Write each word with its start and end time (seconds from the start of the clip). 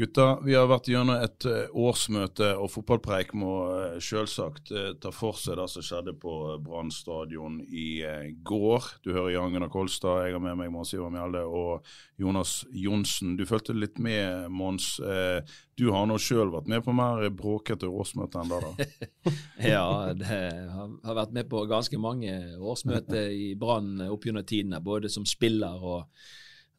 Gutta, 0.00 0.38
vi 0.40 0.54
har 0.56 0.64
vært 0.64 0.86
gjennom 0.88 1.18
et 1.20 1.44
eh, 1.44 1.66
årsmøte, 1.76 2.54
og 2.56 2.70
fotballpreik 2.72 3.34
må 3.36 3.50
eh, 3.74 3.98
selvsagt 4.00 4.70
eh, 4.72 4.94
ta 4.96 5.10
for 5.12 5.36
seg 5.36 5.58
det 5.60 5.66
som 5.68 5.84
skjedde 5.84 6.14
på 6.22 6.36
Brann 6.64 6.88
stadion 6.94 7.58
i 7.68 8.00
går. 8.48 8.88
Du 9.04 9.10
hører 9.12 9.34
Jan 9.34 9.52
Gunnar 9.52 9.68
Kolstad, 9.68 10.22
jeg 10.24 10.38
har 10.38 10.40
med 10.40 10.56
meg 10.56 10.72
Mons 10.72 10.94
Ivar 10.96 11.12
Mjelde 11.12 11.44
og 11.44 11.92
Jonas 12.16 12.62
Johnsen. 12.72 13.36
Du 13.36 13.44
fulgte 13.44 13.76
litt 13.76 14.00
med, 14.00 14.48
Mons. 14.48 14.94
Du 15.76 15.90
har 15.92 16.08
nå 16.08 16.16
sjøl 16.16 16.48
vært 16.54 16.72
med 16.72 16.80
på 16.86 16.96
mer 16.96 17.28
bråkete 17.36 17.92
årsmøte 17.92 18.40
enn 18.40 18.54
det, 18.54 18.64
da? 18.64 18.90
Ja, 19.74 19.86
det 20.16 20.44
har 21.04 21.24
vært 21.26 21.36
med 21.36 21.52
på 21.52 21.66
ganske 21.68 22.00
mange 22.00 22.38
årsmøter 22.56 23.34
i 23.36 23.52
Brann 23.52 23.98
opp 24.08 24.24
gjennom 24.24 24.48
tidene, 24.48 24.80
både 24.80 25.12
som 25.12 25.28
spiller 25.28 25.76
og, 25.76 26.22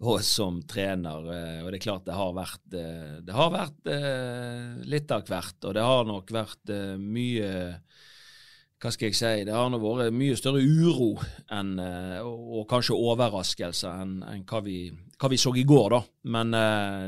og 0.02 0.22
som 0.26 0.62
trener. 0.66 1.28
eh, 1.32 1.64
Og 1.64 1.72
det 1.72 1.80
er 1.80 1.86
klart 1.86 2.06
det 2.06 2.18
har 2.18 2.34
vært, 2.34 2.74
eh, 2.74 3.20
det 3.22 3.34
har 3.34 3.52
vært 3.54 3.92
eh, 3.92 4.86
litt 4.90 5.12
av 5.12 5.26
hvert, 5.28 5.60
og 5.64 5.74
det 5.78 5.84
har 5.86 6.06
nok 6.06 6.32
vært 6.32 6.74
mye 6.98 7.52
hva 8.82 8.90
skal 8.90 9.12
jeg 9.12 9.14
si, 9.14 9.44
det 9.46 9.54
har 9.54 9.70
nok 9.70 9.84
vært 9.84 10.16
mye 10.18 10.34
større 10.34 10.64
uro 10.66 11.12
enn, 11.54 11.76
og, 12.26 12.64
kanskje 12.66 12.98
overraskelse 12.98 13.92
enn, 14.02 14.16
enn 14.26 14.42
hva, 14.50 14.62
vi, 14.66 14.90
hva 15.22 15.30
vi 15.30 15.38
så 15.38 15.54
i 15.54 15.62
går, 15.70 15.94
da. 15.94 16.00
Men 16.34 16.56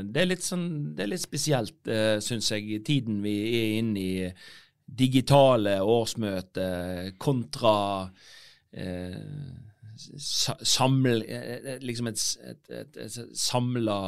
det 0.06 0.22
er 0.22 0.28
litt, 0.30 0.44
sånn, 0.46 0.94
det 0.94 1.02
er 1.02 1.10
litt 1.10 1.24
spesielt, 1.24 1.90
syns 2.22 2.52
jeg, 2.52 2.68
i 2.76 2.78
tiden 2.78 3.18
vi 3.26 3.34
er 3.58 3.74
inne 3.80 3.98
i 3.98 4.30
digitale 4.86 5.80
årsmøter 5.82 7.14
kontra 7.18 7.76
eh, 8.70 9.18
saml, 9.96 11.22
eh, 11.28 11.76
liksom 11.82 12.08
et, 12.10 12.22
et, 12.44 12.70
et, 12.70 12.98
et 13.04 13.36
samla 13.38 13.98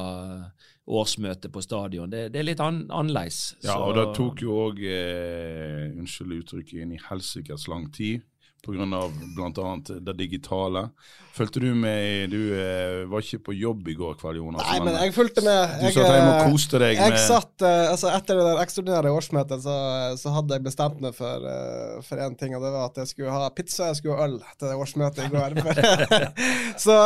årsmøte 0.87 1.51
på 1.51 1.63
stadion. 1.65 2.11
Det, 2.11 2.29
det 2.35 2.41
er 2.41 2.47
litt 2.47 2.63
an, 2.63 2.85
annerledes. 2.95 3.57
Ja, 3.65 3.79
og 3.83 3.97
det 3.99 4.07
tok 4.19 4.43
jo 4.45 4.59
òg, 4.69 4.83
eh, 4.87 5.91
unnskyld 5.97 6.39
uttrykket, 6.41 6.83
inn 6.85 6.95
i 6.95 7.03
helsikes 7.09 7.67
lang 7.73 7.89
tid. 7.95 8.25
Pga. 8.67 9.03
bl.a. 9.37 9.77
det 10.09 10.17
digitale. 10.19 10.89
Fulgte 11.37 11.61
du 11.61 11.69
med 11.77 12.31
Du 12.33 12.39
eh, 12.57 13.05
var 13.11 13.21
ikke 13.21 13.51
på 13.51 13.55
jobb 13.57 13.89
i 13.93 13.95
går 13.97 14.15
kveld, 14.21 14.41
Jonas. 14.41 14.65
Nei, 14.67 14.79
men 14.85 14.97
jeg 14.99 15.15
fulgte 15.17 15.45
med. 15.45 15.75
Du 15.81 15.87
Jeg, 15.87 15.97
satt 15.97 16.13
hjemme 16.13 16.31
og 16.33 16.41
eh, 16.41 16.53
koste 16.53 16.81
deg 16.83 16.95
jeg 16.97 17.13
med 17.13 17.21
satt, 17.21 17.55
eh, 17.69 17.83
altså 17.93 18.13
Etter 18.17 18.41
det 18.41 18.47
der 18.47 18.63
ekstraordinære 18.63 19.13
årsmøtet 19.13 19.65
så, 19.65 19.77
så 20.21 20.33
hadde 20.39 20.57
jeg 20.59 20.67
bestemt 20.67 21.03
meg 21.05 21.17
for 21.17 21.49
for 22.07 22.21
én 22.21 22.35
ting, 22.39 22.55
og 22.57 22.65
det 22.65 22.71
var 22.73 22.91
at 22.91 22.99
jeg 23.01 23.11
skulle 23.11 23.33
ha 23.33 23.49
pizza 23.55 23.91
jeg 23.91 23.99
skulle 24.01 24.17
ha 24.19 24.27
øl 24.27 24.39
til 24.59 24.69
det 24.69 24.77
årsmøtet 24.81 25.27
i 25.27 25.31
går. 25.33 25.57
så 26.87 26.97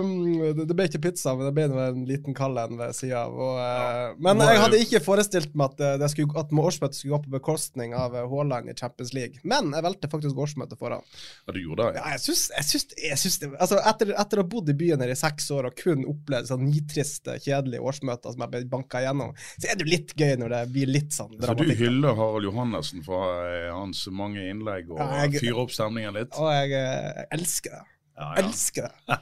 um, 0.00 0.12
det, 0.56 0.66
det 0.70 0.76
ble 0.76 0.86
ikke 0.90 1.02
pizza, 1.10 1.34
men 1.36 1.48
det 1.48 1.54
ble 1.56 1.66
en 1.86 2.04
liten 2.08 2.36
kald 2.36 2.58
en 2.58 2.78
ved 2.80 2.94
sida 2.96 3.20
av. 3.24 3.36
Og, 3.36 3.58
eh, 3.60 4.16
men 4.22 4.42
jeg 4.44 4.60
hadde 4.62 4.80
ikke 4.84 5.02
forestilt 5.04 5.54
meg 5.58 5.74
at, 5.74 5.84
eh, 5.84 5.96
det 6.00 6.10
skulle, 6.12 6.34
at 6.40 6.52
årsmøtet 6.52 6.98
skulle 6.98 7.16
gå 7.16 7.26
på 7.26 7.34
bekostning 7.36 7.94
av 7.96 8.16
eh, 8.16 8.26
Haaland 8.30 8.70
i 8.70 8.76
Champions 8.76 9.12
League. 9.16 9.42
Men 9.42 9.72
jeg 9.76 9.86
valgte 9.86 10.10
faktisk 10.12 10.38
årsmøtet 10.40 10.80
foran. 10.80 11.04
Ja, 11.46 11.52
du 11.54 11.58
gjorde 11.62 11.88
det? 11.90 12.00
Ja, 12.00 12.12
jeg 12.14 12.22
syns, 12.24 12.42
jeg 12.54 12.66
syns, 12.68 12.86
jeg 13.04 13.18
syns 13.22 13.38
det, 13.42 13.48
altså 13.58 13.78
etter, 13.90 14.12
etter 14.22 14.40
å 14.40 14.44
ha 14.44 14.50
bodd 14.52 14.70
i 14.72 14.76
byen 14.78 15.02
her 15.04 15.12
i 15.12 15.16
seks 15.18 15.48
år 15.56 15.68
og 15.70 15.76
kun 15.80 16.04
opplevd 16.10 16.50
sånn 16.52 16.64
nitriste, 16.68 17.36
kjedelige 17.42 17.82
årsmøter 17.90 18.34
som 18.36 18.44
jeg 18.46 18.52
ble 18.54 18.62
banka 18.70 19.02
gjennom, 19.04 19.32
så 19.56 19.70
er 19.72 19.78
det 19.80 19.86
jo 19.86 19.92
litt 19.94 20.14
gøy 20.18 20.36
når 20.42 20.54
det 20.56 20.62
blir 20.76 20.92
litt 20.94 21.16
sånn 21.16 21.32
Så 21.34 21.40
du 21.40 21.46
dramatikk. 21.48 21.82
hyller 21.82 22.18
Harald 22.20 22.46
Johannessen 22.50 23.04
for 23.06 23.42
eh, 23.48 23.70
hans 23.74 24.04
mange 24.14 24.44
innlegg 24.52 24.92
og 24.94 25.02
Ja, 25.02 25.26
fyrer 25.34 25.64
opp 25.64 25.74
stemningen 25.74 26.14
litt? 26.20 26.36
Og 26.38 26.50
jeg, 26.54 26.72
eh, 26.78 27.10
jeg 27.24 27.28
elsker 27.40 27.76
det. 27.78 27.84
Ja, 28.20 28.30
ja. 28.36 28.42
elsker 28.44 28.90
det. 28.90 29.20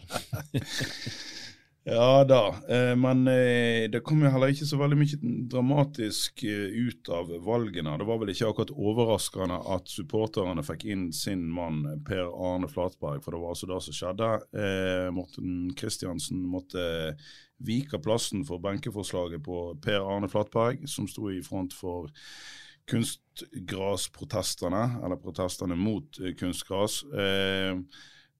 Ja 1.88 2.24
da, 2.24 2.56
eh, 2.68 2.96
men 2.96 3.28
eh, 3.28 3.90
det 3.90 4.02
kom 4.04 4.20
jo 4.20 4.28
heller 4.28 4.50
ikke 4.52 4.66
så 4.68 4.76
veldig 4.76 4.96
mye 5.00 5.18
dramatisk 5.48 6.42
eh, 6.44 6.68
ut 6.84 7.08
av 7.14 7.30
valgene. 7.46 7.94
Det 7.96 8.04
var 8.04 8.18
vel 8.20 8.28
ikke 8.34 8.48
akkurat 8.50 8.74
overraskende 8.76 9.56
at 9.72 9.88
supporterne 9.88 10.60
fikk 10.66 10.84
inn 10.92 11.06
sin 11.16 11.46
mann 11.54 12.02
Per 12.04 12.28
Arne 12.28 12.68
Flatberg, 12.68 13.22
for 13.24 13.32
det 13.32 13.40
var 13.40 13.50
altså 13.54 13.66
det 13.70 13.80
som 13.86 13.94
skjedde. 13.96 14.28
Morten 15.16 15.72
Kristiansen 15.78 16.44
måtte 16.52 16.82
vike 17.64 17.98
plassen 18.04 18.44
for 18.44 18.60
benkeforslaget 18.62 19.40
på 19.48 19.56
Per 19.80 20.00
Arne 20.04 20.28
Flatberg, 20.28 20.84
som 20.92 21.08
sto 21.08 21.30
i 21.32 21.40
front 21.46 21.72
for 21.78 22.12
kunstgrasprotestene, 22.88 24.84
eller 25.00 25.16
protestene 25.24 25.76
mot 25.78 26.20
kunstgras. 26.36 27.00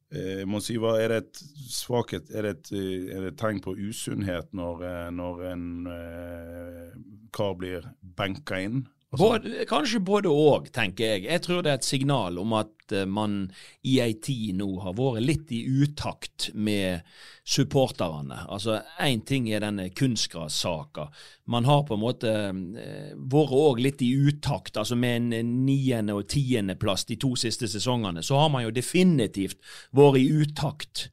Eh, 0.08 0.44
Mons 0.48 0.70
hva 0.80 0.94
er 1.02 1.12
det 1.12 1.16
et 1.20 1.40
svakhet, 1.68 2.30
er 2.32 2.46
det 2.46 2.52
et, 2.56 2.70
eh, 2.72 3.08
er 3.12 3.26
det 3.26 3.32
et 3.34 3.40
tegn 3.40 3.60
på 3.60 3.74
usunnhet 3.76 4.54
når, 4.56 4.84
eh, 4.88 5.10
når 5.12 5.42
en 5.50 5.66
eh, 5.92 6.94
kar 7.36 7.58
blir 7.60 7.90
benka 8.00 8.60
inn? 8.64 8.86
Både, 9.16 9.62
kanskje 9.64 10.02
både 10.04 10.28
òg, 10.28 10.66
tenker 10.68 11.14
jeg. 11.14 11.22
Jeg 11.30 11.40
tror 11.46 11.62
det 11.64 11.70
er 11.72 11.78
et 11.78 11.86
signal 11.86 12.36
om 12.42 12.52
at 12.58 12.92
eh, 12.92 13.06
man 13.08 13.46
i 13.88 13.94
ei 14.04 14.18
tid 14.20 14.58
nå 14.58 14.66
har 14.84 14.98
vært 14.98 15.24
litt 15.24 15.52
i 15.56 15.62
utakt 15.64 16.50
med 16.52 17.06
supporterne. 17.48 18.42
Altså, 18.52 18.82
Én 19.00 19.22
ting 19.24 19.48
er 19.48 19.64
denne 19.64 19.88
kunstgrassaka. 19.96 21.06
Man 21.48 21.64
har 21.64 21.86
på 21.88 21.96
en 21.96 22.04
måte 22.04 22.34
eh, 22.52 23.14
vært 23.16 23.56
òg 23.56 23.80
litt 23.80 24.04
i 24.04 24.12
utakt. 24.28 24.76
altså 24.76 24.96
Med 24.96 25.32
en 25.32 25.56
niende- 25.64 26.12
og 26.12 26.28
tiendeplass 26.28 27.08
de 27.08 27.16
to 27.16 27.32
siste 27.40 27.64
sesongene, 27.64 28.20
så 28.22 28.36
har 28.42 28.52
man 28.52 28.66
jo 28.66 28.76
definitivt 28.76 29.56
vært 29.96 30.20
i 30.20 30.28
utakt 30.44 31.08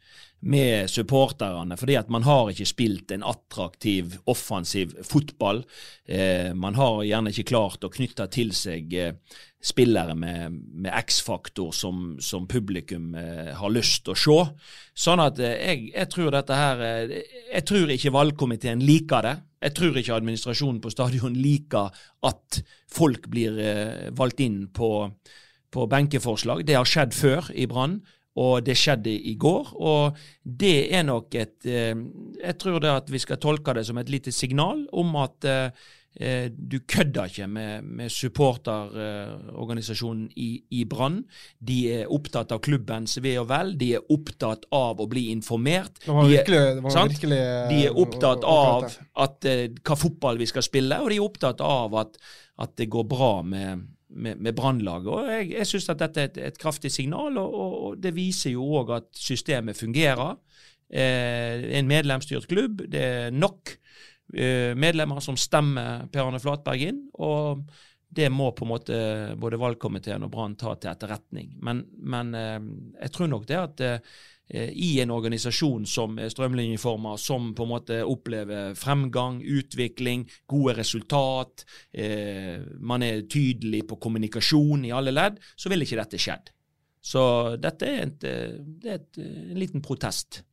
med 0.45 0.89
supporterne, 0.89 1.77
fordi 1.77 1.95
at 1.97 2.09
man 2.13 2.25
har 2.27 2.51
ikke 2.51 2.67
spilt 2.69 3.11
en 3.15 3.25
attraktiv, 3.25 4.19
offensiv 4.29 4.93
fotball. 5.05 5.63
Eh, 6.05 6.53
man 6.53 6.77
har 6.77 7.01
gjerne 7.07 7.33
ikke 7.33 7.49
klart 7.49 7.85
å 7.85 7.89
knytte 7.93 8.27
til 8.33 8.53
seg 8.53 8.93
eh, 8.93 9.15
spillere 9.65 10.13
med, 10.15 10.53
med 10.53 10.91
X-faktor 10.93 11.73
som, 11.73 12.03
som 12.21 12.45
publikum 12.47 13.15
eh, 13.17 13.55
har 13.57 13.73
lyst 13.73 14.03
til 14.05 14.13
å 14.13 14.19
se. 14.21 14.37
Sånn 15.05 15.23
at 15.23 15.41
eh, 15.41 15.55
jeg, 15.57 15.87
jeg 15.95 16.11
tror 16.13 16.35
dette 16.35 16.59
her 16.59 16.83
eh, 16.85 17.15
Jeg 17.49 17.65
tror 17.65 17.95
ikke 17.95 18.13
valgkomiteen 18.13 18.85
liker 18.85 19.25
det. 19.25 19.35
Jeg 19.65 19.77
tror 19.79 19.97
ikke 19.97 20.19
administrasjonen 20.19 20.77
på 20.83 20.93
stadion 20.93 21.33
liker 21.33 21.89
at 22.29 22.61
folk 22.93 23.25
blir 23.33 23.57
eh, 23.57 24.11
valgt 24.13 24.45
inn 24.45 24.67
på, 24.69 24.91
på 25.73 25.87
benkeforslag. 25.89 26.61
Det 26.67 26.77
har 26.77 26.85
skjedd 26.85 27.17
før 27.17 27.49
i 27.57 27.65
Brann 27.71 28.03
og 28.35 28.65
det 28.67 28.75
skjedde 28.77 29.13
i 29.15 29.35
går. 29.39 29.69
Og 29.79 30.17
det 30.43 30.91
er 30.93 31.03
nok 31.07 31.35
et 31.39 31.63
eh, 31.65 31.95
Jeg 32.41 32.57
tror 32.59 32.79
det 32.83 32.89
at 32.91 33.07
vi 33.11 33.17
skal 33.23 33.37
tolke 33.39 33.73
det 33.77 33.85
som 33.87 33.97
et 34.01 34.09
lite 34.11 34.31
signal 34.35 34.81
om 34.91 35.15
at 35.21 35.45
eh, 35.47 35.69
eh, 36.19 36.49
du 36.51 36.79
kødder 36.83 37.25
ikke 37.31 37.47
med, 37.47 37.83
med 37.83 38.09
supporterorganisasjonen 38.11 40.27
i, 40.35 40.49
i 40.71 40.83
Brann. 40.89 41.21
De 41.59 41.79
er 42.01 42.07
opptatt 42.11 42.51
av 42.51 42.59
klubbens 42.65 43.17
ve 43.23 43.37
og 43.41 43.47
vel. 43.51 43.75
De 43.79 43.93
er 43.95 44.01
opptatt 44.13 44.65
av 44.75 44.99
å 44.99 45.07
bli 45.11 45.29
informert. 45.31 45.99
De 46.05 46.11
er- 46.11 46.29
virkelig, 46.35 46.61
De 47.71 47.77
er 47.87 47.93
opptatt 48.03 48.43
av 48.43 48.83
at, 49.25 49.45
hva 49.85 49.95
fotball 49.99 50.37
vi 50.41 50.45
skal 50.51 50.63
spille, 50.65 50.95
og 51.01 51.09
de 51.11 51.15
er 51.21 51.27
opptatt 51.29 51.59
av 51.63 51.95
at, 52.03 52.11
at 52.59 52.71
det 52.79 52.89
går 52.91 53.03
bra 53.11 53.33
med, 53.43 53.87
med, 54.15 54.41
med 54.41 54.55
Brannlaget. 54.57 55.11
Og 55.11 55.31
Jeg, 55.31 55.49
jeg 55.53 55.69
syns 55.69 55.89
at 55.93 56.01
dette 56.01 56.21
er 56.21 56.29
et, 56.31 56.41
et 56.51 56.59
kraftig 56.61 56.91
signal, 56.93 57.37
og, 57.41 57.53
og, 57.53 57.73
og 57.87 57.97
det 58.03 58.15
viser 58.15 58.55
jo 58.55 58.67
òg 58.81 58.95
at 58.99 59.09
systemet 59.19 59.77
fungerer. 59.77 60.37
Eh, 60.89 61.65
en 61.79 61.89
medlemsstyrt 61.89 62.47
klubb. 62.51 62.85
Det 62.91 63.01
er 63.01 63.35
nok 63.35 63.73
eh, 64.35 64.71
medlemmer 64.77 65.23
som 65.23 65.37
stemmer 65.39 66.07
Per 66.13 66.27
Arne 66.27 66.41
Flatberg 66.43 66.87
inn. 66.91 67.03
og 67.13 67.65
det 68.15 68.29
må 68.31 68.51
på 68.55 68.63
en 68.63 68.69
måte 68.69 68.97
både 69.41 69.57
valgkomiteen 69.59 70.23
og 70.23 70.31
Brann 70.31 70.55
ta 70.55 70.75
til 70.79 70.91
etterretning. 70.93 71.49
Men, 71.65 71.81
men 71.99 72.31
eh, 72.37 72.61
jeg 73.01 73.11
tror 73.15 73.31
nok 73.31 73.47
det 73.49 73.57
at 73.59 73.83
eh, 73.83 74.13
i 74.53 74.99
en 75.01 75.09
organisasjon 75.09 75.87
som 75.89 76.19
er 76.21 76.29
strømlinjeforma, 76.29 77.15
som 77.17 77.47
på 77.57 77.65
en 77.65 77.71
måte 77.71 77.95
opplever 78.05 78.75
fremgang, 78.77 79.39
utvikling, 79.41 80.27
gode 80.45 80.75
resultat, 80.77 81.65
eh, 81.93 82.61
man 82.77 83.03
er 83.03 83.25
tydelig 83.25 83.87
på 83.89 83.97
kommunikasjon 84.05 84.85
i 84.85 84.93
alle 84.93 85.15
ledd, 85.15 85.39
så 85.57 85.71
vil 85.73 85.85
ikke 85.85 85.97
dette 85.97 86.21
skjedd. 86.21 86.53
Så 87.05 87.23
dette 87.61 87.89
er, 87.89 88.05
et, 88.05 88.23
eh, 88.23 88.55
det 88.61 88.91
er 88.91 89.01
et, 89.01 89.17
eh, 89.21 89.41
en 89.51 89.59
liten 89.61 89.81
protest 89.85 90.43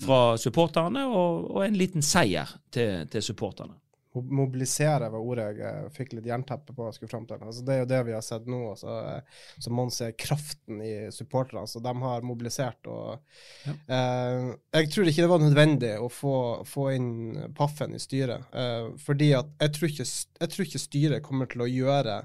fra 0.00 0.36
supporterne, 0.40 1.06
og, 1.06 1.50
og 1.50 1.66
en 1.66 1.78
liten 1.78 2.02
seier 2.02 2.48
til, 2.72 3.06
til 3.10 3.22
supporterne. 3.22 3.76
Mo- 4.14 4.24
mobilisere 4.42 5.08
var 5.12 5.20
ordet 5.22 5.44
jeg 5.58 5.66
eh, 5.68 5.88
fikk 5.94 6.12
litt 6.16 6.26
jernteppe 6.30 6.74
på. 6.76 6.86
jeg 6.88 6.96
skulle 6.98 7.12
frem 7.12 7.26
til. 7.30 7.42
Altså, 7.46 7.64
det 7.66 7.74
er 7.74 7.82
jo 7.84 7.88
det 7.92 8.00
vi 8.08 8.14
har 8.16 8.24
sett 8.26 8.48
nå. 8.50 8.60
Altså, 8.72 8.96
eh, 9.14 9.44
så 9.58 9.72
man 9.74 9.90
ser 9.94 10.12
kraften 10.18 10.82
i 10.82 10.92
supporterne. 11.14 11.66
Så 11.70 11.82
de 11.84 11.94
har 12.02 12.26
mobilisert. 12.26 12.86
og 12.90 13.20
eh, 13.66 14.50
Jeg 14.80 14.90
tror 14.92 15.08
ikke 15.10 15.22
det 15.26 15.30
var 15.34 15.44
nødvendig 15.44 15.94
å 16.02 16.08
få, 16.12 16.34
få 16.68 16.90
inn 16.96 17.12
Paffen 17.56 17.94
i 17.94 18.02
styret. 18.02 18.44
eh, 18.52 18.90
fordi 18.98 19.32
at 19.38 19.50
jeg 19.60 19.74
tror, 19.78 19.88
ikke, 19.94 20.08
jeg 20.44 20.54
tror 20.54 20.66
ikke 20.68 20.84
styret 20.88 21.22
kommer 21.26 21.50
til 21.50 21.62
å 21.66 21.70
gjøre 21.70 22.20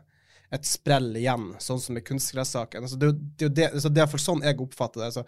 et 0.55 0.67
sprell 0.69 1.09
igjen, 1.17 1.49
sånn 1.59 1.79
som 1.81 1.97
i 1.97 2.03
kunstgressaken. 2.05 2.85
Altså, 2.85 2.99
det, 3.01 3.07
det, 3.41 3.47
det, 3.57 3.65
altså, 3.73 3.89
det 3.91 4.03
er 4.03 4.07
for 4.11 4.21
sånn 4.21 4.43
jeg 4.45 4.59
oppfatter 4.61 5.01
det. 5.01 5.07
Altså, 5.09 5.23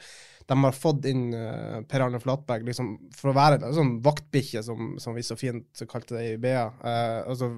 de 0.47 0.59
har 0.63 0.75
fått 0.75 1.05
inn 1.09 1.29
uh, 1.35 1.81
Per 1.89 2.05
Arne 2.05 2.21
Flatberg 2.23 2.65
liksom, 2.67 2.94
for 3.15 3.31
å 3.31 3.38
være 3.38 3.59
en 3.61 3.75
sånn 3.75 3.94
vaktbikkje, 4.05 4.63
som, 4.65 4.95
som 5.01 5.17
vi 5.17 5.25
så 5.25 5.38
fint 5.39 5.85
kalte 5.91 6.17
det 6.17 6.25
i 6.33 6.38
BA. 6.41 6.65
Uh, 6.81 7.27
altså, 7.33 7.51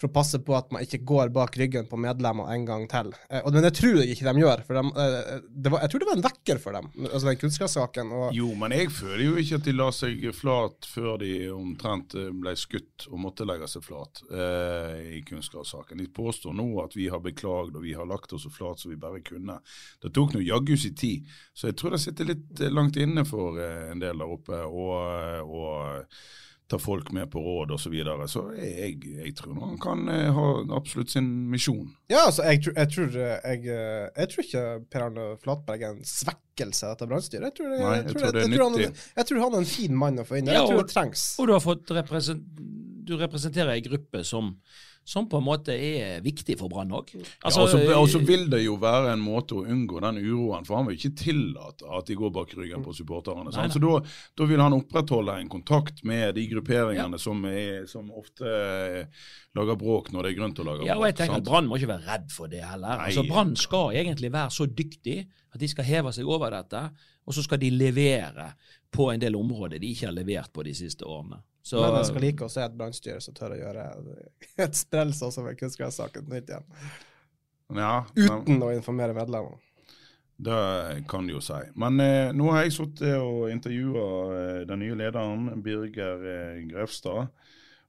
for 0.00 0.08
å 0.08 0.14
passe 0.14 0.40
på 0.44 0.56
at 0.56 0.70
man 0.72 0.84
ikke 0.84 1.02
går 1.06 1.32
bak 1.34 1.56
ryggen 1.60 1.88
på 1.90 1.98
medlemmer 2.00 2.50
en 2.54 2.64
gang 2.68 2.86
til. 2.90 3.12
Eh, 3.28 3.42
og, 3.44 3.52
men 3.54 3.64
det 3.66 3.72
tror 3.78 4.00
jeg 4.00 4.14
ikke 4.14 4.26
de 4.28 4.44
gjør. 4.44 4.62
For 4.66 4.78
de, 4.78 4.84
eh, 5.04 5.68
var, 5.68 5.82
jeg 5.84 5.92
tror 5.92 6.02
det 6.02 6.08
var 6.08 6.18
en 6.18 6.26
vekker 6.26 6.62
for 6.62 6.76
dem, 6.76 6.90
altså 7.06 7.22
den 7.28 7.40
kunnskapssaken. 7.40 8.14
Og, 8.16 8.26
Jo, 8.36 8.50
men 8.58 8.74
jeg 8.76 8.92
føler 8.94 9.24
jo 9.26 9.36
ikke 9.40 9.60
at 9.60 9.68
de 9.68 9.76
la 9.76 9.90
seg 9.94 10.26
flat 10.36 10.88
før 10.90 11.20
de 11.22 11.32
omtrent 11.54 12.16
eh, 12.18 12.30
ble 12.42 12.54
skutt 12.58 13.08
og 13.10 13.22
måtte 13.26 13.46
legge 13.48 13.68
seg 13.70 13.84
flat 13.86 14.22
eh, 14.30 15.18
i 15.18 15.22
kunnskapssaken. 15.26 16.00
De 16.00 16.08
påstår 16.20 16.56
nå 16.56 16.68
at 16.84 16.96
vi 16.98 17.10
har 17.12 17.22
beklagd 17.24 17.76
og 17.76 17.84
vi 17.84 17.96
har 17.98 18.08
lagt 18.08 18.34
oss 18.36 18.46
så 18.46 18.52
flat 18.52 18.80
som 18.80 18.92
vi 18.92 19.00
bare 19.00 19.22
kunne. 19.24 19.58
Det 20.00 20.12
tok 20.16 20.34
nå 20.34 20.44
jaggu 20.44 20.76
sin 20.80 20.96
tid, 20.96 21.28
så 21.52 21.70
jeg 21.70 21.78
tror 21.80 21.94
det 21.94 22.02
sitter 22.02 22.29
litt 22.30 22.60
eh, 22.64 22.70
langt 22.72 22.96
inne 23.00 23.26
for 23.28 23.58
eh, 23.60 23.90
en 23.92 24.00
del 24.02 24.18
der 24.22 24.36
oppe 24.38 24.62
å 24.66 26.04
ta 26.70 26.78
folk 26.78 27.08
med 27.16 27.26
på 27.32 27.40
råd 27.42 27.72
osv. 27.74 27.82
Så, 27.82 27.90
videre. 27.90 28.26
så 28.30 28.44
jeg, 28.54 29.00
jeg 29.02 29.32
tror 29.38 29.56
nå 29.56 29.64
han 29.72 29.78
kan 29.82 30.04
eh, 30.12 30.28
ha 30.36 30.44
absolutt 30.76 31.10
sin 31.10 31.26
misjon. 31.50 31.88
ja, 32.12 32.20
altså, 32.28 32.44
jeg, 32.46 32.62
tror- 32.62 32.76
jeg, 32.78 32.90
tror, 32.94 33.16
eh, 33.18 33.48
jeg, 33.50 33.64
eh, 33.74 34.04
jeg 34.20 34.30
tror 34.32 34.44
ikke 34.46 34.62
Per 34.92 35.06
Arne 35.08 35.24
Flatberg 35.42 35.82
er 35.82 35.96
en 35.96 36.04
svekkelse 36.06 36.86
av 36.86 36.94
dette 36.94 37.08
brannstyret. 37.10 37.48
Jeg, 37.50 37.56
tror 37.58 37.72
Nei, 37.74 37.80
jeg, 37.80 38.04
jeg 38.04 38.12
tror 38.12 38.20
tror 38.20 38.36
det 38.36 38.44
er 38.44 38.62
han, 38.62 39.00
jeg 39.18 39.30
tror 39.32 39.42
han 39.42 39.56
er 39.58 39.64
en 39.64 39.72
fin 39.72 39.98
mann 40.04 40.22
å 40.22 40.26
få 40.28 40.38
inn 40.38 40.46
der. 40.50 40.60
Ja, 40.60 40.62
Jeg 40.62 40.70
tror 40.70 40.84
og- 40.84 40.86
det 40.86 40.94
trengs. 40.94 41.24
Og 41.42 41.50
du 41.50 41.56
har 41.56 41.64
fått 41.66 41.94
represent 41.98 42.46
du 43.10 43.16
representerer 43.18 43.72
ei 43.74 43.80
gruppe 43.82 44.20
som, 44.22 44.52
som 45.04 45.26
på 45.28 45.38
en 45.40 45.44
måte 45.44 45.74
er 45.74 46.20
viktig 46.22 46.54
for 46.60 46.68
Brann 46.70 46.90
òg. 46.94 47.08
Altså, 47.42 47.64
ja, 47.82 47.96
og 47.98 48.08
så- 48.08 48.20
vil 48.24 48.48
det 48.50 48.64
jo 48.64 48.76
være 48.76 49.12
en 49.12 49.20
måte 49.20 49.56
å 49.56 49.64
unngå 49.66 50.00
den 50.00 50.18
uroen, 50.22 50.64
for 50.66 50.76
han 50.76 50.86
vil 50.86 50.96
ikke 50.96 51.16
tillate 51.16 51.82
at 51.98 52.06
de 52.06 52.14
går 52.14 52.30
bak 52.30 52.54
ryggen 52.54 52.84
på 52.84 52.94
supporterne. 52.94 53.44
Nei, 53.50 53.66
nei. 53.66 53.68
Så 53.68 53.80
da, 54.36 54.44
vil 54.46 54.60
han 54.60 54.72
opprettholde 54.72 55.40
en 55.40 55.48
kontakt 55.48 56.04
med 56.04 56.34
de 56.34 56.46
grupperingene 56.46 57.18
som, 57.18 57.44
er, 57.44 57.86
som 57.86 58.10
ofte 58.12 58.44
eh, 58.46 59.04
lager 59.56 59.76
bråk 59.76 60.12
når 60.12 60.22
det 60.22 60.30
er 60.32 60.38
grunn 60.38 60.54
til 60.54 60.64
å 60.64 60.68
lage 60.70 60.86
Ja, 60.86 60.96
og 60.96 61.04
jeg 61.06 61.14
bråk. 61.14 61.18
tenker 61.18 61.34
sant? 61.34 61.46
at 61.46 61.50
Brann 61.50 61.66
må 61.66 61.76
ikke 61.80 61.88
være 61.98 62.06
redd 62.06 62.30
for 62.30 62.46
det 62.46 62.62
heller. 62.62 62.96
Nei. 62.96 63.06
Altså, 63.10 63.26
Brann 63.28 63.56
skal 63.56 63.90
egentlig 63.90 64.30
være 64.32 64.50
så 64.50 64.66
dyktig 64.66 65.26
at 65.52 65.58
de 65.60 65.66
skal 65.68 65.84
heve 65.84 66.12
seg 66.14 66.24
over 66.26 66.50
dette, 66.50 66.90
og 67.26 67.34
så 67.34 67.42
skal 67.42 67.58
de 67.58 67.70
levere 67.70 68.52
på 68.92 69.12
en 69.12 69.20
del 69.20 69.34
områder 69.34 69.80
de 69.80 69.90
ikke 69.92 70.06
har 70.06 70.14
levert 70.14 70.52
på 70.52 70.62
de 70.64 70.72
siste 70.74 71.02
årene. 71.06 71.40
Så, 71.62 71.76
Men 71.80 71.98
jeg 71.98 72.08
skal 72.08 72.24
like 72.24 72.46
å 72.46 72.50
se 72.52 72.62
et 72.64 72.76
brannstyre 72.76 73.20
som 73.20 73.34
tør 73.36 73.52
å 73.54 73.58
gjøre 73.60 73.86
et 74.64 74.78
sprell 74.78 75.12
sånn 75.16 75.32
som 75.34 75.48
i 75.50 75.56
kunstgressaken 75.58 76.24
på 76.26 76.32
nytt 76.34 76.48
igjen. 76.54 76.64
Ja, 77.76 78.04
Uten 78.16 78.62
å 78.64 78.72
informere 78.74 79.14
medlemmene. 79.14 79.60
det 80.40 81.04
kan 81.08 81.26
du 81.28 81.34
jo 81.36 81.42
si. 81.44 81.58
Men 81.78 82.00
eh, 82.00 82.32
nå 82.32 82.48
har 82.50 82.64
jeg 82.64 82.72
sittet 82.78 83.18
og 83.20 83.50
intervjua 83.52 84.06
eh, 84.38 84.60
den 84.66 84.80
nye 84.82 84.96
lederen, 84.96 85.50
Birger 85.62 86.24
eh, 86.32 86.62
Grefstad. 86.70 87.28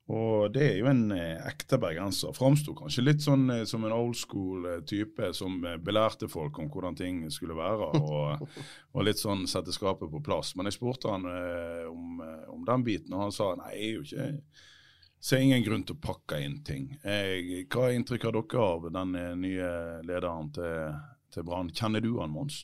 Og 0.10 0.50
det 0.52 0.64
er 0.66 0.80
jo 0.80 0.88
en 0.90 1.04
eh, 1.14 1.38
ekte 1.48 1.78
bergenser. 1.80 2.34
Framsto 2.36 2.74
kanskje 2.76 3.04
litt 3.06 3.22
sånn 3.24 3.46
eh, 3.54 3.64
som 3.70 3.86
en 3.86 3.94
old 3.96 4.18
school 4.18 4.66
eh, 4.68 4.82
type 4.88 5.30
som 5.38 5.60
belærte 5.84 6.28
folk 6.32 6.58
om 6.60 6.72
hvordan 6.74 6.98
ting 6.98 7.22
skulle 7.32 7.56
være, 7.58 7.92
og, 8.02 8.44
og 8.92 9.08
litt 9.08 9.22
sånn 9.22 9.46
sette 9.50 9.74
skapet 9.76 10.12
på 10.12 10.24
plass. 10.26 10.56
Men 10.58 10.68
jeg 10.68 10.80
spurte 10.80 11.14
han 11.14 11.30
eh, 11.30 11.86
om, 11.88 12.20
om 12.52 12.68
den 12.68 12.86
biten, 12.88 13.14
og 13.16 13.28
han 13.28 13.36
sa 13.36 13.54
nei, 13.62 13.72
jeg 13.78 13.88
er 13.88 13.98
jo 14.00 14.06
ikke 14.10 14.30
Ser 15.22 15.38
ingen 15.38 15.62
grunn 15.62 15.84
til 15.86 15.94
å 15.94 16.02
pakke 16.02 16.40
inn 16.42 16.56
ting. 16.66 16.88
Jeg, 17.06 17.68
hva 17.70 17.84
er 17.86 17.94
inntrykk 17.94 18.24
har 18.26 18.34
dere 18.34 18.62
av 18.66 18.88
den 18.96 19.12
nye 19.38 19.68
lederen 20.02 20.48
til, 20.56 20.96
til 21.30 21.46
Brann? 21.46 21.70
Kjenner 21.78 22.02
du 22.02 22.16
han, 22.16 22.32
Mons? 22.34 22.64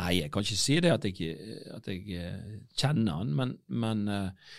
Nei, 0.00 0.14
jeg 0.22 0.30
kan 0.32 0.46
ikke 0.46 0.56
si 0.56 0.78
det 0.80 0.94
at 0.94 1.04
jeg, 1.04 1.36
at 1.76 1.90
jeg 1.92 2.62
kjenner 2.80 3.20
han, 3.20 3.34
men, 3.36 3.52
men 3.68 4.00
eh, 4.08 4.56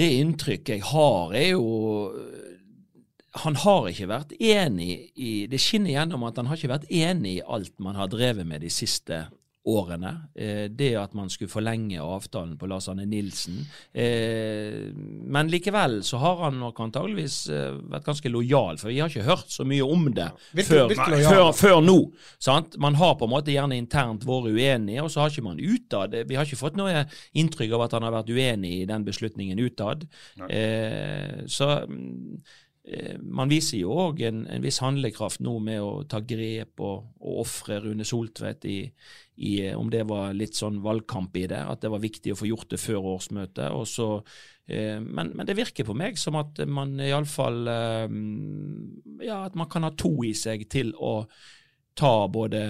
det 0.00 0.10
inntrykket 0.20 0.78
jeg 0.78 0.86
har, 0.90 1.34
er 1.36 1.50
jo 1.52 1.66
Han 3.44 3.54
har 3.62 3.86
ikke 3.86 4.08
vært 4.10 4.32
enig 4.42 5.12
i 5.14 5.46
Det 5.46 5.60
skinner 5.62 5.92
gjennom 5.92 6.24
at 6.26 6.40
han 6.40 6.48
har 6.50 6.58
ikke 6.58 6.72
vært 6.72 6.88
enig 6.90 7.36
i 7.36 7.44
alt 7.46 7.76
man 7.78 7.94
har 7.94 8.10
drevet 8.10 8.46
med 8.46 8.64
de 8.64 8.70
siste 8.72 9.28
årene. 9.70 10.12
Eh, 10.34 10.64
det 10.70 10.92
at 10.98 11.14
man 11.16 11.30
skulle 11.32 11.52
forlenge 11.52 12.02
avtalen 12.02 12.56
på 12.58 12.68
Lars 12.70 12.88
Arne 12.90 13.06
Nilsen. 13.08 13.62
Eh, 13.92 14.90
men 15.30 15.50
likevel 15.52 16.00
så 16.06 16.20
har 16.22 16.44
han 16.44 16.60
nok 16.60 16.80
antageligvis 16.86 17.38
eh, 17.52 17.78
vært 17.92 18.08
ganske 18.08 18.32
lojal, 18.32 18.80
for 18.80 18.92
vi 18.92 19.00
har 19.02 19.12
ikke 19.12 19.28
hørt 19.28 19.52
så 19.52 19.66
mye 19.68 19.86
om 19.86 20.08
det 20.14 20.28
før, 20.66 20.94
før, 20.94 21.52
før 21.56 21.82
nå. 21.84 21.98
Sant? 22.42 22.78
Man 22.80 22.98
har 23.00 23.16
på 23.20 23.28
en 23.28 23.34
måte 23.34 23.54
gjerne 23.54 23.78
internt 23.78 24.26
vært 24.28 24.50
uenige, 24.50 25.04
og 25.04 25.12
så 25.12 25.24
har 25.24 25.32
ikke 25.32 25.46
man 25.46 25.60
utad 25.60 26.14
Vi 26.28 26.36
har 26.38 26.46
ikke 26.46 26.60
fått 26.60 26.78
noe 26.78 27.04
inntrykk 27.38 27.76
av 27.76 27.86
at 27.86 27.94
han 27.96 28.06
har 28.06 28.16
vært 28.20 28.32
uenig 28.34 28.74
i 28.80 28.88
den 28.88 29.06
beslutningen 29.06 29.60
utad. 29.62 30.06
Eh, 30.48 31.46
så 31.50 31.70
mm, 31.86 32.42
man 33.22 33.50
viser 33.50 33.82
jo 33.82 33.94
òg 34.08 34.22
en, 34.26 34.44
en 34.50 34.62
viss 34.64 34.80
handlekraft 34.82 35.42
nå 35.44 35.56
med 35.62 35.82
å 35.82 36.02
ta 36.10 36.20
grep 36.24 36.80
og, 36.82 37.10
og 37.20 37.42
ofre 37.44 37.78
Rune 37.84 38.06
Soltvedt 38.06 38.66
i, 38.66 38.78
i 39.46 39.52
eh, 39.66 39.76
Om 39.78 39.90
det 39.92 40.04
var 40.10 40.34
litt 40.36 40.58
sånn 40.58 40.80
valgkamp 40.84 41.36
i 41.38 41.46
det, 41.50 41.60
at 41.60 41.84
det 41.84 41.92
var 41.92 42.02
viktig 42.02 42.34
å 42.34 42.40
få 42.40 42.48
gjort 42.50 42.72
det 42.72 42.80
før 42.82 43.12
årsmøtet. 43.14 43.68
og 43.70 43.86
så 43.88 44.08
eh, 44.66 44.98
men, 45.00 45.32
men 45.36 45.46
det 45.46 45.58
virker 45.58 45.86
på 45.86 45.96
meg 45.96 46.18
som 46.18 46.38
at 46.40 46.62
man 46.66 46.98
iallfall 47.00 47.62
eh, 47.70 48.18
Ja, 49.26 49.44
at 49.46 49.58
man 49.58 49.70
kan 49.70 49.86
ha 49.86 49.94
to 49.94 50.14
i 50.26 50.34
seg 50.34 50.66
til 50.72 50.94
å 50.96 51.20
ta 52.00 52.28
både 52.32 52.60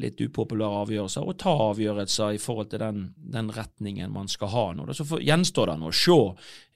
litt 0.00 0.20
upopulære 0.22 0.82
avgjørelser 0.84 1.26
og 1.28 1.36
ta 1.40 1.52
avgjørelser 1.68 2.36
i 2.36 2.40
forhold 2.40 2.70
til 2.72 2.80
den, 2.82 3.02
den 3.18 3.50
retningen 3.52 4.12
man 4.14 4.30
skal 4.32 4.52
ha 4.54 4.64
nå. 4.76 4.86
Så 4.96 5.04
for, 5.08 5.24
gjenstår 5.24 5.72
det 5.72 5.76
nå 5.80 5.90
å 5.90 5.98
se. 5.98 6.18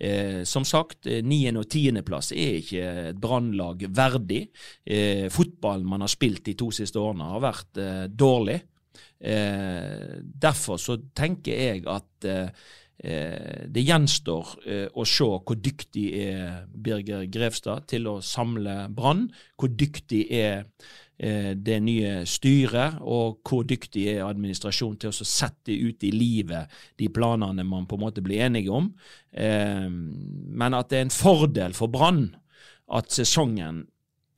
Eh, 0.03 0.43
som 0.49 0.67
sagt, 0.69 1.07
eh, 1.07 1.23
niende- 1.25 1.63
og 1.63 1.71
tiendeplass 1.73 2.33
er 2.37 2.59
ikke 2.61 2.85
et 3.13 3.23
brannlag 3.23 3.87
verdig. 3.89 4.45
Eh, 4.85 5.29
fotballen 5.33 5.89
man 5.89 6.05
har 6.05 6.13
spilt 6.13 6.45
de 6.49 6.57
to 6.59 6.71
siste 6.75 7.01
årene 7.01 7.33
har 7.33 7.43
vært 7.47 7.81
eh, 7.81 8.05
dårlig. 8.09 8.61
Eh, 9.23 10.21
derfor 10.21 10.81
så 10.83 10.99
tenker 11.17 11.57
jeg 11.57 11.85
at 11.89 12.29
eh, 12.29 12.71
det 13.03 13.83
gjenstår 13.83 14.51
å 14.95 15.05
se 15.09 15.27
hvor 15.27 15.57
dyktig 15.59 16.05
er 16.21 16.69
Birger 16.71 17.25
Grevstad 17.27 17.89
til 17.91 18.07
å 18.07 18.21
samle 18.23 18.85
Brann. 18.95 19.25
Hvor 19.59 19.73
dyktig 19.75 20.21
er 20.31 20.69
det 21.23 21.77
nye 21.87 22.25
styret, 22.27 22.97
og 22.99 23.39
hvor 23.47 23.63
dyktig 23.69 24.09
er 24.11 24.25
administrasjonen 24.27 24.97
til 24.99 25.13
å 25.13 25.27
sette 25.29 25.71
ut 25.71 26.03
i 26.03 26.11
livet 26.11 26.73
de 26.99 27.07
planene 27.15 27.63
man 27.63 27.87
på 27.87 27.95
en 27.95 28.03
måte 28.03 28.25
blir 28.25 28.43
enige 28.49 28.73
om. 28.75 28.89
Eh, 29.31 29.87
men 29.87 30.75
at 30.75 30.91
det 30.91 30.99
er 30.99 31.07
en 31.07 31.15
fordel 31.15 31.77
for 31.79 31.93
Brann 31.93 32.33
at 32.93 33.13
sesongen 33.15 33.85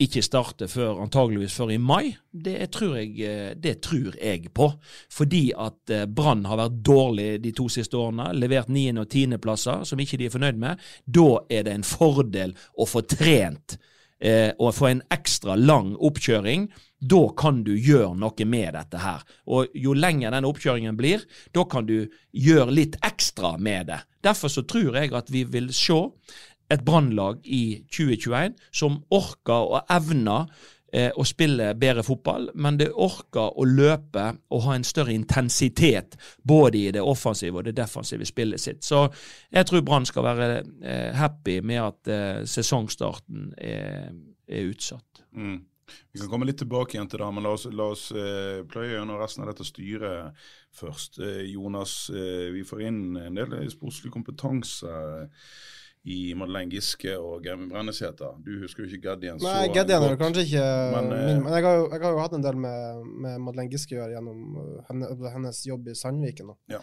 ikke 0.04 0.24
starter 0.26 0.66
før 0.68 0.98
antageligvis 1.04 1.54
før 1.54 1.70
i 1.70 1.78
mai, 1.78 2.16
det 2.32 2.66
tror 2.74 2.96
jeg, 2.98 3.12
eh, 3.22 3.52
det 3.54 3.76
tror 3.86 4.16
jeg 4.18 4.50
på. 4.54 4.68
Fordi 5.10 5.44
at 5.54 5.90
eh, 5.94 6.06
Brann 6.10 6.44
har 6.50 6.58
vært 6.58 6.80
dårlig 6.84 7.28
de 7.44 7.52
to 7.54 7.68
siste 7.70 7.96
årene, 7.96 8.32
levert 8.34 8.68
niende- 8.68 9.04
og 9.06 9.10
tiendeplasser 9.14 9.84
som 9.86 10.00
ikke 10.02 10.18
de 10.18 10.28
er 10.28 10.34
fornøyd 10.34 10.58
med. 10.58 10.82
Da 11.06 11.28
er 11.48 11.66
det 11.66 11.74
en 11.74 11.86
fordel 11.86 12.56
å 12.76 12.88
få 12.90 13.04
trent 13.06 13.78
eh, 14.24 14.50
og 14.58 14.74
få 14.76 14.90
en 14.90 15.04
ekstra 15.14 15.56
lang 15.60 15.94
oppkjøring. 15.94 16.68
Da 17.04 17.22
kan 17.36 17.60
du 17.66 17.74
gjøre 17.76 18.14
noe 18.16 18.48
med 18.48 18.72
dette 18.78 19.02
her. 19.02 19.22
Og 19.52 19.74
jo 19.76 19.92
lenger 19.96 20.32
den 20.34 20.48
oppkjøringen 20.48 20.96
blir, 20.98 21.24
da 21.52 21.66
kan 21.68 21.86
du 21.88 22.08
gjøre 22.32 22.72
litt 22.72 22.98
ekstra 23.04 23.54
med 23.60 23.92
det. 23.92 24.00
Derfor 24.24 24.52
så 24.52 24.64
tror 24.64 24.96
jeg 24.96 25.12
at 25.14 25.30
vi 25.32 25.44
vil 25.44 25.70
se 25.76 26.00
et 26.72 26.84
brannlag 26.84 27.42
i 27.44 27.84
2021 27.92 28.54
som 28.72 29.02
orker 29.12 29.68
og 29.76 29.92
evner 29.92 30.48
eh, 30.94 31.10
å 31.16 31.26
spille 31.26 31.72
bedre 31.78 32.04
fotball, 32.06 32.48
men 32.54 32.78
det 32.80 32.90
orker 32.92 33.58
å 33.58 33.66
løpe 33.68 34.28
og 34.54 34.64
ha 34.68 34.76
en 34.76 34.86
større 34.86 35.14
intensitet 35.14 36.16
både 36.42 36.78
i 36.78 36.94
det 36.94 37.02
offensive 37.02 37.60
og 37.60 37.68
det 37.68 37.76
defensive 37.76 38.26
spillet 38.28 38.62
sitt. 38.62 38.84
Så 38.86 39.06
jeg 39.50 39.66
tror 39.68 39.84
Brann 39.86 40.08
skal 40.08 40.26
være 40.28 40.48
eh, 40.62 41.10
happy 41.18 41.60
med 41.66 41.82
at 41.82 42.10
eh, 42.14 42.42
sesongstarten 42.48 43.52
er, 43.58 44.10
er 44.48 44.68
utsatt. 44.70 45.24
Mm. 45.34 45.62
Vi 46.12 46.20
kan 46.20 46.30
komme 46.30 46.46
litt 46.48 46.60
tilbake 46.62 46.96
igjen 46.96 47.08
til 47.10 47.20
det, 47.20 47.30
men 47.34 47.44
la 47.44 47.52
oss, 47.56 47.66
la 47.68 47.88
oss 47.92 48.06
eh, 48.16 48.62
pløye 48.70 48.94
gjennom 48.94 49.20
resten 49.20 49.44
av 49.44 49.50
dette 49.50 49.66
styret 49.68 50.46
først. 50.74 51.18
Eh, 51.20 51.42
Jonas, 51.52 51.96
eh, 52.14 52.48
vi 52.54 52.64
får 52.66 52.84
inn 52.88 53.00
en 53.20 53.40
del 53.40 53.56
sportslig 53.72 54.12
kompetanse 54.14 54.94
i 56.04 56.34
Madeleine 56.36 56.68
Giske 56.72 57.14
og 57.16 57.44
Gevin 57.44 57.70
Brennesæter. 57.70 58.36
Du 58.44 58.58
husker 58.60 58.84
jo 58.84 58.90
ikke 58.90 59.08
Gaddien 59.08 59.40
så 59.40 59.48
Nei, 59.48 59.70
Geddian 59.72 60.04
er 60.04 60.18
kanskje 60.20 60.44
ikke 60.44 60.64
Men, 60.92 61.08
men, 61.08 61.14
eh, 61.16 61.24
min, 61.30 61.40
men 61.46 61.56
jeg, 61.56 61.64
har 61.64 61.78
jo, 61.78 61.86
jeg 61.94 62.02
har 62.02 62.12
jo 62.12 62.20
hatt 62.20 62.36
en 62.36 62.44
del 62.44 62.60
med, 62.60 63.06
med 63.24 63.38
Madeleine 63.46 63.72
Giske 63.72 63.96
å 63.96 64.02
gjøre 64.02 64.18
gjennom 64.18 64.58
uh, 64.58 64.76
henne, 64.90 65.08
hennes 65.32 65.62
jobb 65.64 65.88
i 65.88 65.96
Sandviken. 65.96 66.52
Ja. 66.72 66.82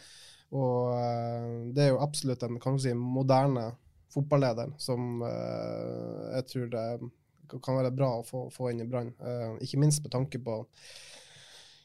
Og 0.57 1.69
det 1.71 1.85
er 1.85 1.93
jo 1.93 2.01
absolutt 2.03 2.41
en 2.43 2.57
kan 2.59 2.75
man 2.75 2.81
si, 2.83 2.91
moderne 2.97 3.69
fotballeder 4.11 4.73
som 4.81 5.21
jeg 5.23 6.47
tror 6.49 6.65
det 6.73 6.81
kan 7.63 7.77
være 7.77 7.93
bra 7.95 8.09
å 8.17 8.25
få, 8.27 8.41
få 8.51 8.67
inn 8.73 8.81
i 8.83 8.87
Brann. 8.89 9.13
Ikke 9.63 9.79
minst 9.79 10.03
med 10.03 10.11
tanke 10.11 10.41
på 10.43 10.57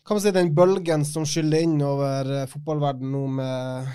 kan 0.06 0.14
man 0.14 0.20
si 0.22 0.30
den 0.30 0.52
bølgen 0.54 1.04
som 1.04 1.26
skyller 1.26 1.64
inn 1.66 1.80
over 1.82 2.28
fotballverdenen 2.46 2.52
fotballverden 2.52 3.10
nå 3.10 3.22
med, 3.38 3.88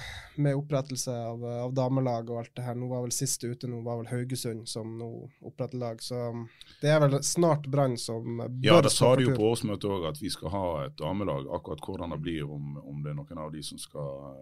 med 0.44 0.58
opprettelse 0.60 1.14
av, 1.16 1.44
uh, 1.46 1.60
av 1.64 1.76
damelag 1.76 2.30
og 2.30 2.42
alt 2.42 2.52
det 2.58 2.66
her. 2.66 2.76
Nå 2.76 2.90
var 2.92 3.06
vel 3.06 3.14
siste 3.16 3.48
ute 3.48 3.70
nå 3.72 3.80
var 3.86 4.02
vel 4.02 4.10
Haugesund 4.12 4.68
som 4.70 4.98
nå 5.00 5.10
oppretter 5.40 5.80
lag. 5.80 6.04
Så 6.04 6.20
um, 6.36 6.44
det 6.82 6.92
er 6.92 7.00
vel 7.06 7.16
snart 7.24 7.70
Brann 7.72 7.96
som 8.02 8.44
bør 8.44 8.68
Ja, 8.68 8.82
det 8.84 8.92
sa 8.92 9.14
de 9.16 9.30
jo 9.30 9.38
på 9.38 9.54
årsmøtet 9.54 9.88
òg, 9.88 10.10
at 10.12 10.20
vi 10.20 10.34
skal 10.34 10.52
ha 10.52 10.66
et 10.90 10.98
damelag. 11.00 11.48
Akkurat 11.56 11.86
hvordan 11.88 12.18
det 12.18 12.20
blir, 12.26 12.44
om, 12.44 12.76
om 12.84 13.00
det 13.06 13.14
er 13.14 13.20
noen 13.22 13.46
av 13.46 13.56
de 13.56 13.64
som 13.64 13.80
skal 13.80 14.36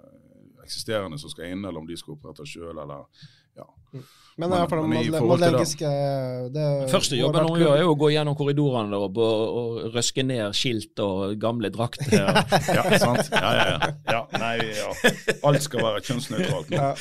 eksisterende 0.69 1.17
som 1.17 1.31
skal 1.31 1.53
inn, 1.53 1.63
eller 1.65 1.81
om 1.81 1.87
de 1.87 1.97
skal 1.97 2.15
opprette 2.15 2.45
sjøl, 2.47 2.77
eller 2.77 3.05
ja. 3.59 3.67
Men 4.39 4.53
i 4.53 4.55
Men- 4.55 4.69
fall 4.71 4.85
men 4.87 5.01
i 5.03 5.09
forhold 5.11 5.41
til 5.43 5.55
det- 5.59 6.53
det 6.55 6.67
Første 6.91 7.17
jobben 7.19 7.43
hun 7.49 7.57
gjør, 7.59 7.73
er 7.75 7.81
jo 7.81 7.89
å 7.91 7.97
gå 7.99 8.07
gjennom 8.13 8.37
korridorene 8.39 8.95
og, 8.95 9.17
og, 9.17 9.57
og 9.59 9.95
røske 9.95 10.23
ned 10.23 10.53
skilt 10.55 11.01
og 11.03 11.33
gamle 11.41 11.67
drakter. 11.73 12.07
Ja, 12.77 12.83
sant? 13.01 13.27
Ja, 13.33 13.51
ja, 13.57 13.65
ja. 13.73 13.89
ja, 14.15 14.21
nei, 14.39 14.53
ja. 14.77 15.11
Alt 15.43 15.65
skal 15.65 15.83
være 15.83 16.05
kjønnsnøytralt 16.07 16.71
nå. 16.71 16.77
Ja. 16.79 16.93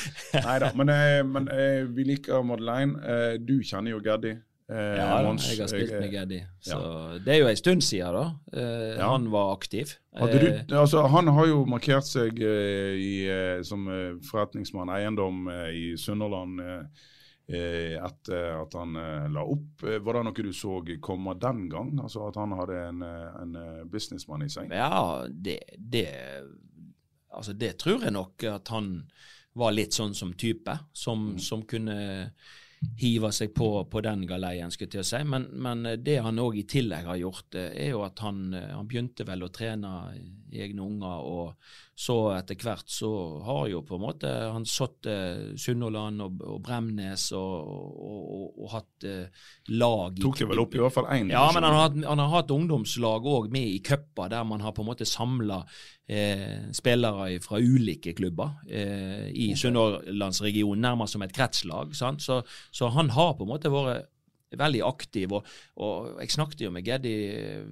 Nei 0.49 0.59
da. 0.65 0.73
Men, 0.75 0.88
eh, 0.97 1.23
men 1.23 1.47
eh, 1.55 1.85
vi 1.95 2.09
liker 2.11 2.43
Madeleine. 2.43 2.99
Eh, 3.07 3.38
Du 3.38 3.61
kjenner 3.62 3.95
jo 3.95 4.00
Gaddi. 4.03 4.35
Eh, 4.71 4.97
Ja, 4.99 5.23
Mons. 5.25 5.47
jeg 5.49 5.63
har 5.63 5.69
spilt 5.71 5.93
med 6.01 6.11
Geddi. 6.13 6.39
Ja. 6.67 7.19
det 7.25 7.35
er 7.35 7.39
jo 7.41 7.47
en 7.49 7.57
stund 7.57 7.83
siden, 7.83 8.13
da. 8.15 8.25
Eh, 8.53 8.99
Ja. 8.99 9.11
Han 9.13 9.31
var 9.33 9.53
aktiv. 9.57 9.95
Hadde 10.15 10.35
Eh, 10.41 10.65
du, 10.69 10.75
altså, 10.77 11.07
han 11.09 11.27
har 11.29 11.47
jo 11.47 11.65
markert 11.65 12.05
seg 12.05 12.39
eh, 12.43 12.95
i, 13.01 13.13
eh, 13.29 13.63
som 13.63 13.89
eh, 13.89 14.19
forretningsmann 14.31 14.89
eiendom 14.93 15.49
eh, 15.49 15.71
i 15.73 15.97
Sunnhordland 15.97 16.61
eh, 16.61 16.83
eh, 17.49 17.97
etter 18.05 18.61
at 18.63 18.75
han 18.77 18.95
eh, 18.97 19.29
la 19.33 19.41
opp. 19.41 19.85
Eh, 19.89 19.99
var 20.05 20.19
det 20.19 20.25
noe 20.29 20.45
du 20.45 20.53
så 20.53 20.83
komme 21.01 21.35
den 21.41 21.69
gang? 21.71 21.95
Altså 22.03 22.29
At 22.29 22.37
han 22.37 22.53
hadde 22.53 22.77
en, 22.91 23.03
eh, 23.03 23.43
en 23.43 23.57
eh, 23.57 23.85
businessmann 23.89 24.43
i 24.45 24.49
seg? 24.53 24.69
Ja, 24.71 25.25
det, 25.31 25.61
det 25.79 26.09
Altså, 27.31 27.53
det 27.53 27.77
tror 27.79 28.03
jeg 28.03 28.13
nok 28.13 28.43
at 28.45 28.69
han 28.69 29.07
var 29.55 29.73
litt 29.73 29.93
sånn 29.95 30.15
som 30.15 30.33
type, 30.33 30.73
som, 30.93 31.37
som 31.39 31.63
kunne 31.63 32.33
hive 32.99 33.30
seg 33.35 33.54
på, 33.54 33.85
på 33.90 34.02
den 34.04 34.25
galeien, 34.28 34.70
skulle 34.70 34.88
jeg 34.88 34.94
til 34.97 35.04
å 35.04 35.08
si. 35.08 35.23
Men, 35.26 35.49
men 35.52 35.87
det 36.04 36.18
han 36.25 36.40
òg 36.42 36.61
i 36.61 36.66
tillegg 36.68 37.08
har 37.11 37.20
gjort, 37.20 37.58
eh, 37.58 37.70
er 37.87 37.92
jo 37.94 38.04
at 38.06 38.23
han, 38.25 38.42
eh, 38.54 38.70
han 38.75 38.88
begynte 38.90 39.26
vel 39.28 39.47
å 39.47 39.52
trene 39.54 39.92
egne 40.52 40.85
unger, 40.85 41.25
og 41.25 41.99
så 41.99 42.17
etter 42.37 42.59
hvert 42.62 42.87
så 42.93 43.11
har 43.43 43.64
jo 43.73 43.83
på 43.87 43.97
en 43.97 44.02
måte 44.05 44.31
han 44.31 44.67
satt 44.69 45.09
eh, 45.11 45.55
Sunnhordland 45.59 46.23
og, 46.23 46.43
og 46.47 46.61
Bremnes 46.62 47.25
og, 47.35 47.71
og, 47.71 48.52
og, 48.52 48.67
hatt 48.76 49.07
eh, 49.09 49.47
lag 49.75 50.19
i 50.19 50.23
Tok 50.23 50.38
det 50.38 50.49
vel 50.52 50.62
opp 50.62 50.76
i 50.76 50.83
hvert 50.83 50.95
fall 50.95 51.09
én 51.17 51.33
ja, 51.35 51.43
men 51.55 51.67
han 51.67 51.75
har, 51.75 51.97
han 52.07 52.23
har 52.23 52.35
hatt 52.37 52.52
ungdomslag 52.55 53.26
òg 53.26 53.49
med 53.55 53.67
i 53.67 53.81
cuper, 53.85 54.31
der 54.31 54.47
man 54.47 54.62
har 54.62 54.76
på 54.76 54.85
en 54.85 54.90
måte 54.93 55.09
samla 55.09 55.62
eh, 56.09 56.69
spillere 56.76 57.40
fra 57.45 57.59
ulike 57.59 58.14
klubber 58.19 58.62
eh, 58.71 59.26
i 59.35 59.50
Sunnhordlandsregionen, 59.59 60.85
nærmest 60.87 61.17
som 61.17 61.26
et 61.26 61.35
kretslag. 61.35 61.97
Så, 61.99 62.40
så 62.71 62.93
han 62.95 63.11
har 63.17 63.35
på 63.35 63.47
en 63.47 63.52
måte 63.52 63.73
vært 63.73 64.09
veldig 64.57 64.83
aktiv. 64.87 65.35
Og, 65.37 65.52
og 65.85 66.23
jeg 66.23 66.35
snakket 66.37 66.64
jo 66.67 66.73
med 66.75 66.87
Geddi 66.87 67.14
eh, 67.35 67.62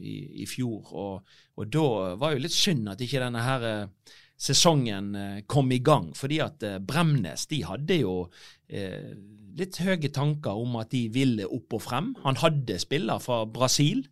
i, 0.00 0.16
i 0.42 0.46
fjor, 0.50 0.92
og, 0.92 1.36
og 1.56 1.72
da 1.72 1.88
var 2.20 2.32
det 2.32 2.40
jo 2.40 2.46
litt 2.48 2.56
synd 2.56 2.92
at 2.92 3.02
ikke 3.04 3.22
denne 3.22 3.44
her 3.46 3.68
eh, 3.70 4.14
sesongen 4.36 5.14
eh, 5.16 5.40
kom 5.48 5.72
i 5.72 5.80
gang. 5.84 6.12
Fordi 6.16 6.42
at 6.44 6.68
Bremnes 6.86 7.48
de 7.50 7.62
hadde 7.68 8.02
jo 8.02 8.18
eh, 8.68 9.14
litt 9.56 9.80
høye 9.80 10.12
tanker 10.12 10.58
om 10.58 10.76
at 10.82 10.92
de 10.92 11.06
ville 11.12 11.48
opp 11.48 11.78
og 11.78 11.84
frem. 11.86 12.12
Han 12.26 12.38
hadde 12.42 12.78
spiller 12.82 13.22
fra 13.22 13.44
Brasil. 13.48 14.04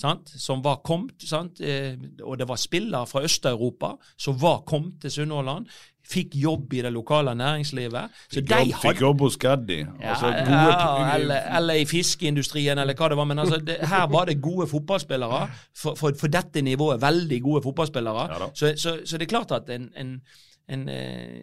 Sant? 0.00 0.30
som 0.40 0.62
var 0.64 0.78
kommet? 0.80 1.20
Eh, 1.60 1.98
og 2.24 2.38
det 2.40 2.46
var 2.48 2.56
spillere 2.56 3.04
fra 3.06 3.20
Øst-Europa 3.26 3.98
som 4.16 4.38
var 4.40 4.62
kommet 4.64 5.00
til 5.02 5.12
Sunnhordland, 5.12 5.66
fikk 6.10 6.34
jobb 6.34 6.74
i 6.74 6.82
det 6.82 6.92
lokale 6.92 7.34
næringslivet. 7.38 8.20
Så 8.32 8.40
de 8.40 8.58
Jobb, 8.58 8.80
fikk 8.82 9.00
jobb 9.00 9.20
hos 9.24 9.36
Gaddi. 9.40 9.78
ja, 9.78 10.10
Altså, 10.10 10.26
gode, 10.26 10.74
ja, 10.74 11.14
eller, 11.14 11.56
eller 11.56 11.74
i 11.74 11.86
fiskeindustrien, 11.88 12.78
eller 12.78 12.98
hva 12.98 13.08
det 13.12 13.18
var. 13.20 13.28
Men 13.30 13.38
altså, 13.38 13.60
det, 13.66 13.78
her 13.92 14.06
var 14.10 14.28
det 14.30 14.40
gode 14.42 14.66
fotballspillere. 14.70 15.40
For, 15.76 15.94
for, 15.94 16.16
for 16.20 16.32
dette 16.32 16.62
nivået 16.62 17.02
veldig 17.02 17.42
gode 17.42 17.62
fotballspillere. 17.62 18.28
Ja 18.30 18.50
så, 18.54 18.72
så, 18.76 18.98
så 19.04 19.18
det 19.18 19.26
er 19.26 19.30
klart 19.36 19.52
at 19.54 19.70
en, 19.70 19.90
en, 19.96 20.20
en 20.68 20.88
eh, 20.88 21.42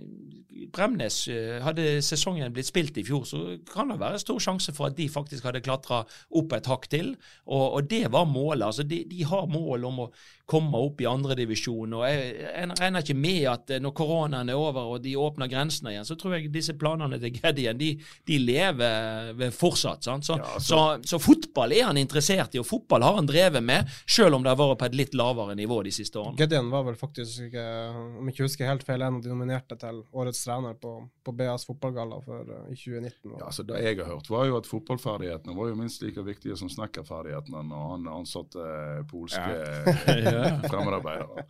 Bremnes 0.74 1.28
eh, 1.28 1.58
Hadde 1.64 2.00
sesongen 2.06 2.54
blitt 2.54 2.70
spilt 2.70 2.98
i 2.98 3.06
fjor, 3.06 3.26
så 3.28 3.42
kan 3.70 3.92
det 3.92 4.00
være 4.02 4.22
stor 4.22 4.40
sjanse 4.42 4.74
for 4.76 4.90
at 4.90 4.98
de 4.98 5.10
faktisk 5.12 5.46
hadde 5.48 5.64
klatra 5.66 6.04
opp 6.40 6.56
et 6.56 6.70
hakk 6.70 6.88
til. 6.92 7.14
Og, 7.46 7.66
og 7.78 7.90
det 7.90 8.08
var 8.14 8.28
målet. 8.30 8.66
altså 8.70 8.86
De, 8.88 9.04
de 9.10 9.24
har 9.28 9.48
mål 9.52 9.88
om 9.90 10.04
å 10.08 10.10
komme 10.48 10.80
opp 10.80 11.02
i 11.04 11.08
andredivisjon. 11.10 11.98
Jeg, 12.08 12.28
jeg 12.40 12.70
regner 12.80 13.04
ikke 13.04 13.18
med 13.20 13.42
at 13.52 13.74
eh, 13.76 13.82
når 13.84 13.96
koronaen 13.98 14.52
er 14.52 14.60
over 14.60 14.94
og 14.96 15.04
de 15.04 15.18
åpner 15.20 15.52
grensene 15.52 15.94
igjen, 15.94 16.08
så 16.08 16.18
tror 16.20 16.38
jeg 16.38 16.52
disse 16.54 16.78
planene 16.80 17.20
til 17.22 17.36
Geddien 17.36 17.78
de, 17.80 17.92
de 18.28 18.40
lever 18.42 19.52
fortsatt. 19.56 20.08
sant? 20.08 20.26
Så, 20.26 20.38
Ja, 20.40 20.56
så. 20.58 20.64
så, 20.70 20.82
så 21.16 21.22
fotball 21.22 21.76
er 21.76 21.90
han 21.90 22.00
interessert 22.00 22.56
i, 22.56 22.62
og 22.62 22.68
fotball 22.70 23.06
har 23.06 23.20
han 23.20 23.28
drevet 23.30 23.64
med, 23.64 23.92
selv 24.08 24.38
om 24.38 24.46
det 24.46 24.54
har 24.54 24.60
vært 24.62 24.82
på 24.82 24.90
et 24.90 24.98
litt 25.02 25.18
lavere 25.18 25.56
nivå 25.58 25.82
de 25.86 25.94
siste 25.94 26.20
årene. 26.22 26.38
Gideon 26.40 26.72
var 26.72 26.88
vel 26.88 26.98
faktisk, 27.00 27.52
eh, 27.52 27.98
om 27.98 28.24
jeg 28.30 28.38
ikke 28.38 28.48
husker 28.48 28.72
helt 28.72 28.88
feil, 28.88 29.04
en 29.04 29.17
av 29.18 29.24
de 29.26 29.32
nominerte 29.34 29.76
til 29.82 30.00
årets 30.16 30.40
trener 30.46 30.78
på, 30.82 30.92
på 31.26 31.34
BAs 31.36 31.66
fotballgalla 31.68 32.20
for, 32.24 32.48
uh, 32.48 32.70
i 32.72 32.78
2019. 32.78 33.34
Ja, 33.40 33.48
altså 33.50 33.66
Det 33.68 33.82
jeg 33.84 33.98
har 34.00 34.12
hørt, 34.14 34.30
var 34.32 34.46
jo 34.48 34.58
at 34.62 34.70
fotballferdighetene 34.70 35.58
var 35.58 35.72
jo 35.74 35.80
minst 35.82 36.02
like 36.06 36.24
viktige 36.26 36.56
som 36.60 36.70
snekkerferdighetene 36.72 37.66
når 37.68 37.88
han 37.92 38.08
ansatte 38.20 38.68
polske 39.12 39.42
polske 39.42 40.68
fremmedarbeidere. 40.72 41.46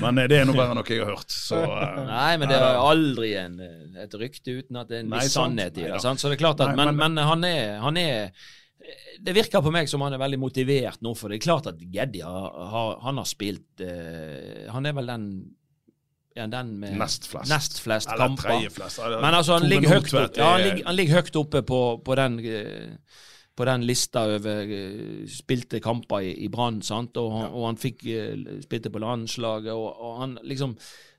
Men 0.00 0.18
eh, 0.22 0.28
det 0.30 0.40
er 0.40 0.48
nå 0.48 0.54
bare 0.56 0.74
noe 0.78 0.88
jeg 0.88 1.04
har 1.04 1.12
hørt. 1.14 1.30
Så, 1.34 1.60
uh, 1.60 2.02
Nei, 2.10 2.34
men 2.40 2.50
det 2.50 2.58
er 2.58 2.80
aldri 2.80 3.32
en, 3.40 3.56
et 4.04 4.18
rykte 4.20 4.58
uten 4.60 4.80
at 4.80 4.90
det 4.90 5.00
er 5.00 5.06
en 5.06 5.14
Nei, 5.14 5.24
sannhet 5.30 5.78
i 5.80 5.86
det. 5.88 6.00
sant? 6.02 6.20
Så 6.22 6.30
det 6.32 6.38
er 6.38 6.44
klart 6.46 6.62
at, 6.64 6.72
Nei, 6.74 6.80
men, 6.84 6.96
men- 6.96 7.14
men 7.14 7.24
han, 7.28 7.44
er, 7.44 7.78
han 7.84 7.96
er 8.00 8.30
Det 9.24 9.34
virker 9.36 9.62
på 9.64 9.70
meg 9.72 9.88
som 9.88 10.02
han 10.04 10.12
er 10.16 10.20
veldig 10.20 10.38
motivert 10.42 11.00
nå, 11.04 11.12
for 11.16 11.28
det 11.32 11.38
er 11.38 11.44
klart 11.44 11.68
at 11.70 11.78
Geddi 11.80 12.20
har, 12.24 12.48
har, 12.72 12.96
han 13.04 13.20
har 13.20 13.28
spilt 13.28 13.80
eh, 13.84 14.64
Han 14.74 14.86
er 14.88 14.96
vel 14.96 15.08
den 15.12 15.26
ja, 16.34 16.46
den 16.50 16.72
med 16.80 16.96
Nest 16.98 17.28
flest. 17.30 17.48
nest 17.50 17.80
flest 17.80 18.08
Eller 18.10 18.26
kamper. 18.26 18.68
flest. 18.70 18.98
Eller 18.98 19.20
Men 19.22 19.34
altså, 19.34 19.58
han 19.58 19.68
ligger, 19.70 19.88
høyt 19.94 20.14
opp, 20.14 20.36
ja, 20.36 20.48
han, 20.52 20.60
ligger, 20.66 20.86
han 20.86 20.96
ligger 20.98 21.14
høyt 21.20 21.36
oppe 21.36 21.62
på, 21.62 21.80
på 22.04 22.14
den 22.18 22.38
eh, 22.42 23.20
på 23.56 23.64
den 23.68 23.84
lista 23.86 24.24
over 24.34 24.70
eh, 24.76 25.26
spilte 25.30 25.80
kamper 25.80 26.24
i, 26.26 26.32
i 26.44 26.48
Brann, 26.50 26.80
og, 26.82 27.32
han- 27.32 27.50
og 27.52 27.66
han 27.68 27.76
fikk 27.80 28.04
eh, 28.10 28.60
spilte 28.64 28.90
på 28.90 29.02
landslaget, 29.02 29.72
og, 29.72 29.90
og 30.00 30.16
han 30.22 30.38
liksom 30.42 30.74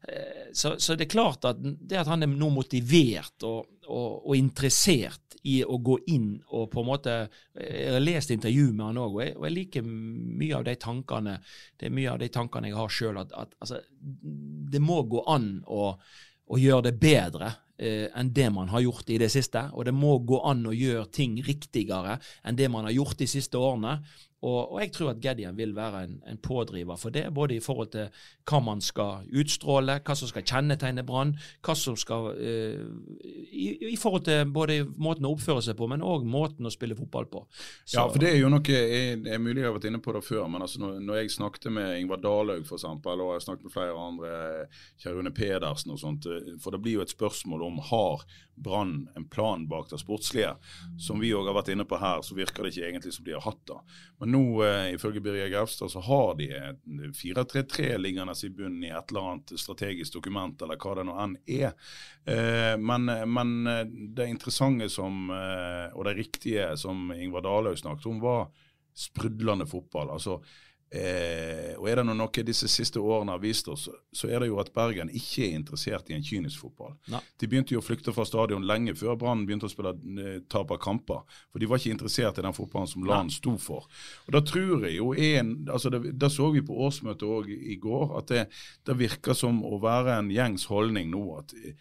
eh, 0.07 0.49
så, 0.53 0.75
så 0.79 0.95
det 0.95 1.07
er 1.07 1.13
klart 1.15 1.45
at 1.47 1.61
det 1.63 2.01
at 2.01 2.11
han 2.11 2.23
er 2.23 2.31
nå 2.33 2.49
motivert 2.51 3.43
og, 3.47 3.65
og, 3.87 4.25
og 4.27 4.35
interessert 4.35 5.21
i 5.45 5.59
å 5.63 5.77
gå 5.77 5.99
inn 6.09 6.39
og 6.57 6.71
på 6.73 6.81
en 6.81 6.87
måte 6.89 7.15
Jeg 7.53 7.91
har 7.93 8.01
lest 8.01 8.31
intervju 8.33 8.71
med 8.73 8.85
han 8.87 8.97
òg, 8.97 9.17
og, 9.19 9.35
og 9.37 9.43
jeg 9.45 9.53
liker 9.59 9.83
mye 9.85 10.55
av 10.57 10.63
de 10.65 10.73
tankene 10.81 11.35
Det 11.77 11.85
er 11.85 11.93
mye 11.93 12.15
av 12.15 12.17
de 12.23 12.29
tankene 12.33 12.71
jeg 12.71 12.79
har 12.79 12.89
sjøl, 12.95 13.19
at, 13.21 13.35
at 13.37 13.53
altså, 13.61 13.77
det 14.73 14.81
må 14.81 15.03
gå 15.07 15.21
an 15.31 15.51
å 15.69 15.91
å 16.45 16.59
gjøre 16.61 16.91
det 16.91 16.99
bedre 17.01 17.47
enn 17.77 18.29
det 18.33 18.49
man 18.55 18.69
har 18.71 18.81
gjort 18.85 19.09
i 19.11 19.17
det 19.19 19.31
siste. 19.33 19.65
Og 19.73 19.85
det 19.85 19.93
må 19.93 20.17
gå 20.23 20.39
an 20.47 20.65
å 20.69 20.75
gjøre 20.75 21.09
ting 21.11 21.35
riktigere 21.43 22.19
enn 22.43 22.55
det 22.55 22.69
man 22.71 22.87
har 22.87 22.95
gjort 22.95 23.17
de 23.19 23.27
siste 23.27 23.57
årene. 23.59 23.99
Og, 24.45 24.73
og 24.75 24.79
jeg 24.83 24.91
tror 24.93 25.09
at 25.09 25.21
Gedian 25.23 25.55
vil 25.57 25.71
være 25.73 26.03
en, 26.05 26.15
en 26.29 26.37
pådriver 26.37 26.99
for 27.01 27.09
det, 27.09 27.23
både 27.33 27.55
i 27.55 27.61
forhold 27.63 27.87
til 27.95 28.11
hva 28.45 28.59
man 28.61 28.81
skal 28.83 29.23
utstråle, 29.33 29.95
hva 30.05 30.15
som 30.19 30.29
skal 30.29 30.43
kjennetegne 30.45 31.01
Brann, 31.07 31.31
hva 31.65 31.73
som 31.79 31.95
skal 31.97 32.27
eh, 32.37 32.83
i, 33.49 33.65
I 33.89 33.95
forhold 33.97 34.27
til 34.27 34.43
både 34.53 34.75
måten 35.01 35.25
å 35.25 35.31
oppføre 35.33 35.63
seg 35.65 35.77
på, 35.79 35.87
men 35.89 36.03
òg 36.05 36.27
måten 36.29 36.67
å 36.69 36.73
spille 36.73 36.97
fotball 36.99 37.25
på. 37.31 37.41
Så- 37.87 37.95
Ja, 37.97 38.03
for 38.11 38.21
det 38.21 38.33
er 38.35 38.37
jo 38.43 38.51
noe 38.53 38.61
jeg, 38.69 39.23
det 39.23 39.33
er 39.33 39.41
mulig 39.41 39.63
jeg 39.63 39.69
har 39.71 39.77
vært 39.79 39.87
inne 39.89 40.03
på 40.03 40.13
det 40.13 40.21
før, 40.27 40.45
men 40.51 40.61
altså 40.67 40.83
når, 40.83 40.99
når 41.07 41.19
jeg 41.23 41.33
snakket 41.39 41.71
med 41.79 41.95
Ingvar 42.03 42.21
Dalhaug 42.21 42.67
f.eks., 42.69 42.85
og 42.85 43.33
jeg 43.33 43.45
snakket 43.47 43.63
med 43.69 43.73
flere 43.79 43.97
andre, 43.97 44.35
Rune 45.07 45.33
Pedersen 45.33 45.95
og 45.95 46.03
sånt, 46.03 46.29
eh, 46.29 46.53
for 46.61 46.75
det 46.75 46.83
blir 46.85 46.99
jo 46.99 47.07
et 47.07 47.15
spørsmål 47.15 47.64
om 47.65 47.79
har 47.91 48.23
Brann 48.55 49.09
en 49.15 49.25
plan 49.27 49.67
bak 49.67 49.89
det 49.89 49.99
sportslige. 49.99 50.53
Som 50.99 51.19
vi 51.19 51.33
òg 51.35 51.49
har 51.49 51.57
vært 51.57 51.73
inne 51.73 51.85
på 51.87 51.99
her, 51.99 52.21
så 52.23 52.37
virker 52.37 52.63
det 52.63 52.71
ikke 52.71 52.87
egentlig 52.87 53.13
som 53.15 53.25
de 53.27 53.33
har 53.35 53.43
hatt 53.43 53.61
det. 53.67 53.79
Men 54.21 54.31
nå, 54.31 54.43
eh, 54.63 54.93
ifølge 54.95 55.23
Birger 55.23 55.51
Gaustad, 55.51 55.91
så 55.91 56.03
har 56.05 56.35
de 56.39 56.47
4-3-3 57.19 57.97
liggende 57.99 58.35
i 58.43 58.49
bunnen 58.49 58.83
i 58.83 58.93
et 58.93 59.11
eller 59.11 59.31
annet 59.31 59.55
strategisk 59.59 60.15
dokument, 60.15 60.61
eller 60.61 60.79
hva 60.79 60.95
det 60.95 61.07
nå 61.07 61.17
enn 61.25 61.35
er. 61.45 61.73
Eh, 62.25 62.75
men, 62.79 63.11
men 63.33 63.55
eh, 63.67 63.83
det 64.15 64.29
interessante 64.31 64.87
som, 64.89 65.27
eh, 65.35 65.89
og 65.91 66.07
det 66.07 66.15
riktige 66.21 66.71
som 66.79 67.11
Ingvar 67.11 67.43
Dalhaug 67.43 67.79
snakket 67.79 68.07
om, 68.13 68.23
var 68.23 68.47
sprudlende 68.95 69.67
fotball. 69.67 70.15
altså 70.15 70.39
Eh, 70.93 71.73
og 71.79 71.87
er 71.89 71.99
det 71.99 72.05
noe 72.07 72.43
disse 72.45 72.67
siste 72.69 73.01
årene 73.01 73.33
har 73.33 73.41
vist 73.41 73.67
oss, 73.71 73.87
så 74.13 74.29
er 74.29 74.43
det 74.43 74.51
jo 74.51 74.59
at 74.61 74.69
Bergen 74.75 75.09
ikke 75.09 75.47
er 75.47 75.55
interessert 75.57 76.11
i 76.11 76.15
en 76.15 76.23
kynisk 76.23 76.61
fotball. 76.61 76.93
Nei. 77.11 77.21
De 77.41 77.49
begynte 77.49 77.73
jo 77.73 77.81
å 77.81 77.85
flykte 77.85 78.13
fra 78.15 78.25
stadion 78.27 78.67
lenge 78.69 78.93
før 78.95 79.17
Brann 79.19 79.43
begynte 79.47 79.67
å 79.67 79.73
spille 79.73 79.95
eh, 79.95 80.37
tap 80.51 80.71
av 80.71 80.79
kamper. 80.83 81.25
For 81.49 81.61
de 81.61 81.69
var 81.71 81.81
ikke 81.81 81.95
interessert 81.95 82.39
i 82.39 82.45
den 82.45 82.55
fotballen 82.55 82.91
som 82.91 83.07
LAN 83.07 83.33
sto 83.33 83.57
for. 83.61 83.89
Og 84.27 84.37
Da 84.37 84.43
tror 84.45 84.85
jeg 84.85 84.99
jo 84.99 85.11
en, 85.13 85.55
altså 85.71 85.91
det, 85.91 86.15
Da 86.21 86.29
så 86.31 86.51
vi 86.53 86.63
på 86.65 86.77
årsmøtet 86.85 87.27
òg 87.27 87.51
i 87.51 87.79
går 87.81 88.17
at 88.21 88.31
det, 88.31 88.45
det 88.85 88.99
virker 88.99 89.35
som 89.37 89.63
å 89.65 89.81
være 89.81 90.19
en 90.19 90.31
gjengs 90.31 90.69
holdning 90.71 91.11
nå 91.11 91.25
at 91.41 91.57
eh, 91.59 91.73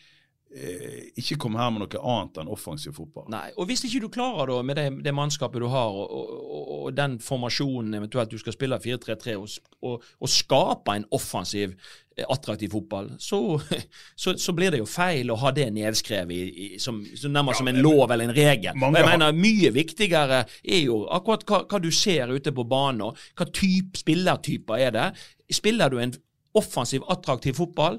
ikke 0.54 1.36
kom 1.42 1.56
her 1.58 1.72
med 1.74 1.82
noe 1.82 2.00
annet 2.14 2.38
enn 2.38 2.50
offensiv 2.52 2.94
fotball. 2.94 3.26
Nei, 3.32 3.48
og 3.58 3.66
Hvis 3.66 3.84
ikke 3.88 4.04
du 4.04 4.08
klarer 4.14 4.52
da 4.52 4.60
med 4.62 4.78
det, 4.78 4.86
det 5.02 5.14
mannskapet 5.16 5.62
du 5.62 5.66
har, 5.72 5.90
og, 5.90 6.12
og, 6.14 6.68
og, 6.76 6.86
den 6.94 7.16
formasjonen 7.22 7.96
eventuelt 7.98 8.30
du 8.30 8.38
skal 8.38 8.54
spille 8.54 8.78
4-3-3, 8.78 9.34
og, 9.34 10.04
og, 10.20 10.30
skape 10.30 10.94
en 10.94 11.06
offensiv, 11.16 11.74
eh, 12.14 12.26
attraktiv 12.30 12.70
fotball, 12.70 13.10
så, 13.18 13.40
så, 14.22 14.36
så, 14.38 14.54
blir 14.54 14.70
det 14.70 14.82
jo 14.84 14.86
feil 14.86 15.34
å 15.34 15.40
ha 15.42 15.50
det 15.56 15.66
nedskrevet 15.74 16.36
i, 16.36 16.46
i, 16.46 16.68
som, 16.78 17.02
som 17.18 17.34
nærmest 17.34 17.62
som 17.62 17.72
en 17.72 17.82
lov 17.82 18.06
eller 18.06 18.30
en 18.30 18.36
regel. 18.36 18.78
Og 18.78 19.00
jeg 19.00 19.10
mener 19.10 19.34
Mye 19.34 19.74
viktigere 19.74 20.44
er 20.62 20.84
jo 20.84 21.02
akkurat 21.10 21.42
hva, 21.50 21.64
hva 21.66 21.82
du 21.82 21.90
ser 21.90 22.30
ute 22.30 22.54
på 22.54 22.68
banen, 22.68 23.10
hva 23.34 23.50
type 23.50 23.98
spillertyper 24.04 24.86
er 24.86 24.94
det. 24.94 25.10
Spiller 25.50 25.90
du 25.90 25.98
en 25.98 26.14
offensiv, 26.54 27.02
attraktiv 27.10 27.58
fotball, 27.58 27.98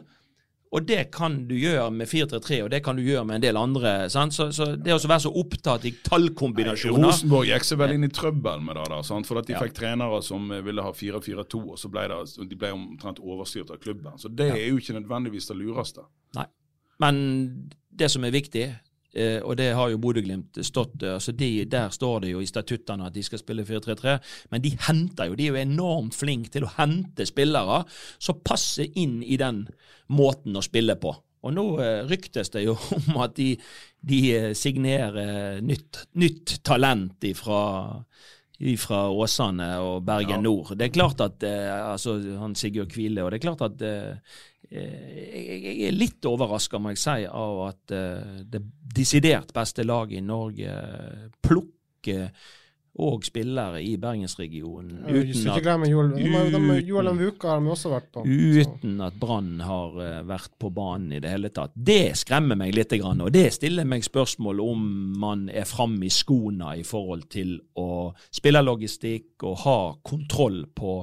og 0.73 0.83
det 0.83 1.11
kan 1.13 1.37
du 1.47 1.53
gjøre 1.55 1.87
med 1.93 2.09
4-3-3, 2.09 2.57
og 2.65 2.71
det 2.73 2.81
kan 2.83 2.97
du 2.97 3.03
gjøre 3.05 3.23
med 3.29 3.37
en 3.37 3.43
del 3.45 3.59
andre. 3.59 3.93
Så, 4.11 4.25
så, 4.33 4.67
det 4.75 4.95
å 4.95 4.99
være 4.99 5.23
så 5.27 5.31
opptatt 5.39 5.85
i 5.87 5.93
tallkombinasjoner 6.03 7.05
Rosenborg 7.05 7.51
gikk 7.51 7.67
seg 7.67 7.79
vel 7.79 7.95
inn 7.95 8.07
i 8.07 8.11
trøbbel 8.11 8.65
med 8.65 8.79
det, 8.79 8.87
da, 8.91 8.99
sant? 9.05 9.29
for 9.29 9.39
at 9.39 9.47
de 9.47 9.55
ja. 9.55 9.61
fikk 9.63 9.77
trenere 9.77 10.19
som 10.25 10.49
ville 10.65 10.83
ha 10.83 10.91
4-4-2, 10.91 11.61
og 11.61 11.79
så 11.79 11.91
ble 11.93 12.07
det, 12.11 12.19
de 12.49 12.59
ble 12.59 12.73
omtrent 12.75 13.21
overstyrt 13.23 13.71
av 13.71 13.79
klubben. 13.83 14.17
Så 14.19 14.31
det 14.33 14.49
ja. 14.51 14.57
er 14.59 14.73
jo 14.73 14.81
ikke 14.81 14.97
nødvendigvis 14.97 15.47
det 15.51 15.59
lureste. 15.61 16.03
Nei. 16.35 16.47
Men 17.03 17.23
det 17.95 18.09
som 18.11 18.25
er 18.27 18.35
viktig, 18.35 18.67
Eh, 19.15 19.39
og 19.39 19.55
det 19.59 19.69
har 19.77 19.91
jo 19.91 19.99
Bodø-Glimt 20.03 20.59
stått 20.67 21.03
eh, 21.03 21.13
altså 21.15 21.31
de, 21.31 21.49
Der 21.71 21.93
står 21.93 22.25
det 22.25 22.33
jo 22.33 22.41
i 22.43 22.49
statuttene 22.49 23.07
at 23.07 23.15
de 23.15 23.23
skal 23.23 23.39
spille 23.39 23.63
4-3-3, 23.63 24.17
men 24.51 24.63
de 24.63 24.73
henter 24.87 25.29
jo, 25.29 25.37
de 25.39 25.47
er 25.47 25.53
jo 25.53 25.61
enormt 25.61 26.17
flinke 26.17 26.51
til 26.51 26.67
å 26.67 26.73
hente 26.75 27.27
spillere 27.27 27.83
som 28.19 28.41
passer 28.43 28.91
inn 28.99 29.21
i 29.23 29.39
den 29.39 29.63
måten 30.11 30.59
å 30.59 30.65
spille 30.65 30.97
på. 30.99 31.15
Og 31.45 31.53
nå 31.53 31.65
eh, 31.79 32.01
ryktes 32.09 32.51
det 32.55 32.65
jo 32.65 32.75
om 32.99 33.21
at 33.23 33.37
de, 33.39 33.53
de 34.03 34.21
eh, 34.35 34.51
signerer 34.57 35.61
nytt, 35.63 36.05
nytt 36.19 36.59
talent 36.65 37.23
ifra 37.23 37.61
fra 38.79 39.09
Åsane 39.11 39.67
og 39.83 40.03
Bergen 40.07 40.39
ja. 40.39 40.41
Nord. 40.41 40.75
Det 40.79 40.87
er 40.87 40.93
klart 40.95 41.21
at 41.23 41.43
eh, 41.43 41.71
altså 41.75 42.15
han 42.39 42.55
Sigurd 42.55 42.93
Kvile, 42.93 43.23
og 43.23 43.31
det 43.31 43.39
er 43.39 43.43
klart 43.43 43.63
at 43.65 43.81
eh, 43.83 44.37
jeg 44.69 45.87
er 45.87 45.95
litt 45.95 46.25
overraska, 46.25 46.79
må 46.81 46.93
jeg 46.95 47.01
si, 47.01 47.23
av 47.29 47.63
at 47.69 47.95
uh, 47.95 48.43
det 48.43 48.61
desidert 48.95 49.53
beste 49.55 49.83
laget 49.85 50.21
i 50.21 50.25
Norge 50.25 50.75
plukker 51.43 52.29
og 52.95 53.25
spillere 53.27 53.81
i 53.83 53.97
bergensregionen. 53.99 55.01
Uten 55.03 55.49
at, 55.51 55.65
uten 58.23 59.01
at 59.03 59.17
Brann 59.19 59.59
har 59.67 59.97
vært 60.23 60.53
på 60.61 60.71
banen 60.71 61.17
i 61.17 61.19
det 61.19 61.33
hele 61.33 61.51
tatt. 61.51 61.75
Det 61.75 62.15
skremmer 62.15 62.55
meg 62.59 62.71
litt, 62.77 62.95
og 62.95 63.33
det 63.35 63.49
stiller 63.57 63.87
meg 63.89 64.05
spørsmål 64.07 64.63
om 64.63 64.85
man 65.19 65.49
er 65.51 65.67
framme 65.67 66.07
i 66.07 66.13
skoene 66.13 66.77
i 66.79 66.85
forhold 66.87 67.27
til 67.35 67.57
å 67.75 68.13
spille 68.31 68.63
logistikk 68.63 69.43
og 69.43 69.59
ha 69.65 69.79
kontroll 69.99 70.63
på 70.71 71.01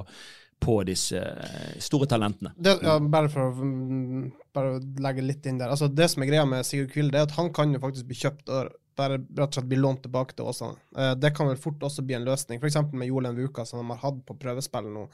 på 0.63 0.77
disse 0.87 1.19
eh, 1.19 1.73
store 1.83 2.07
talentene. 2.09 2.53
Det, 2.55 2.77
ja, 2.83 2.95
bare 2.99 3.31
for 3.31 3.49
å 3.49 3.65
mm, 3.67 4.23
bare 4.55 4.77
legge 5.03 5.25
litt 5.25 5.49
inn 5.49 5.59
der. 5.59 5.73
Altså, 5.73 5.89
det 5.91 6.07
som 6.11 6.23
er 6.23 6.31
greia 6.31 6.45
med 6.47 6.65
Sigurd 6.67 6.93
Kvile, 6.93 7.11
det 7.13 7.21
er 7.21 7.27
at 7.27 7.35
han 7.37 7.51
kan 7.55 7.73
jo 7.75 7.81
faktisk 7.83 8.07
bli 8.09 8.19
kjøpt 8.21 8.53
og 8.53 8.71
bare 8.97 9.17
rett 9.17 9.47
og 9.47 9.57
slett 9.57 9.69
bli 9.71 9.79
lånt 9.81 10.03
tilbake 10.05 10.37
til 10.37 10.47
Åsane. 10.49 10.77
Uh, 10.95 11.13
det 11.17 11.33
kan 11.35 11.49
vel 11.49 11.59
fort 11.59 11.83
også 11.83 12.05
bli 12.05 12.17
en 12.17 12.27
løsning, 12.27 12.61
f.eks. 12.61 12.79
med 12.93 13.09
Jolen 13.09 13.35
Vuka, 13.37 13.65
som 13.65 13.81
de 13.81 13.89
har 13.89 14.01
hatt 14.03 14.23
på 14.27 14.37
prøvespill 14.39 14.89
nå 14.93 15.07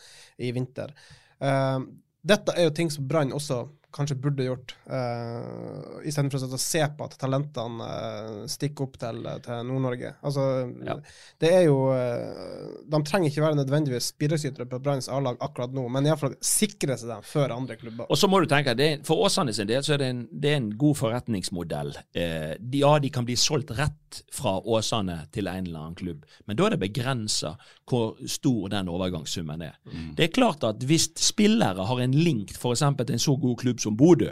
i 0.43 0.51
vinter. 0.55 0.93
Uh, 1.39 1.79
dette 2.19 2.55
er 2.55 2.67
jo 2.67 2.75
ting 2.75 2.91
som 2.91 3.07
Brann 3.07 3.31
også 3.35 3.63
kanskje 3.95 4.17
burde 4.21 4.45
gjort, 4.45 4.75
uh, 4.91 5.99
istedenfor 6.05 6.45
å 6.45 6.59
se 6.61 6.81
på 6.95 7.07
at 7.07 7.15
talentene 7.21 7.87
uh, 7.87 8.41
stikker 8.49 8.85
opp 8.85 8.99
til, 9.01 9.23
til 9.45 9.63
Nord-Norge. 9.65 10.13
Altså, 10.25 10.45
ja. 10.85 10.97
det 11.41 11.51
er 11.57 11.63
jo 11.65 11.77
uh, 11.89 12.83
De 12.89 13.01
trenger 13.07 13.31
ikke 13.31 13.45
være 13.45 13.59
nødvendigvis 13.59 14.11
bidragsytere 14.19 14.69
på 14.69 14.81
Branns 14.83 15.09
A-lag 15.09 15.39
akkurat 15.43 15.73
nå, 15.73 15.87
men 15.93 16.09
iallfall 16.09 16.37
sikre 16.45 16.97
seg 16.99 17.11
dem 17.11 17.25
før 17.25 17.55
andre 17.55 17.79
klubber. 17.79 18.09
Og 18.09 18.19
så 18.19 18.29
må 18.29 18.41
du 18.43 18.49
tenke, 18.49 18.75
det, 18.77 18.89
For 19.07 19.25
Åsane 19.25 19.53
sin 19.55 19.69
del 19.69 19.83
så 19.85 19.95
er 19.95 20.03
det 20.03 20.11
en, 20.13 20.23
det 20.31 20.53
er 20.53 20.61
en 20.61 20.71
god 20.79 20.99
forretningsmodell. 20.99 21.95
Eh, 22.13 22.53
de, 22.59 22.83
ja, 22.83 22.93
de 23.01 23.11
kan 23.13 23.27
bli 23.27 23.37
solgt 23.39 23.73
rett 23.77 24.21
fra 24.33 24.57
Åsane 24.59 25.21
til 25.33 25.49
en 25.49 25.67
eller 25.67 25.83
annen 25.83 25.97
klubb, 25.99 26.25
men 26.49 26.57
da 26.57 26.65
er 26.65 26.75
det 26.75 26.81
begrensa 26.81 27.55
hvor 27.89 28.17
stor 28.29 28.69
den 28.73 28.89
overgangssummen 28.91 29.63
er. 29.65 29.75
Mm. 29.89 30.13
Det 30.17 30.27
er 30.27 30.33
klart 30.33 30.65
at 30.67 30.83
hvis 30.85 31.09
spillere 31.19 31.85
har 31.89 32.01
en 32.03 32.15
link 32.15 32.53
f.eks. 32.55 32.83
til 32.99 33.15
en 33.15 33.23
så 33.23 33.35
god 33.39 33.57
klubb 33.63 33.78
klubb 33.79 33.95
som 33.95 33.97
Bodø, 33.97 34.31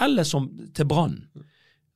eller 0.00 0.24
som 0.24 0.50
til 0.74 0.86
Brann, 0.86 1.26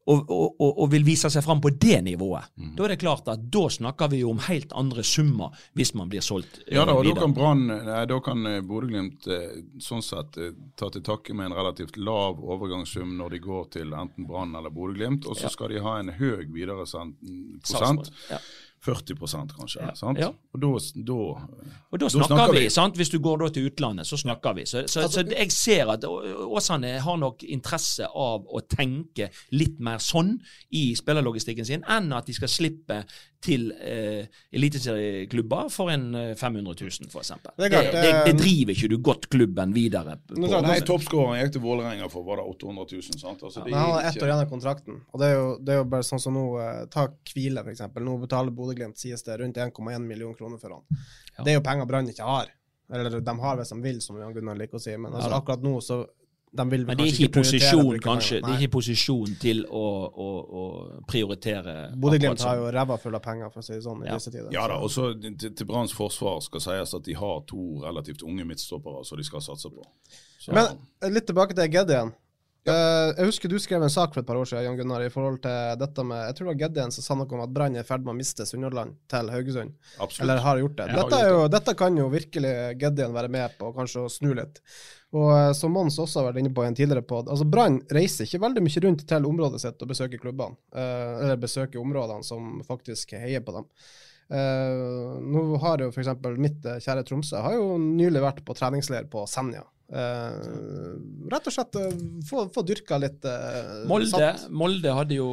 og, 0.07 0.29
og, 0.31 0.61
og, 0.79 0.85
vil 0.93 1.03
vise 1.03 1.27
seg 1.27 1.43
fram 1.43 1.59
på 1.61 1.73
det 1.83 1.99
nivået, 2.07 2.47
mm. 2.55 2.75
da 2.77 2.85
er 2.85 2.93
det 2.95 3.01
klart 3.03 3.27
at 3.27 3.41
da 3.51 3.65
snakker 3.69 4.13
vi 4.13 4.21
jo 4.21 4.31
om 4.31 4.39
helt 4.47 4.71
andre 4.79 5.03
summer 5.03 5.51
hvis 5.75 5.95
man 5.99 6.09
blir 6.09 6.23
solgt 6.23 6.61
ja, 6.71 6.85
da, 6.87 6.95
og 6.95 7.03
videre. 7.03 7.17
Da 7.19 7.25
kan, 7.25 7.35
Brann, 7.35 7.65
da 8.07 8.19
kan 8.23 8.47
eh, 8.47 8.61
Bodø-Glimt 8.63 9.27
eh, 9.27 9.57
sånn 9.83 10.05
sett 10.07 10.39
eh, 10.39 10.55
ta 10.79 10.93
til 10.95 11.03
takke 11.03 11.35
med 11.35 11.51
en 11.51 11.57
relativt 11.59 11.99
lav 11.99 12.39
overgangssum 12.39 13.17
når 13.19 13.35
de 13.35 13.43
går 13.49 13.67
til 13.81 13.97
enten 13.99 14.29
Brann 14.31 14.55
eller 14.55 14.71
Bodø-Glimt, 14.71 15.27
og 15.27 15.41
så 15.41 15.49
ja. 15.49 15.55
skal 15.57 15.75
de 15.75 15.83
ha 15.83 15.99
en 15.99 16.15
høy 16.21 16.47
videresendt 16.55 17.19
prosent. 17.67 18.13
Ja. 18.31 18.39
40 18.87 19.17
kanskje. 19.57 19.83
Ja, 19.83 19.95
sant? 19.99 20.21
Ja. 20.23 20.31
Og 20.55 20.63
da, 20.63 20.71
da, 21.09 21.19
og 21.91 22.01
da 22.01 22.11
snakker, 22.13 22.33
snakker 22.33 22.55
vi, 22.55 22.65
vi. 22.67 22.73
sant? 22.73 22.99
Hvis 22.99 23.11
du 23.13 23.19
går 23.23 23.43
da 23.43 23.51
til 23.53 23.69
utlandet, 23.71 24.07
så 24.07 24.19
snakker 24.21 24.57
vi. 24.57 24.67
Så, 24.67 24.85
så, 24.87 25.05
altså, 25.07 25.25
så 25.27 25.37
jeg 25.37 25.55
ser 25.55 25.93
at 25.97 26.07
Åsane 26.07 26.97
har 27.03 27.21
nok 27.21 27.43
interesse 27.47 28.07
av 28.07 28.47
å 28.47 28.63
tenke 28.71 29.31
litt 29.57 29.81
mer 29.83 30.03
sånn 30.03 30.37
i 30.79 30.89
spillerlogistikken 30.99 31.69
sin, 31.69 31.87
enn 31.91 32.13
at 32.17 32.31
de 32.31 32.37
skal 32.37 32.53
slippe 32.53 33.03
til 33.47 33.69
eh, 33.75 34.27
eliteserieklubber 34.57 35.71
for 35.73 35.93
en 35.95 36.09
500 36.37 36.75
000, 36.83 37.11
f.eks. 37.13 37.33
Det, 37.47 37.71
det, 37.71 37.83
det, 37.95 38.11
det 38.27 38.35
driver 38.41 38.75
ikke 38.75 38.91
du 38.93 38.97
godt 39.11 39.29
klubben 39.33 39.75
videre 39.77 40.19
på. 40.27 40.41
Nei, 40.43 40.81
toppskåreren 40.87 41.45
gikk 41.45 41.57
til 41.57 41.65
Vålerenga 41.65 42.11
for 42.13 42.27
var 42.27 42.43
det 42.43 42.49
800 42.57 42.87
000. 42.93 43.21
sant? 43.23 43.47
Altså, 43.47 43.65
ja, 43.65 43.79
han 43.79 43.95
har 43.95 44.11
ett 44.11 44.21
år 44.21 44.31
igjen 44.31 44.45
av 44.45 44.51
kontrakten. 44.51 45.01
og 45.13 45.23
det 45.23 45.31
er, 45.31 45.39
jo, 45.39 45.49
det 45.63 45.75
er 45.75 45.81
jo 45.83 45.89
bare 45.97 46.07
sånn 46.11 46.23
som 46.23 46.37
nå, 46.37 46.45
eh, 46.63 46.83
Ta 46.93 47.09
Kvile, 47.31 47.65
f.eks. 47.65 47.87
Nå 48.07 48.19
betaler 48.23 48.55
Bodø-Glimt 48.57 49.01
sies 49.01 49.25
det 49.27 49.41
rundt 49.41 49.59
1,1 49.63 50.07
million 50.07 50.35
kroner 50.37 50.61
for 50.63 50.79
han. 50.79 51.03
Ja. 51.37 51.43
Det 51.43 51.55
er 51.55 51.61
jo 51.61 51.67
penger 51.67 51.89
Brann 51.89 52.13
ikke 52.13 52.27
har. 52.27 52.53
Eller 52.93 53.19
de 53.21 53.39
har 53.41 53.59
hvis 53.59 53.73
de 53.75 53.81
vil, 53.83 53.99
som 54.03 54.19
Jan 54.21 54.35
Gunnar 54.35 54.59
liker 54.59 54.79
å 54.79 54.83
si. 54.83 54.95
Men 54.97 55.15
altså, 55.15 55.35
akkurat 55.41 55.65
nå 55.65 55.79
så 55.83 56.05
de 56.57 56.67
vil 56.73 56.87
Men 56.89 56.99
de 56.99 57.07
er 57.07 57.13
ikke 57.13 57.29
i 57.29 57.33
posisjon, 57.37 57.99
kanskje, 58.03 58.41
de 58.45 58.51
er 58.51 58.59
ikke 58.59 58.71
i 58.71 58.75
posisjon 58.77 59.37
til 59.43 59.63
å, 59.67 59.87
å, 60.27 60.29
å 60.61 60.65
prioritere 61.09 61.77
Bodø-Glimt 61.97 62.45
har 62.47 62.61
jo 62.61 62.69
ræva 62.75 62.99
full 63.03 63.19
av 63.19 63.25
penger, 63.25 63.53
for 63.55 63.63
å 63.63 63.67
si 63.67 63.75
det 63.77 63.83
sånn, 63.87 64.05
i 64.05 64.11
ja. 64.11 64.19
disse 64.19 64.33
tider. 64.35 64.51
Ja 64.55 64.67
da, 64.71 64.81
og 64.83 64.93
så 64.93 65.11
til, 65.21 65.51
til 65.57 65.69
Branns 65.69 65.95
forsvar 65.97 66.43
skal 66.45 66.65
sies 66.67 66.95
at 66.99 67.09
de 67.09 67.17
har 67.19 67.43
to 67.51 67.83
relativt 67.85 68.25
unge 68.27 68.47
midtstoppere 68.49 69.05
som 69.07 69.21
de 69.21 69.27
skal 69.27 69.45
satse 69.45 69.73
på. 69.73 69.87
Så. 70.39 70.53
Men 70.53 70.79
eh, 71.03 71.13
litt 71.13 71.29
tilbake 71.29 71.57
til 71.57 71.73
Geddien. 71.73 72.13
Ja. 72.15 72.23
Uh, 72.67 73.13
jeg 73.15 73.29
husker 73.29 73.51
du 73.51 73.61
skrev 73.63 73.85
en 73.87 73.93
sak 73.93 74.11
for 74.11 74.25
et 74.25 74.27
par 74.27 74.39
år 74.41 74.49
siden 74.49 74.65
Jan 74.65 74.79
Gunnar, 74.79 75.05
i 75.07 75.11
forhold 75.13 75.37
til 75.45 75.77
dette 75.79 76.03
med 76.03 76.25
Jeg 76.25 76.35
tror 76.35 76.49
det 76.49 76.51
var 76.51 76.61
Geddien 76.65 76.95
som 76.95 77.05
sa 77.05 77.15
noe 77.15 77.37
om 77.37 77.43
at 77.45 77.53
Brann 77.55 77.77
er 77.79 77.85
i 77.85 77.87
ferd 77.87 78.03
med 78.03 78.11
å 78.11 78.17
miste 78.19 78.47
Sunnhordland 78.49 78.97
til 79.13 79.31
Haugesund. 79.31 79.77
Absolutt. 80.03 80.25
Eller 80.25 80.43
har 80.43 80.59
gjort 80.59 80.81
det. 80.81 80.87
Dette. 80.97 81.21
Jo, 81.31 81.45
dette, 81.53 81.75
kan 81.79 82.01
jo 82.01 82.09
virkelig 82.11 82.55
Geddien 82.81 83.15
være 83.15 83.31
med 83.31 83.55
på, 83.61 83.71
kanskje 83.77 84.03
å 84.03 84.11
snu 84.11 84.33
litt. 84.35 84.59
Og 85.15 85.29
uh, 85.31 85.53
som 85.55 85.77
Mons 85.79 86.01
også 86.03 86.21
har 86.21 86.33
vært 86.33 86.43
inne 86.43 86.53
på 86.57 86.65
i 86.65 86.71
en 86.73 86.79
tidligere 86.81 87.07
pod, 87.07 87.31
altså 87.31 87.47
Brann 87.47 87.79
reiser 87.95 88.27
ikke 88.27 88.43
veldig 88.43 88.65
mye 88.67 88.83
rundt 88.89 89.07
til 89.15 89.31
området 89.31 89.63
sitt 89.63 89.87
og 89.87 89.93
besøker 89.95 90.25
klubbene. 90.25 90.59
Uh, 90.75 91.23
eller 91.23 91.39
besøker 91.47 91.83
områdene 91.85 92.27
som 92.27 92.59
faktisk 92.67 93.15
heier 93.15 93.47
på 93.47 93.55
dem. 93.61 93.71
Uh, 94.27 95.23
nå 95.23 95.47
har 95.63 95.87
jo 95.87 95.93
f.eks. 95.95 96.11
mitt 96.43 96.67
kjære 96.83 97.07
Tromsø 97.07 97.47
har 97.47 97.61
jo 97.61 97.77
nylig 97.79 98.27
vært 98.27 98.43
på 98.43 98.59
treningsleir 98.59 99.07
på 99.13 99.23
Senja. 99.31 99.63
Eh, 99.87 100.37
rett 101.31 101.47
og 101.47 101.55
slett 101.55 101.77
uh, 101.79 101.93
få, 102.27 102.41
få 102.51 102.63
dyrka 102.67 102.97
litt 102.99 103.23
uh, 103.23 103.85
Molde. 103.87 104.33
Molde 104.51 104.95
hadde 104.97 105.15
jo, 105.15 105.29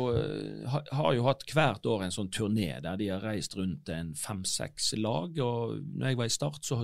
ha, 0.69 0.81
har 0.93 1.15
jo 1.17 1.23
hatt 1.25 1.45
hvert 1.49 1.87
år 1.89 2.03
en 2.05 2.13
sånn 2.13 2.29
turné 2.33 2.67
der 2.83 2.99
de 2.99 3.07
har 3.09 3.25
reist 3.25 3.57
rundt 3.57 3.89
en 3.89 4.11
fem-seks 4.13 4.91
lag. 5.01 5.33
og 5.41 5.79
når 5.97 6.11
jeg 6.11 6.19
var 6.19 6.29
i 6.29 6.35
Start, 6.35 6.61
så 6.69 6.83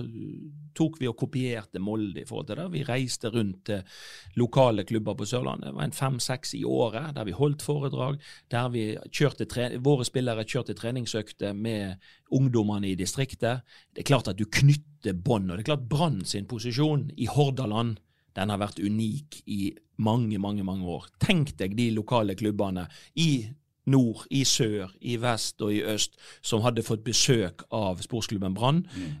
tok 0.74 0.98
vi 0.98 1.10
og 1.10 1.18
kopierte 1.22 1.82
Molde 1.82 2.24
i 2.24 2.26
forhold 2.26 2.50
til 2.50 2.58
det. 2.58 2.66
Vi 2.74 2.84
reiste 2.88 3.30
rundt 3.30 3.62
til 3.70 3.86
lokale 4.40 4.82
klubber 4.88 5.14
på 5.14 5.30
Sørlandet. 5.30 5.70
Det 5.70 5.78
var 5.78 5.86
en 5.86 5.98
fem-seks 6.00 6.56
i 6.58 6.64
året 6.66 7.14
der 7.14 7.28
vi 7.28 7.38
holdt 7.38 7.62
foredrag, 7.62 8.18
der 8.50 8.74
vi 8.74 8.84
kjørte 9.14 9.46
tre, 9.46 9.70
våre 9.78 10.08
spillere 10.08 10.42
kjørte 10.42 10.74
treningsøkter 10.74 11.54
med 11.54 12.02
ungdommene 12.36 12.90
i 12.90 12.98
distriktet. 12.98 13.64
Det 13.94 14.04
er 14.04 14.10
klart 14.10 14.30
at 14.30 14.38
du 14.38 14.46
knytter 14.46 15.16
bånd. 15.16 15.50
Og 15.50 15.58
det 15.58 15.64
er 15.64 15.72
klart 15.72 15.88
Brann 15.90 16.22
sin 16.28 16.48
posisjon 16.50 17.08
i 17.16 17.28
Hordaland 17.30 17.98
den 18.38 18.52
har 18.52 18.60
vært 18.62 18.78
unik 18.78 19.40
i 19.50 19.72
mange, 20.00 20.38
mange 20.38 20.64
mange 20.64 20.86
år. 20.86 21.08
Tenk 21.22 21.56
deg 21.58 21.74
de 21.78 21.90
lokale 21.96 22.36
klubbene 22.38 22.86
i 23.18 23.48
nord, 23.90 24.22
i 24.30 24.44
sør, 24.46 24.92
i 25.00 25.16
vest 25.20 25.62
og 25.64 25.74
i 25.74 25.82
øst 25.82 26.16
som 26.46 26.62
hadde 26.62 26.84
fått 26.86 27.02
besøk 27.04 27.64
av 27.74 28.02
sportsklubben 28.04 28.54
Brann. 28.54 28.84
Mm. 28.94 29.12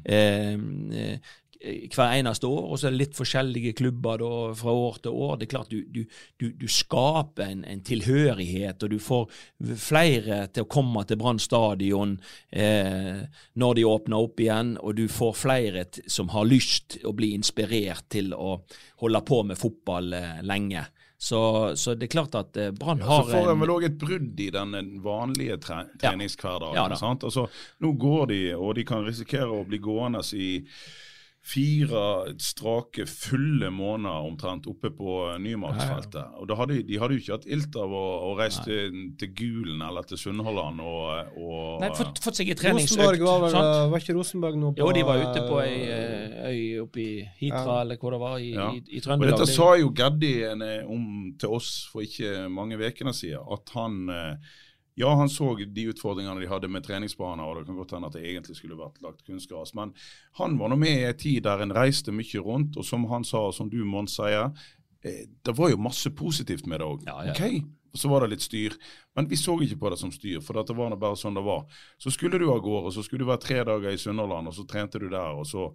eh, 0.94 1.34
hver 1.60 2.14
eneste 2.16 2.48
år, 2.48 2.70
og 2.72 2.78
så 2.78 2.88
er 2.88 2.94
det 2.94 3.00
litt 3.02 3.18
forskjellige 3.18 3.74
klubber 3.76 4.22
da, 4.22 4.30
fra 4.56 4.72
år 4.72 5.00
til 5.04 5.12
år. 5.12 5.34
Det 5.36 5.46
er 5.46 5.50
klart 5.52 5.70
Du, 5.70 5.82
du, 5.92 6.04
du, 6.40 6.46
du 6.56 6.66
skaper 6.68 7.50
en, 7.52 7.64
en 7.68 7.82
tilhørighet, 7.84 8.82
og 8.82 8.90
du 8.90 8.98
får 8.98 9.28
flere 9.76 10.46
til 10.48 10.64
å 10.64 10.70
komme 10.70 11.04
til 11.04 11.20
Brann 11.20 11.40
stadion 11.42 12.16
eh, 12.50 13.26
når 13.60 13.76
de 13.76 13.84
åpner 13.84 14.24
opp 14.24 14.40
igjen, 14.40 14.78
og 14.80 14.96
du 14.96 15.04
får 15.12 15.36
flere 15.36 15.84
som 16.06 16.32
har 16.32 16.48
lyst 16.48 16.96
å 17.04 17.12
bli 17.16 17.34
inspirert 17.36 18.08
til 18.08 18.32
å 18.32 18.62
holde 19.04 19.22
på 19.28 19.42
med 19.44 19.60
fotball 19.60 20.16
eh, 20.16 20.40
lenge. 20.42 20.86
Så, 21.20 21.76
så 21.76 21.92
det 22.00 22.08
er 22.08 22.14
klart 22.14 22.34
at 22.40 22.56
Brann 22.80 23.02
har 23.04 23.18
ja, 23.18 23.26
Så 23.28 23.34
får 23.36 23.50
en 23.52 23.60
vel 23.60 23.74
òg 23.74 23.84
et 23.90 24.00
brudd 24.00 24.40
i 24.40 24.46
den 24.54 24.72
vanlige 25.04 25.58
tre 25.60 25.82
treningshverdagen. 26.00 26.78
Ja 26.80 26.86
ja? 26.88 27.12
Altså, 27.12 27.44
nå 27.84 27.92
går 28.00 28.26
de, 28.32 28.40
og 28.56 28.72
de 28.80 28.86
kan 28.88 29.04
risikere 29.04 29.52
å 29.52 29.66
bli 29.68 29.82
gående 29.84 30.24
i 30.32 30.48
fire 31.42 32.34
strake, 32.38 33.06
fulle 33.08 33.70
måneder 33.72 34.26
omtrent 34.28 34.66
oppe 34.68 34.90
på 34.92 35.14
Nymarksfeltet. 35.40 36.34
Og 36.38 36.46
da 36.50 36.56
hadde, 36.58 36.82
De 36.86 36.98
hadde 37.00 37.16
jo 37.16 37.22
ikke 37.22 37.32
hatt 37.38 37.46
ilt 37.48 37.76
av 37.80 37.94
å, 37.96 38.02
å 38.28 38.34
reise 38.38 38.60
til, 38.66 38.98
til 39.18 39.32
Gulen 39.38 39.80
eller 39.86 40.04
til 40.06 40.20
Sunnhordland 40.20 40.82
og, 40.84 41.32
og 41.40 41.80
Nei, 41.80 41.90
fått, 41.96 42.20
fått 42.22 42.40
seg 42.42 42.52
en 42.52 42.60
Rosenborg 42.60 42.84
treningsøkt. 42.84 43.24
var 43.24 43.40
vel 43.46 43.54
sant? 43.56 43.90
Var 43.94 44.04
ikke 44.04 44.16
Rosenborg 44.18 44.60
nå 44.60 44.72
på 44.76 44.82
Jo, 44.84 44.92
de 44.98 45.06
var 45.08 45.24
ute 45.24 45.44
på 45.48 45.60
ei 45.64 45.74
eh, 45.88 45.98
eh, 46.28 46.48
øy 46.50 46.80
oppe 46.84 47.00
i 47.06 47.10
Hitra, 47.40 47.64
Ja. 47.64 47.80
eller 47.86 47.96
hvor 48.04 48.16
det 48.16 48.20
var, 48.20 48.38
i, 48.38 48.52
Ja. 48.54 48.68
i, 48.76 48.82
i 48.84 49.00
Og 49.00 49.06
Trøndelag. 49.08 49.38
dette 49.40 49.48
sa 49.54 49.70
jo 49.80 49.90
Gaddi 49.96 50.34
eh, 50.44 50.80
om 50.86 51.06
til 51.40 51.56
oss 51.56 51.72
for 51.92 52.04
ikke 52.04 52.48
mange 52.52 52.76
ukene 52.76 53.16
siden, 53.16 53.40
at 53.56 53.72
han 53.78 54.02
eh, 54.12 54.58
ja, 55.00 55.14
han 55.16 55.30
så 55.32 55.54
de 55.58 55.86
utfordringene 55.90 56.42
de 56.42 56.50
hadde 56.50 56.68
med 56.68 56.84
treningsbaner, 56.84 57.44
og 57.46 57.60
det 57.60 57.68
kan 57.68 57.78
godt 57.80 57.94
hende 57.96 58.10
at 58.10 58.18
det 58.18 58.24
egentlig 58.26 58.56
skulle 58.58 58.78
vært 58.78 59.00
lagt 59.04 59.24
kunstgras. 59.26 59.72
Men 59.78 59.94
han 60.40 60.58
var 60.60 60.72
nå 60.72 60.78
med 60.80 60.92
i 60.92 61.08
en 61.08 61.18
tid 61.18 61.42
der 61.46 61.64
en 61.64 61.74
reiste 61.76 62.12
mye 62.14 62.44
rundt, 62.44 62.76
og 62.76 62.86
som 62.86 63.06
han 63.12 63.26
sa, 63.26 63.46
og 63.48 63.56
som 63.56 63.70
du 63.72 63.80
Mons 63.88 64.18
sier, 64.20 64.50
eh, 65.02 65.26
det 65.46 65.56
var 65.56 65.72
jo 65.72 65.80
masse 65.80 66.12
positivt 66.16 66.68
med 66.68 66.82
det 66.82 66.88
òg. 66.88 67.06
Ja, 67.08 67.18
ja. 67.30 67.34
Ok, 67.34 67.64
og 67.90 68.02
så 68.02 68.12
var 68.12 68.22
det 68.22 68.34
litt 68.34 68.46
styr. 68.46 68.76
Men 69.18 69.28
vi 69.30 69.40
så 69.40 69.56
ikke 69.64 69.80
på 69.80 69.92
det 69.92 70.00
som 70.02 70.12
styr, 70.14 70.40
for 70.44 70.60
det 70.60 70.76
var 70.76 70.92
nå 70.92 71.00
bare 71.00 71.18
sånn 71.18 71.38
det 71.38 71.44
var. 71.46 71.64
Så 71.98 72.12
skulle 72.14 72.38
du 72.38 72.46
av 72.52 72.62
gårde, 72.64 72.94
så 72.94 73.04
skulle 73.06 73.24
du 73.24 73.30
være 73.32 73.46
tre 73.46 73.62
dager 73.66 73.90
i 73.90 74.00
Sunnhordland, 74.00 74.52
og 74.52 74.56
så 74.56 74.66
trente 74.68 75.00
du 75.00 75.08
der. 75.08 75.32
og 75.34 75.46
så 75.48 75.70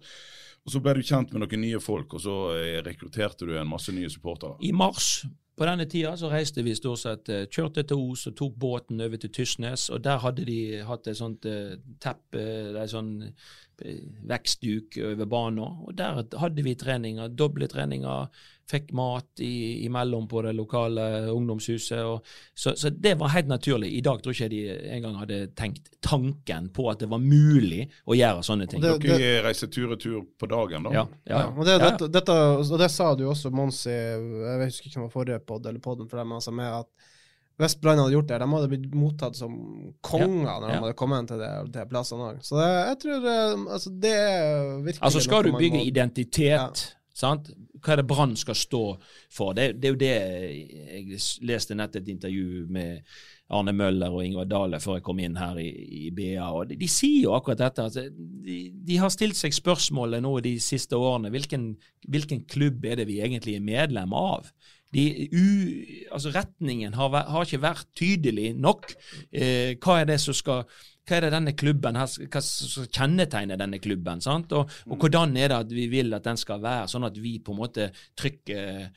og 0.66 0.72
så 0.74 0.80
ble 0.82 0.96
du 0.98 1.06
kjent 1.06 1.30
med 1.30 1.44
noen 1.44 1.60
nye 1.62 1.78
folk, 1.78 2.16
og 2.18 2.22
så 2.24 2.36
eh, 2.58 2.80
rekrutterte 2.82 3.46
du 3.46 3.52
en 3.54 3.68
masse 3.70 3.92
nye 3.94 4.10
supportere. 4.10 4.56
I 4.66 4.72
mars 4.74 5.20
på 5.56 5.64
denne 5.64 5.86
tida 5.88 6.12
så 6.20 6.28
reiste 6.28 6.64
vi 6.64 6.74
stort 6.76 7.00
sett, 7.00 7.28
eh, 7.32 7.46
kjørte 7.48 7.86
til 7.88 8.02
Os 8.10 8.26
og 8.28 8.34
tok 8.36 8.58
båten 8.60 9.00
over 9.00 9.16
til 9.16 9.30
Tysnes. 9.32 9.88
og 9.90 10.02
Der 10.04 10.18
hadde 10.18 10.44
de 10.44 10.82
hatt 10.84 11.06
et 11.08 11.16
sånt 11.16 11.46
eh, 11.46 11.78
teppe, 11.98 12.42
er 12.76 12.90
sånn 12.92 13.22
eh, 13.24 14.02
vekstduk 14.28 14.98
over 15.02 15.24
banen. 15.24 15.80
Og 15.88 15.96
der 15.96 16.24
hadde 16.36 16.62
vi 16.62 16.74
treninger, 16.74 17.28
doble 17.28 17.68
treninger. 17.72 18.28
Fikk 18.66 18.88
mat 18.98 19.40
i, 19.44 19.84
imellom 19.86 20.24
på 20.28 20.40
det 20.42 20.52
lokale 20.58 21.04
ungdomshuset. 21.30 22.00
Og, 22.02 22.26
så, 22.54 22.72
så 22.76 22.90
det 22.90 23.12
var 23.20 23.30
helt 23.36 23.46
naturlig. 23.50 23.92
I 23.94 24.00
dag 24.02 24.22
tror 24.24 24.34
ikke 24.34 24.48
jeg 24.48 24.54
de 24.56 24.92
engang 24.96 25.14
hadde 25.20 25.38
tenkt 25.54 25.92
tanken 26.02 26.68
på 26.74 26.88
at 26.90 26.98
det 27.04 27.08
var 27.12 27.22
mulig 27.22 27.84
å 28.10 28.16
gjøre 28.18 28.42
sånne 28.46 28.66
ting. 28.70 28.82
Det- 28.82 28.98
Dere 29.06 29.42
reiser 29.46 29.70
tur-retur 29.70 30.24
på 30.38 30.48
dagen, 30.50 30.82
da? 30.88 30.94
ja, 30.96 31.06
ja, 31.30 31.38
Ja, 31.44 31.50
og 31.54 31.64
det, 31.64 31.76
ja. 31.78 31.90
dette, 31.90 32.08
dette, 32.10 32.38
og 32.58 32.78
det 32.82 32.90
sa 32.90 33.12
du 33.14 33.26
også, 33.30 33.52
Monsi, 33.54 33.90
jeg 33.94 34.64
husker 34.66 34.90
ikke 34.90 34.98
om 34.98 35.06
det 35.06 35.10
var 35.12 35.14
forrige 35.20 35.44
pod 35.46 35.66
eller 35.70 35.80
podden 35.84 36.08
for 36.10 36.18
dem, 36.18 36.32
altså 36.32 36.50
med 36.54 36.66
at 36.82 36.90
hvis 37.56 37.72
Brann 37.80 37.96
hadde 38.02 38.12
gjort 38.12 38.26
det, 38.28 38.36
de 38.42 38.46
hadde 38.52 38.68
blitt 38.68 38.94
mottatt 38.94 39.36
som 39.38 39.54
konger 40.04 40.44
når 40.44 40.66
de 40.66 40.74
ja. 40.74 40.80
hadde 40.82 40.96
kommet 40.98 41.30
til 41.30 41.38
de, 41.40 41.48
de 41.72 41.84
plassene 41.88 42.26
òg. 42.34 42.42
Så 42.44 42.58
det, 42.60 42.66
jeg 42.90 42.98
tror 43.06 43.28
eh, 43.32 43.62
altså, 43.78 43.92
det 44.02 44.12
er 44.12 44.58
virkelig 44.84 45.02
Altså 45.08 45.22
Skal 45.24 45.46
du 45.48 45.56
bygge 45.56 45.80
identitet, 45.88 46.82
sant? 47.16 47.50
hva 47.82 47.94
er 47.94 48.00
det 48.00 48.08
Brann 48.10 48.34
skal 48.38 48.56
stå 48.58 48.82
for? 49.32 49.54
Det, 49.56 49.76
det 49.80 49.88
er 49.88 49.94
jo 49.94 50.00
det 50.00 50.12
Jeg 50.16 51.20
leste 51.46 51.76
nett 51.78 51.96
et 51.96 52.08
intervju 52.08 52.66
med 52.72 53.02
Arne 53.54 53.74
Møller 53.76 54.14
og 54.14 54.24
Ingvar 54.24 54.48
Dale 54.50 54.80
før 54.82 54.98
jeg 54.98 55.06
kom 55.06 55.20
inn 55.22 55.36
her 55.38 55.58
i, 55.62 55.68
i 56.06 56.10
BA. 56.14 56.48
og 56.48 56.70
De, 56.70 56.78
de 56.80 56.88
sier 56.90 57.28
jo 57.28 57.34
akkurat 57.36 57.62
dette. 57.62 57.84
Altså, 57.84 58.06
de, 58.46 58.58
de 58.88 58.98
har 58.98 59.12
stilt 59.14 59.38
seg 59.38 59.54
spørsmålet 59.54 60.24
nå 60.24 60.34
de 60.44 60.56
siste 60.62 60.98
årene 60.98 61.30
hvilken, 61.34 61.74
hvilken 62.08 62.42
klubb 62.50 62.84
er 62.86 63.00
det 63.00 63.08
vi 63.10 63.20
egentlig 63.22 63.58
er 63.58 63.68
medlem 63.68 64.16
av? 64.16 64.50
De, 64.96 65.06
u, 65.28 65.46
altså 66.08 66.32
Retningen 66.32 66.94
har, 66.96 67.16
har 67.28 67.46
ikke 67.46 67.64
vært 67.64 67.88
tydelig 67.98 68.52
nok. 68.56 68.88
Eh, 69.30 69.76
hva 69.76 70.00
er 70.00 70.12
det 70.12 70.20
som 70.22 70.36
skal 70.36 70.64
hva 71.06 71.20
er 71.20 71.26
det 71.26 71.34
denne 71.36 71.52
klubben 71.54 71.94
her, 71.94 72.10
hva 72.26 72.40
skal 72.42 72.88
kjennetegner 72.90 73.60
denne 73.60 73.78
klubben? 73.78 74.22
sant? 74.24 74.50
Og, 74.58 74.72
og 74.90 74.96
hvordan 74.98 75.36
er 75.38 75.52
det 75.52 75.60
at 75.60 75.74
vi 75.74 75.86
vil 75.92 76.16
at 76.16 76.26
den 76.26 76.40
skal 76.40 76.64
være, 76.64 76.88
sånn 76.90 77.06
at 77.06 77.20
vi 77.22 77.36
på 77.38 77.54
en 77.54 77.60
måte 77.60 77.92
trykker 78.18 78.88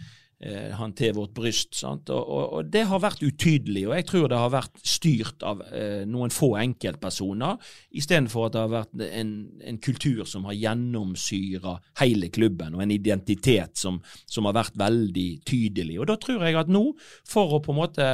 eh, 0.44 0.72
han 0.76 0.94
til 0.98 1.16
vårt 1.18 1.34
bryst. 1.36 1.78
Og, 1.88 2.10
og, 2.10 2.44
og 2.60 2.72
Det 2.72 2.86
har 2.90 3.02
vært 3.04 3.24
utydelig, 3.26 3.86
og 3.88 3.96
jeg 3.98 4.08
tror 4.10 4.28
det 4.32 4.42
har 4.42 4.54
vært 4.54 4.82
styrt 4.84 5.46
av 5.48 5.64
eh, 5.70 6.04
noen 6.10 6.34
få 6.34 6.54
enkeltpersoner, 6.62 7.58
istedenfor 8.02 8.48
at 8.48 8.56
det 8.56 8.64
har 8.66 8.74
vært 8.74 9.06
en, 9.10 9.34
en 9.72 9.82
kultur 9.84 10.26
som 10.30 10.48
har 10.50 10.58
gjennomsyra 10.58 11.78
hele 12.04 12.32
klubben, 12.34 12.78
og 12.78 12.86
en 12.86 12.96
identitet 12.96 13.80
som, 13.80 14.02
som 14.26 14.50
har 14.50 14.58
vært 14.60 14.80
veldig 14.80 15.30
tydelig. 15.48 16.00
Og 16.00 16.10
Da 16.12 16.20
tror 16.20 16.46
jeg 16.48 16.60
at 16.60 16.72
nå, 16.72 16.86
for 17.28 17.58
å 17.58 17.64
på 17.64 17.76
en 17.76 17.82
måte 17.84 18.12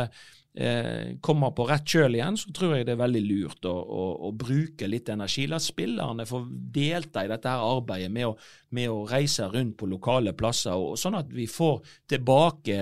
eh, 0.56 1.16
kommer 1.22 1.52
på 1.56 1.68
rett 1.70 1.86
kjøl 1.88 2.18
igjen, 2.18 2.38
så 2.40 2.52
tror 2.56 2.76
jeg 2.76 2.88
det 2.88 2.96
er 2.96 3.02
veldig 3.02 3.24
lurt 3.26 3.68
å, 3.70 3.74
å, 3.74 4.06
å 4.28 4.32
bruke 4.36 4.88
litt 4.90 5.10
energi. 5.14 5.46
La 5.52 5.60
spillerne 5.62 6.28
få 6.28 6.42
delta 6.50 7.26
i 7.26 7.32
dette 7.32 7.52
her 7.52 7.64
arbeidet 7.66 8.12
med 8.14 8.30
å, 8.30 8.34
med 8.76 8.92
å 8.92 9.04
reise 9.10 9.48
rundt 9.52 9.78
på 9.80 9.90
lokale 9.92 10.36
plasser, 10.38 10.76
og, 10.76 10.98
sånn 11.00 11.20
at 11.20 11.32
vi 11.34 11.48
får 11.52 11.82
tilbake 12.12 12.82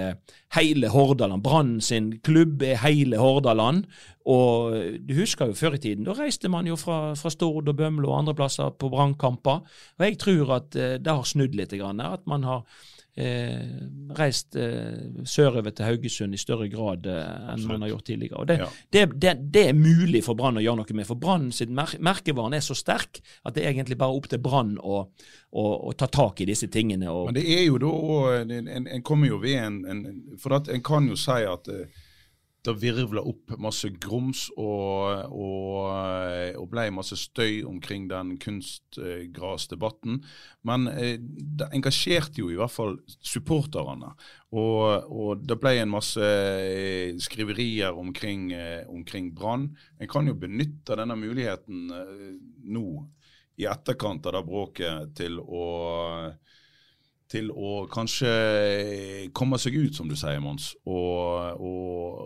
hele 0.57 0.91
Hordaland. 0.93 1.43
Brann 1.43 1.77
sin 1.81 2.13
klubb 2.23 2.63
er 2.65 2.81
hele 2.85 3.21
Hordaland. 3.21 3.87
Og 4.29 4.75
du 5.03 5.17
husker 5.17 5.49
jo 5.51 5.57
før 5.57 5.75
i 5.75 5.81
tiden, 5.83 6.05
da 6.07 6.15
reiste 6.15 6.47
man 6.51 6.67
jo 6.69 6.77
fra, 6.79 7.11
fra 7.19 7.31
Stord 7.33 7.67
og 7.67 7.75
Bømlo 7.75 8.13
og 8.13 8.21
andre 8.21 8.37
plasser 8.37 8.71
på 8.71 8.87
brannkamper. 8.93 9.65
Og 9.99 10.05
jeg 10.05 10.19
tror 10.21 10.57
at 10.61 10.77
eh, 10.79 10.95
det 11.01 11.11
har 11.11 11.27
snudd 11.27 11.57
litt, 11.59 11.73
grann, 11.75 11.99
at 11.99 12.23
man 12.29 12.45
har 12.47 12.63
eh, 13.15 13.59
reist 14.17 14.55
eh, 14.55 15.23
sørover 15.29 15.73
til 15.75 15.85
Haugesund 15.85 16.33
i 16.33 16.39
større 16.41 16.67
grad 16.71 17.05
eh, 17.09 17.51
enn 17.53 17.65
man 17.69 17.85
har 17.85 17.91
gjort 17.93 18.05
tidligere. 18.09 18.39
Og 18.41 18.47
det, 18.49 18.57
Ja. 18.63 18.69
det, 18.95 19.03
det, 19.21 19.33
det 19.53 19.65
er 19.69 19.77
mulig 19.77 20.23
for 20.25 20.37
Brann 20.39 20.57
å 20.57 20.63
gjøre 20.63 20.81
noe 20.81 20.97
med, 20.97 21.07
for 21.09 21.19
Brann 21.21 21.51
sin 21.51 21.73
mer 21.75 21.93
merkevaren 21.99 22.53
er 22.57 22.63
så 22.65 22.75
sterk 22.77 23.21
at 23.43 23.53
det 23.55 23.63
er 23.65 23.73
egentlig 23.73 23.97
bare 24.01 24.17
opp 24.17 24.29
til 24.31 24.41
Brann 24.43 24.77
å, 24.81 25.03
å, 25.51 25.65
å 25.89 25.93
ta 25.97 26.07
tak 26.07 26.41
i 26.41 26.49
disse 26.49 26.67
tingene. 26.73 27.11
Og, 27.11 27.27
Men 27.29 27.37
det 27.37 27.45
er 27.53 27.67
jo 27.67 27.77
da 27.81 27.93
en, 28.41 28.87
en 28.87 29.05
kommer 29.05 29.29
jo 29.29 29.37
ved 29.43 29.59
en, 29.61 29.79
en 29.85 30.03
For 30.41 30.57
at 30.57 30.69
en 30.73 30.81
kan 30.83 31.07
jo 31.07 31.15
si 31.19 31.37
at 31.45 31.69
eh, 31.69 31.85
det 32.63 32.73
virvla 32.79 33.21
opp 33.27 33.53
masse 33.59 33.89
grums 34.01 34.45
og, 34.55 35.33
og, 35.35 35.89
og 36.59 36.69
ble 36.71 36.85
masse 36.95 37.17
støy 37.19 37.61
omkring 37.67 38.05
den 38.11 38.37
kunstgrasdebatten. 38.41 40.21
Men 40.67 40.87
eh, 40.93 41.17
det 41.19 41.67
engasjerte 41.75 42.39
jo 42.39 42.51
i 42.53 42.57
hvert 42.59 42.71
fall 42.71 42.95
supporterne. 43.19 44.13
Og, 44.55 45.09
og 45.11 45.43
det 45.43 45.57
ble 45.59 45.75
en 45.81 45.91
masse 45.91 46.23
eh, 46.23 47.11
skriverier 47.19 47.99
omkring, 47.99 48.51
eh, 48.55 48.87
omkring 48.87 49.33
Brann. 49.35 49.67
En 49.99 50.11
kan 50.11 50.31
jo 50.31 50.37
benytte 50.39 50.95
denne 50.99 51.19
muligheten 51.19 51.91
nå, 52.63 52.87
i 53.59 53.67
etterkant 53.69 54.25
av 54.25 54.37
det 54.37 54.47
bråket, 54.47 55.11
til 55.19 55.35
å 55.43 55.65
til 57.33 57.49
å 57.51 57.83
kanskje 57.91 58.31
komme 59.35 59.57
seg 59.61 59.75
ut, 59.79 59.97
som 59.97 60.09
du 60.09 60.15
sier, 60.19 60.39
Mons, 60.43 60.71
og, 60.85 61.57
og, 61.57 62.21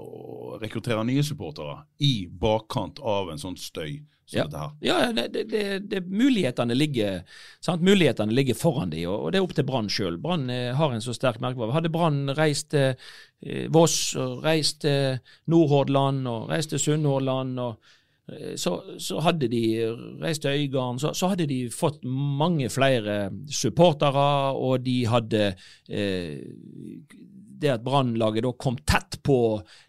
og 0.58 0.62
rekruttere 0.64 1.06
nye 1.08 1.24
supportere 1.26 1.80
i 2.04 2.28
bakkant 2.28 3.00
av 3.04 3.32
en 3.34 3.42
sånn 3.42 3.58
støy 3.60 4.02
som 4.28 4.38
Ja. 4.38 4.44
dette 4.44 4.60
her. 4.60 4.72
Ja, 4.84 5.12
det, 5.16 5.44
det, 5.48 5.64
det, 5.88 6.02
mulighetene, 6.12 6.76
ligger, 6.76 7.22
sant? 7.64 7.82
mulighetene 7.82 8.36
ligger 8.36 8.58
foran 8.60 8.92
de, 8.92 9.06
og, 9.08 9.22
og 9.24 9.32
det 9.32 9.40
er 9.40 9.46
opp 9.46 9.56
til 9.56 9.68
Brann 9.70 9.88
sjøl. 9.88 10.18
Brann 10.20 10.50
eh, 10.52 10.74
har 10.76 10.92
en 10.92 11.04
så 11.04 11.16
sterk 11.16 11.40
merkevare. 11.44 11.72
Hadde 11.78 11.92
Brann 11.94 12.34
reist 12.36 12.74
til 12.74 12.90
eh, 12.92 13.70
Voss, 13.72 14.16
og 14.20 14.44
reist 14.44 14.82
til 14.84 15.22
Nordhordland, 15.48 16.28
og 16.28 16.52
reist 16.52 16.76
til 16.76 16.84
Sunnhordland, 16.84 17.56
og 17.64 17.78
eh, 17.80 17.96
så, 18.60 18.82
så 19.00 19.22
hadde 19.24 19.48
de 19.48 19.62
reist 20.22 20.42
til 20.44 20.52
Øygarden, 20.52 21.00
så, 21.00 21.14
så 21.16 21.30
hadde 21.32 21.48
de 21.48 21.62
fått 21.72 22.04
mange 22.04 22.70
flere 22.70 23.30
supportere, 23.52 24.54
og 24.56 24.84
de 24.86 24.98
hadde 25.08 25.54
eh, 25.90 26.36
det 27.62 27.72
at 27.74 27.84
Brannlaget 27.86 28.46
da 28.46 28.52
kom 28.60 28.78
tett 28.88 29.18
på 29.26 29.38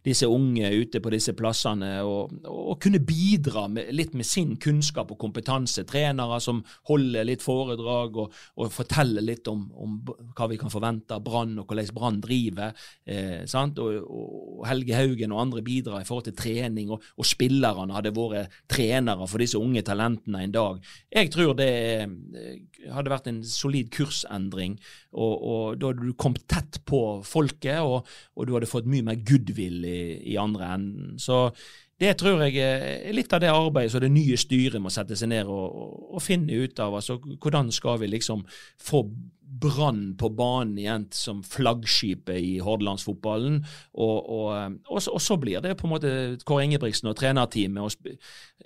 disse 0.04 0.26
unge 0.26 0.70
ute 0.72 1.00
på 1.02 1.12
disse 1.12 1.34
plassene, 1.36 1.90
og, 2.06 2.32
og 2.48 2.78
kunne 2.82 3.00
bidra 3.04 3.66
med, 3.70 3.90
litt 3.94 4.14
med 4.18 4.26
sin 4.26 4.56
kunnskap 4.60 5.12
og 5.14 5.20
kompetanse. 5.20 5.84
Trenere 5.88 6.40
som 6.42 6.62
holder 6.90 7.26
litt 7.28 7.44
foredrag 7.44 8.18
og, 8.24 8.34
og 8.58 8.72
forteller 8.74 9.24
litt 9.24 9.48
om, 9.50 9.66
om 9.76 9.98
hva 10.08 10.48
vi 10.50 10.58
kan 10.60 10.72
forvente 10.72 11.16
av 11.16 11.24
Brann, 11.26 11.56
og 11.60 11.68
hvordan 11.68 11.94
Brann 11.96 12.22
driver. 12.24 12.74
Eh? 13.06 13.44
Og, 13.68 13.98
og 14.08 14.64
Helge 14.68 14.96
Haugen 14.96 15.34
og 15.34 15.42
andre 15.44 15.64
bidrar 15.66 16.02
i 16.02 16.08
forhold 16.08 16.28
til 16.30 16.38
trening, 16.38 16.92
og, 16.94 17.04
og 17.18 17.28
spillerne 17.28 17.94
hadde 17.96 18.14
vært 18.16 18.54
trenere 18.70 19.28
for 19.28 19.42
disse 19.42 19.60
unge 19.60 19.84
talentene 19.86 20.42
en 20.44 20.54
dag. 20.54 20.80
Jeg 21.14 21.32
tror 21.34 21.54
det 21.58 21.68
eh, 21.68 22.90
hadde 22.94 23.12
vært 23.12 23.30
en 23.30 23.42
solid 23.46 23.92
kursendring, 23.94 24.78
og, 25.12 25.34
og 25.36 25.78
da 25.80 25.92
hadde 25.92 26.10
du 26.10 26.16
kommet 26.18 26.46
tett 26.50 26.80
på 26.88 27.20
folket, 27.58 27.80
og, 27.80 28.06
og 28.36 28.46
du 28.46 28.54
hadde 28.54 28.70
fått 28.70 28.88
mye 28.88 29.02
mer 29.02 29.18
goodwill 29.26 29.84
i, 29.84 30.32
i 30.32 30.36
andre 30.36 30.74
enden. 30.74 31.18
Så 31.18 31.50
det 31.98 32.16
tror 32.18 32.44
jeg 32.44 32.56
er 32.62 33.12
litt 33.12 33.32
av 33.32 33.40
det 33.40 33.50
arbeidet 33.50 33.92
som 33.92 34.00
det 34.00 34.12
nye 34.12 34.36
styret 34.36 34.80
må 34.80 34.90
sette 34.90 35.16
seg 35.16 35.28
ned 35.28 35.46
og, 35.46 35.66
og, 35.66 36.14
og 36.14 36.22
finne 36.22 36.52
ut 36.62 36.78
av. 36.78 36.94
altså 36.94 37.18
Hvordan 37.18 37.72
skal 37.72 37.98
vi 37.98 38.06
liksom 38.06 38.44
få 38.78 39.02
Brann 39.48 40.12
på 40.20 40.28
banen 40.36 40.76
igjen 40.78 41.06
som 41.16 41.38
flaggskipet 41.42 42.36
i 42.36 42.58
hordalandsfotballen. 42.60 43.62
Og, 43.96 44.28
og, 44.28 44.74
og, 44.90 45.00
så- 45.02 45.14
og 45.16 45.22
så 45.24 45.38
blir 45.40 45.62
det 45.64 45.76
på 45.80 45.86
en 45.88 45.92
måte 45.94 46.10
Kåre 46.44 46.66
Ingebrigtsen 46.66 47.08
og 47.08 47.16
trenerteamet 47.16 47.80
og 47.80 48.12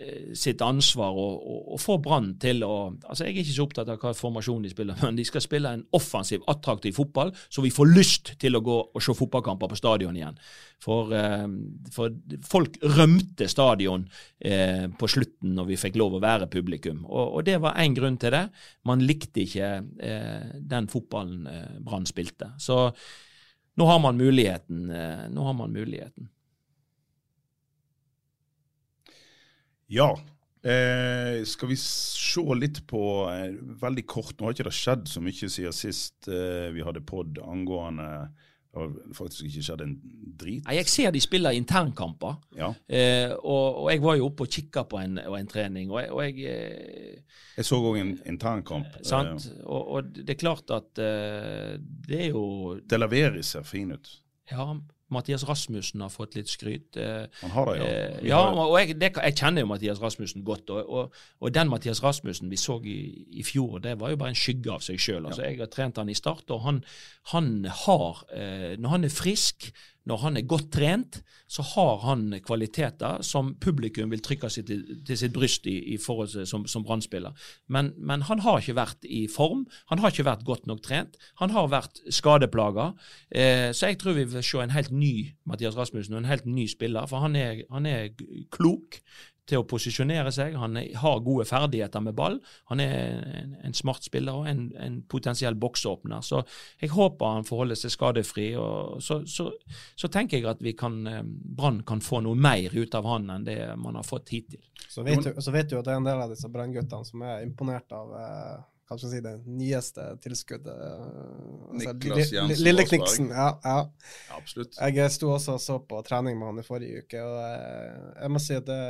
eh, 0.00 0.32
sitt 0.34 0.60
ansvar 0.66 1.14
å 1.14 1.78
få 1.78 1.98
Brann 2.02 2.32
til 2.42 2.64
å 2.66 2.72
altså 3.06 3.24
Jeg 3.28 3.36
er 3.36 3.44
ikke 3.44 3.54
så 3.56 3.66
opptatt 3.68 3.88
av 3.94 4.02
hva 4.02 4.12
formasjon 4.16 4.62
de 4.66 4.72
spiller, 4.74 4.98
men 5.06 5.16
de 5.16 5.24
skal 5.28 5.44
spille 5.44 5.70
en 5.78 5.86
offensiv, 5.94 6.42
attraktiv 6.50 6.96
fotball, 6.98 7.30
så 7.48 7.62
vi 7.62 7.70
får 7.70 7.94
lyst 7.94 8.34
til 8.42 8.58
å 8.58 8.64
gå 8.64 8.78
og 8.94 9.02
se 9.02 9.14
fotballkamper 9.14 9.70
på 9.70 9.78
stadion 9.78 10.16
igjen. 10.18 10.36
For, 10.82 11.12
eh, 11.14 11.46
for 11.94 12.10
folk 12.48 12.78
rømte 12.82 13.46
stadion 13.50 14.08
eh, 14.42 14.88
på 14.98 15.10
slutten 15.10 15.54
når 15.54 15.68
vi 15.70 15.78
fikk 15.78 15.98
lov 16.00 16.16
å 16.18 16.22
være 16.22 16.50
publikum. 16.50 17.04
Og, 17.06 17.38
og 17.38 17.46
det 17.46 17.60
var 17.62 17.78
én 17.78 17.94
grunn 17.94 18.18
til 18.18 18.34
det. 18.34 18.44
Man 18.88 19.04
likte 19.06 19.44
ikke 19.44 19.72
eh, 20.02 20.56
den 20.58 20.90
fotballen 20.90 21.46
Brann 21.86 22.08
spilte. 22.10 22.50
Så 22.58 22.88
nå 23.78 23.88
har 23.88 24.02
man 24.02 24.18
muligheten. 24.18 24.90
Nå 25.32 25.46
har 25.46 25.54
man 25.56 25.72
muligheten. 25.72 26.28
Ja. 29.92 30.10
Eh, 30.62 31.42
skal 31.44 31.72
vi 31.72 31.76
se 31.76 32.42
litt 32.54 32.84
på 32.86 33.00
eh, 33.26 33.48
Veldig 33.80 34.04
kort, 34.06 34.36
nå 34.38 34.46
har 34.46 34.54
ikke 34.54 34.68
det 34.68 34.76
skjedd 34.76 35.08
så 35.10 35.18
mye 35.18 35.48
siden 35.50 35.74
sist 35.74 36.28
eh, 36.30 36.68
vi 36.70 36.84
hadde 36.86 37.02
pod 37.02 37.40
angående 37.42 38.06
Det 38.72 38.80
har 38.80 38.92
faktisk 39.12 39.44
ikke 39.50 39.62
skjedd 39.66 39.82
en 39.84 39.90
drit. 40.40 40.62
Nei, 40.64 40.74
Jeg 40.78 40.88
ser 40.88 41.10
de 41.12 41.20
spiller 41.20 41.52
internkamper. 41.52 42.38
Ja. 42.56 42.70
Eh, 42.88 43.34
og, 43.44 43.82
og 43.82 43.90
jeg 43.92 44.00
var 44.02 44.16
jo 44.16 44.30
oppe 44.30 44.46
og 44.46 44.54
kikka 44.54 44.86
på 44.88 44.96
en, 45.02 45.18
en 45.20 45.50
trening, 45.50 45.90
og 45.92 46.00
jeg, 46.00 46.10
og 46.12 46.22
jeg 46.24 46.46
eh, 46.48 47.42
Jeg 47.58 47.68
så 47.68 47.76
òg 47.84 47.98
en 48.00 48.14
internkamp. 48.32 48.96
Sant? 49.04 49.44
Eh, 49.50 49.60
Og, 49.66 49.92
og 49.98 50.08
det 50.16 50.30
er 50.38 50.40
klart 50.40 50.72
at 50.72 50.98
eh, 51.04 51.76
det 52.08 52.20
er 52.26 52.30
jo 52.32 52.78
Delaveri 52.88 53.42
ser 53.44 53.62
fin 53.68 53.92
ut. 53.92 54.08
Ja, 54.50 54.70
Mathias 55.12 55.44
Rasmussen 55.48 56.00
har 56.04 56.10
fått 56.12 56.34
litt 56.38 56.50
skryt. 56.50 56.96
Eh, 56.96 57.26
Han 57.42 57.52
har 57.54 57.70
det, 57.70 57.76
ja. 57.78 57.86
Eh, 57.90 58.16
Vi 58.22 58.28
ja, 58.32 58.40
og 58.52 58.74
jeg, 58.80 58.96
det, 59.00 59.12
jeg 59.16 59.36
kjenner 59.38 59.62
jo 59.66 59.70
Mathias 59.70 60.00
Rasmussen 60.02 60.44
godt. 60.44 60.70
Og, 60.74 60.88
og, 60.88 61.14
og 61.40 61.54
den 61.54 61.70
Mathias 61.70 62.02
Rasmussen 62.02 62.50
vi 62.50 62.56
så 62.60 62.78
i, 62.84 62.98
i 63.38 63.44
fjor, 63.46 63.78
det 63.84 63.98
var 64.00 64.10
jo 64.14 64.20
bare 64.20 64.34
en 64.34 64.38
skygge 64.42 64.72
av 64.74 64.82
seg 64.84 65.00
sjøl. 65.00 65.26
Altså, 65.30 65.44
Jeg 65.46 65.60
har 65.62 65.70
trent 65.72 66.00
han 66.02 66.10
i 66.12 66.16
start, 66.18 66.44
og 66.50 66.64
han, 66.66 66.82
han 67.34 67.52
har 67.84 68.24
eh, 68.34 68.72
Når 68.78 68.96
han 68.96 69.04
er 69.04 69.12
frisk, 69.14 69.70
når 70.08 70.22
han 70.24 70.36
er 70.38 70.46
godt 70.50 70.70
trent, 70.74 71.20
så 71.50 71.62
har 71.74 72.00
han 72.06 72.24
kvaliteter 72.44 73.22
som 73.26 73.52
publikum 73.62 74.10
vil 74.10 74.22
trykke 74.24 74.50
sitt, 74.50 74.70
til 75.06 75.18
sitt 75.18 75.34
bryst 75.34 75.66
i, 75.70 75.76
i 75.94 75.98
forhold 76.00 76.32
til 76.32 76.46
som, 76.48 76.66
som 76.70 76.84
brannspiller. 76.86 77.36
Men, 77.68 77.92
men 77.98 78.24
han 78.26 78.42
har 78.42 78.60
ikke 78.60 78.78
vært 78.78 79.06
i 79.06 79.24
form. 79.30 79.66
Han 79.92 80.02
har 80.02 80.14
ikke 80.14 80.26
vært 80.26 80.46
godt 80.48 80.66
nok 80.70 80.82
trent. 80.84 81.18
Han 81.42 81.54
har 81.54 81.70
vært 81.72 82.02
skadeplaga. 82.10 82.92
Eh, 83.30 83.70
så 83.76 83.92
jeg 83.92 84.00
tror 84.02 84.18
vi 84.18 84.26
vil 84.32 84.46
se 84.46 84.62
en 84.62 84.74
helt 84.74 84.90
ny 84.94 85.14
Mathias 85.48 85.78
Rasmussen 85.78 86.16
og 86.16 86.22
en 86.22 86.30
helt 86.30 86.48
ny 86.50 86.66
spiller. 86.70 87.06
For 87.10 87.22
han 87.22 87.38
er, 87.38 87.62
han 87.72 87.86
er 87.86 88.10
klok 88.54 88.98
til 89.48 89.58
å 89.58 89.64
posisjonere 89.66 90.30
seg. 90.34 90.54
Han 90.54 90.76
er, 90.78 90.92
har 91.02 91.18
gode 91.26 91.44
ferdigheter 91.48 92.00
med 92.04 92.14
ball. 92.14 92.36
Han 92.70 92.80
er 92.84 92.92
en, 93.40 93.56
en 93.66 93.74
smart 93.74 94.06
spiller 94.06 94.38
og 94.38 94.46
en, 94.46 94.68
en 94.78 95.00
potensiell 95.10 95.56
boksåpner. 95.58 96.22
Så 96.22 96.44
jeg 96.80 96.92
håper 96.94 97.36
han 97.40 97.48
får 97.48 97.62
holde 97.64 97.78
seg 97.80 97.94
skadefri. 97.96 98.48
Og 98.60 99.02
så, 99.02 99.20
så, 99.26 99.48
så 99.98 100.10
tenker 100.14 100.38
jeg 100.38 100.46
at 100.52 100.62
vi 100.62 100.76
kan, 100.78 101.00
eh, 101.10 101.22
Brann 101.26 101.82
kan 101.88 102.00
få 102.04 102.22
noe 102.22 102.38
mer 102.38 102.70
ut 102.76 102.94
av 102.94 103.08
han 103.10 103.30
enn 103.34 103.48
det 103.48 103.58
man 103.82 103.98
har 103.98 104.06
fått 104.06 104.30
hittil. 104.34 104.62
Så 104.86 105.02
vet, 105.06 105.24
du, 105.26 105.40
så 105.42 105.54
vet 105.54 105.70
du 105.70 105.78
at 105.80 105.86
det 105.88 105.96
er 105.96 106.02
en 106.04 106.06
del 106.12 106.22
av 106.22 106.30
disse 106.30 106.50
brannguttene 106.52 107.08
som 107.08 107.24
er 107.26 107.42
imponert 107.46 107.90
av 107.96 108.14
eh, 108.18 108.60
hva 108.92 108.96
skal 108.98 109.08
jeg 109.08 109.22
si, 109.22 109.24
det 109.24 109.54
nyeste 109.58 110.02
tilskuddet. 110.20 110.72
altså, 111.72 111.92
Niklas 111.96 112.32
Jensen 112.34 112.50
Li- 112.58 112.66
Lille 112.66 112.84
Kniksen. 112.84 113.30
Ja, 113.32 113.46
ja. 113.64 113.76
Absolutt. 114.36 114.76
Jeg 114.76 115.14
sto 115.14 115.30
også 115.32 115.54
og 115.56 115.62
så 115.64 115.78
på 115.88 116.02
trening 116.04 116.36
med 116.38 116.50
han 116.50 116.60
i 116.60 116.66
forrige 116.66 117.06
uke, 117.06 117.22
og 117.24 117.38
eh, 117.40 118.02
jeg 118.22 118.34
må 118.34 118.42
si 118.42 118.58
at 118.58 118.68
det 118.68 118.82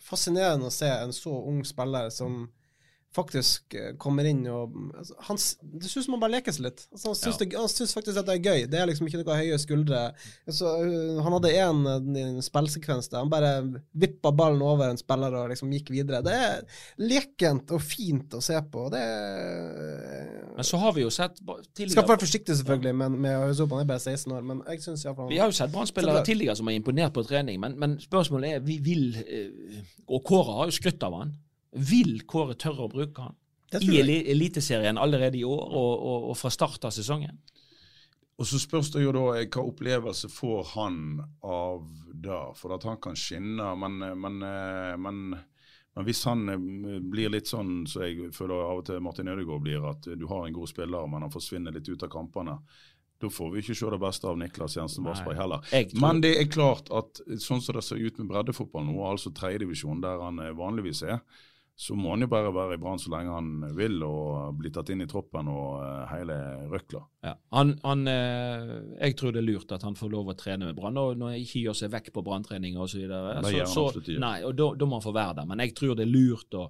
fascinerende 0.00 0.68
å 0.68 0.74
se 0.74 0.88
en 0.88 1.12
så 1.14 1.32
ung 1.50 1.60
spiller 1.66 2.10
som 2.14 2.46
faktisk 3.14 3.74
eh, 3.74 3.90
kommer 3.98 4.26
inn 4.28 4.44
og 4.46 4.74
altså, 4.94 5.16
han, 5.26 5.38
Det 5.82 5.88
synes 5.90 6.06
man 6.12 6.20
bare 6.22 6.36
leker 6.36 6.54
seg 6.54 6.68
litt. 6.68 6.84
Altså, 6.92 7.10
han, 7.10 7.18
syns 7.18 7.40
Ja. 7.50 7.96
faktisk 7.98 8.20
at 8.20 8.28
det 8.28 8.36
er 8.36 8.44
gøy. 8.44 8.66
Det 8.70 8.78
er 8.78 8.86
liksom 8.86 9.08
ikke 9.08 9.22
noe 9.24 9.38
høye 9.40 9.58
skuldre. 9.58 10.02
Så, 10.46 10.70
uh, 10.70 11.18
han 11.24 11.34
hadde 11.34 11.50
en 11.58 12.42
spillsekvens 12.44 13.10
der 13.10 13.24
han 13.24 13.32
bare 13.32 13.82
vippa 13.98 14.30
ballen 14.30 14.62
over 14.62 14.92
en 14.92 15.00
spiller 15.00 15.34
og 15.40 15.50
liksom 15.50 15.72
gikk 15.74 15.90
videre. 15.90 16.22
Det 16.22 16.36
er 16.36 16.62
lekent 17.02 17.74
og 17.74 17.82
fint 17.82 18.38
å 18.38 18.42
se 18.44 18.60
på. 18.70 18.86
Det 18.94 19.02
er 19.02 20.54
Men 20.54 20.70
så 20.70 20.78
har 20.78 20.94
vi 20.94 21.02
jo 21.02 21.10
sett 21.10 21.38
tidligere 21.40 21.96
Skal 21.96 22.08
være 22.08 22.22
forsiktig 22.22 22.56
selvfølgelig 22.60 22.94
men, 23.02 23.18
med 23.26 23.36
å 23.36 23.44
høre 23.48 23.64
opp, 23.64 23.74
han 23.74 23.84
er 23.84 23.90
bare 23.90 24.02
16 24.04 24.34
år, 24.36 24.46
men 24.46 24.62
jeg 24.68 24.82
syns 24.84 25.04
iallfall 25.06 25.30
Vi 25.30 25.38
har 25.40 25.50
jo 25.50 25.56
sett 25.56 25.72
Brann-spillere 25.74 26.24
tidligere 26.26 26.58
som 26.58 26.70
har 26.70 26.78
imponert 26.78 27.14
på 27.16 27.24
trening, 27.26 27.60
men, 27.62 27.78
men 27.80 27.98
spørsmålet 28.02 28.58
er 28.58 28.64
vi 28.64 28.78
vil 28.84 29.06
eh, 29.22 29.80
Og 30.06 30.22
Kåre 30.26 30.60
har 30.60 30.70
jo 30.70 30.76
skrytt 30.78 31.02
av 31.06 31.16
han. 31.16 31.32
Vil 31.72 32.22
Kåre 32.26 32.54
tørre 32.58 32.86
å 32.88 32.90
bruke 32.90 33.22
han 33.28 33.36
i 33.78 34.00
Eliteserien 34.32 34.98
allerede 34.98 35.38
i 35.38 35.44
år 35.46 35.60
og, 35.70 35.92
og, 36.02 36.24
og 36.32 36.36
fra 36.40 36.50
start 36.50 36.84
av 36.88 36.94
sesongen? 36.94 37.38
Og 38.40 38.46
så 38.48 38.58
spørs 38.58 38.88
det 38.94 39.02
jo 39.04 39.12
da 39.12 39.22
eh, 39.36 39.46
hva 39.52 39.62
opplevelse 39.68 40.30
får 40.32 40.70
han 40.74 40.94
av 41.44 41.84
det. 42.14 42.38
For 42.56 42.72
at 42.74 42.86
han 42.88 42.96
kan 43.04 43.18
skinne, 43.18 43.66
men, 43.76 43.98
eh, 44.02 44.14
men, 44.16 44.38
eh, 44.42 44.94
men, 44.96 45.18
men 45.94 46.06
hvis 46.06 46.22
han 46.24 46.46
blir 47.12 47.30
litt 47.34 47.50
sånn 47.52 47.84
så 47.90 48.06
jeg 48.08 48.30
føler 48.32 48.62
av 48.64 48.80
og 48.80 48.86
til 48.88 49.02
Martin 49.04 49.28
Ødegaard 49.28 49.66
blir, 49.66 49.84
at 49.92 50.08
du 50.16 50.24
har 50.30 50.46
en 50.48 50.56
god 50.56 50.72
spiller, 50.72 51.04
men 51.12 51.26
han 51.26 51.34
forsvinner 51.34 51.76
litt 51.76 51.90
ut 51.92 52.06
av 52.08 52.10
kampene. 52.14 52.56
Da 53.20 53.28
får 53.28 53.52
vi 53.52 53.60
ikke 53.60 53.76
se 53.76 53.92
det 53.92 54.00
beste 54.00 54.30
av 54.30 54.38
Niklas 54.40 54.78
Jensen 54.78 55.04
Vassberg 55.04 55.36
heller. 55.36 55.60
Tror- 55.68 56.00
Men 56.00 56.22
det 56.24 56.30
er 56.40 56.48
klart 56.48 56.88
at 56.96 57.20
sånn 57.44 57.60
som 57.60 57.76
det 57.76 57.84
ser 57.84 58.00
ut 58.00 58.16
med 58.22 58.30
breddefotball 58.32 58.86
nå, 58.88 58.96
altså 59.04 59.28
tredjedivisjon 59.36 60.00
der 60.00 60.22
han 60.24 60.40
vanligvis 60.56 61.02
er, 61.04 61.20
så 61.80 61.94
må 61.96 62.10
han 62.12 62.20
jo 62.20 62.26
bare 62.28 62.50
være 62.52 62.76
i 62.76 62.80
Brann 62.80 62.98
så 63.00 63.08
lenge 63.08 63.32
han 63.32 63.46
vil 63.72 64.02
og 64.04 64.58
bli 64.58 64.68
tatt 64.74 64.90
inn 64.92 65.00
i 65.00 65.06
troppen 65.08 65.48
og 65.48 65.78
eh, 65.80 66.10
hele 66.10 66.34
røkla. 66.68 67.00
Ja. 67.24 67.32
Han, 67.56 67.70
han, 67.80 68.02
eh, 68.10 68.72
jeg 68.98 69.16
tror 69.16 69.32
det 69.32 69.40
er 69.40 69.46
lurt 69.46 69.72
at 69.72 69.86
han 69.88 69.96
får 69.96 70.10
lov 70.12 70.28
å 70.28 70.34
trene 70.36 70.68
med 70.68 70.76
Brann, 70.76 70.98
når 70.98 71.22
han 71.24 71.38
ikke 71.38 71.62
gjør 71.62 71.78
seg 71.80 71.94
vekk 71.94 72.10
på 72.12 72.24
branntrening 72.26 72.76
osv. 72.76 73.06
Så, 73.08 73.86
så, 73.96 74.04
nei, 74.20 74.34
og 74.44 74.52
da, 74.60 74.66
da 74.76 74.90
må 74.90 74.98
han 74.98 75.06
få 75.06 75.14
være 75.16 75.38
der. 75.40 75.48
Men 75.48 75.64
jeg 75.64 75.72
tror 75.80 75.96
det 75.96 76.04
er 76.04 76.12
lurt 76.12 76.60
å, 76.60 76.66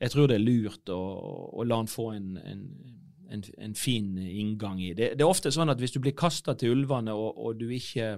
jeg 0.00 0.14
tror 0.16 0.32
det 0.32 0.40
er 0.40 0.46
lurt 0.46 0.94
å, 0.96 1.00
å 1.60 1.68
la 1.68 1.82
han 1.82 1.92
få 1.92 2.08
en, 2.16 2.32
en, 2.40 2.66
en, 3.36 3.46
en 3.68 3.76
fin 3.76 4.08
inngang 4.24 4.80
i 4.80 4.94
det. 4.94 5.18
Det 5.20 5.26
er 5.26 5.28
ofte 5.28 5.52
sånn 5.52 5.68
at 5.68 5.84
hvis 5.84 5.98
du 5.98 6.00
blir 6.00 6.16
kasta 6.16 6.56
til 6.56 6.78
ulvene 6.78 7.12
og, 7.12 7.36
og 7.36 7.60
du 7.60 7.68
ikke 7.76 8.14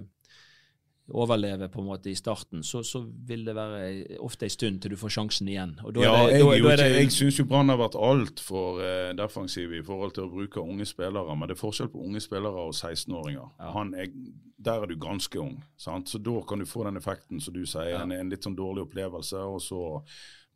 overleve 1.11 1.67
på 1.69 1.81
en 1.81 1.87
måte 1.89 2.09
i 2.09 2.15
starten, 2.15 2.61
så, 2.63 2.79
så 2.87 3.01
vil 3.27 3.43
det 3.45 3.55
være 3.57 4.19
ofte 4.23 4.45
en 4.47 4.53
stund 4.53 4.79
til 4.81 4.93
du 4.93 4.97
får 4.97 5.11
sjansen 5.17 5.49
igjen. 5.51 5.73
Ja, 5.83 5.91
det, 5.91 6.05
da, 6.05 6.21
jeg, 6.31 6.63
da 6.63 6.87
jeg 6.93 7.11
syns 7.11 7.39
jo 7.41 7.45
Brann 7.49 7.67
har 7.73 7.77
vært 7.81 7.97
altfor 7.99 8.79
eh, 8.83 9.11
defensiv 9.19 9.73
i 9.75 9.83
forhold 9.83 10.15
til 10.15 10.23
å 10.29 10.31
bruke 10.31 10.63
unge 10.63 10.87
spillere. 10.87 11.35
Men 11.35 11.51
det 11.51 11.57
er 11.57 11.61
forskjell 11.65 11.91
på 11.91 12.05
unge 12.07 12.21
spillere 12.23 12.67
og 12.69 12.71
16-åringer. 12.77 13.51
Han 13.75 13.93
er- 13.99 14.15
Der 14.63 14.79
er 14.81 14.87
du 14.87 14.95
ganske 14.95 15.35
ung. 15.41 15.57
Sant? 15.75 16.07
Så 16.07 16.21
da 16.23 16.37
kan 16.47 16.59
du 16.59 16.65
få 16.65 16.85
den 16.87 16.95
effekten 16.95 17.41
som 17.43 17.53
du 17.53 17.65
sier. 17.67 17.97
En, 17.99 18.11
en 18.15 18.29
litt 18.31 18.45
sånn 18.47 18.55
dårlig 18.55 18.85
opplevelse, 18.87 19.35
og 19.43 19.59
så 19.59 19.81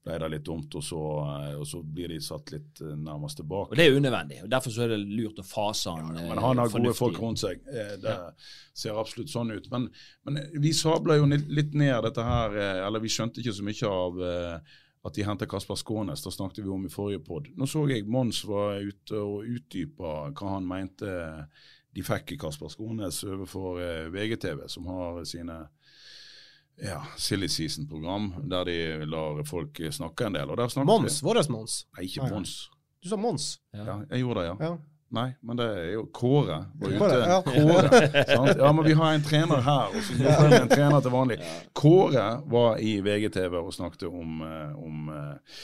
ble 0.08 0.18
det 0.24 0.30
litt 0.32 0.46
dumt, 0.48 0.78
og 0.80 0.86
så, 0.86 1.02
eh, 1.28 1.54
og 1.60 1.68
så 1.68 1.82
blir 1.84 2.14
de 2.14 2.20
satt 2.24 2.54
litt 2.56 2.82
eh, 2.82 2.96
nærmest 2.96 3.42
tilbake. 3.42 3.76
og 3.76 3.80
det 3.80 3.86
er 3.86 3.98
unødvendig. 3.98 4.40
og 4.46 4.50
Derfor 4.56 4.74
så 4.74 4.86
er 4.86 4.96
det 4.96 5.02
lurt 5.04 5.44
å 5.44 5.46
fase 5.46 5.94
han 5.94 6.08
fornuftig. 6.08 6.26
Ja, 6.26 6.34
Men 6.34 6.44
han 6.46 6.64
har 6.64 6.74
gode 6.74 6.96
folk 6.98 7.22
rundt 7.22 7.44
seg. 7.44 7.62
Det 7.68 7.88
Det 8.02 8.18
ser 8.78 8.98
absolutt 8.98 9.32
sånn 9.34 9.54
ut. 9.54 9.70
Men, 9.74 9.88
men 10.28 10.42
vi 10.64 10.74
sabla 10.76 11.18
jo 11.18 11.30
litt 11.30 11.74
ned 11.78 12.04
dette 12.08 12.26
her, 12.26 12.58
eh, 12.58 12.84
eller 12.88 13.04
vi 13.04 13.12
skjønte 13.14 13.42
ikke 13.42 13.56
så 13.58 13.66
mye 13.66 13.94
av 13.94 14.22
eh, 14.32 14.76
at 15.08 15.16
de 15.16 15.26
henter 15.26 15.50
Kasper 15.50 15.80
Skånes. 15.80 16.24
Det 16.24 16.34
snakket 16.34 16.64
vi 16.66 16.74
om 16.74 16.86
i 16.86 16.92
forrige 16.92 17.24
pod. 17.26 17.50
Nå 17.58 17.68
så 17.70 17.86
jeg 17.90 18.08
Mons 18.12 18.44
var 18.48 18.82
ute 18.84 19.24
og 19.24 19.48
utdypa 19.48 20.20
hva 20.32 20.54
han 20.58 20.68
mente 20.68 21.16
de 21.98 22.06
fikk 22.06 22.36
i 22.36 22.40
Kasper 22.42 22.70
Skånes 22.70 23.24
overfor 23.26 23.82
eh, 23.82 24.06
VGTV, 24.14 24.68
som 24.70 24.88
har 24.92 25.24
sine 25.26 25.64
ja, 26.82 27.00
Silly 27.18 27.48
Season-program, 27.50 28.34
der 28.50 28.68
de 28.70 29.06
lar 29.10 29.40
folk 29.48 29.80
snakke 29.92 30.28
en 30.28 30.38
del. 30.38 30.52
Og 30.52 30.86
Mons, 30.86 31.24
vår 31.26 31.42
Mons. 31.50 31.80
Nei, 31.98 32.06
ikke. 32.10 32.30
Mons. 32.30 32.60
Du 33.02 33.10
sa 33.10 33.18
Mons. 33.18 33.56
Ja, 33.74 34.02
jeg 34.12 34.24
gjorde 34.26 34.44
det, 34.44 34.52
ja. 34.52 34.56
Ja. 34.68 34.78
Nei, 35.10 35.30
men 35.40 35.56
det 35.56 35.66
er 35.72 35.92
jo 35.94 36.02
Kåre 36.12 36.58
var 36.76 36.90
ute. 36.92 36.98
Kåre, 37.00 37.20
ja. 37.24 37.38
Kåre, 37.46 38.00
sant? 38.34 38.60
Ja, 38.60 38.72
men 38.76 38.86
vi 38.90 38.96
har 39.00 39.14
en 39.16 39.24
trener 39.24 39.62
her, 39.64 39.94
og 39.94 40.04
så 40.04 40.18
jobber 40.20 40.50
vi 40.52 40.58
en 40.60 40.72
trener 40.74 41.06
til 41.06 41.14
vanlig. 41.14 41.38
Kåre 41.80 42.26
var 42.52 42.82
i 42.84 42.98
VGTV 43.06 43.56
og 43.62 43.72
snakket 43.76 44.04
om, 44.10 44.42
eh, 44.44 44.74
om, 44.84 45.08
eh, 45.16 45.62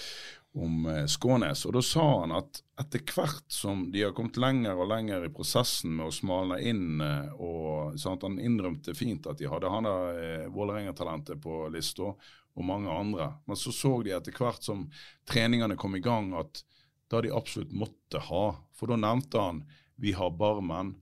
om 0.53 0.85
eh, 0.85 1.05
Skånes, 1.09 1.65
og 1.65 1.73
da 1.77 1.81
sa 1.85 2.05
han 2.21 2.35
at 2.37 2.61
etter 2.81 3.01
hvert 3.13 3.45
som 3.53 3.87
de 3.93 4.03
har 4.03 4.13
kommet 4.17 4.37
lenger 4.41 4.77
og 4.77 4.89
lenger 4.91 5.25
i 5.25 5.31
prosessen 5.33 5.95
med 5.97 6.09
å 6.09 6.13
smalne 6.13 6.59
inn, 6.61 7.01
og 7.37 7.73
og 7.93 7.99
sant, 7.99 8.23
han 8.25 8.39
innrømte 8.41 8.95
fint 8.97 9.27
at 9.29 9.39
de 9.39 9.49
hadde 9.49 9.69
han 9.71 9.87
der 9.87 10.19
eh, 10.21 10.49
Vålerenga-talentet 10.53 11.41
på 11.43 11.67
lista, 11.73 12.13
og 12.53 12.67
mange 12.67 12.91
andre, 12.91 13.31
men 13.49 13.57
så 13.57 13.73
så 13.73 13.95
de 14.05 14.13
etter 14.13 14.35
hvert 14.37 14.61
som 14.61 14.85
treningene 15.29 15.77
kom 15.79 15.95
i 15.97 16.03
gang 16.03 16.33
at 16.37 16.61
da 17.09 17.21
de 17.21 17.31
absolutt 17.33 17.73
måtte 17.73 18.21
ha. 18.29 18.43
For 18.77 18.89
da 18.89 18.97
nevnte 18.99 19.41
han 19.41 19.63
vi 20.01 20.13
har 20.17 20.35
Barmen 20.37 20.93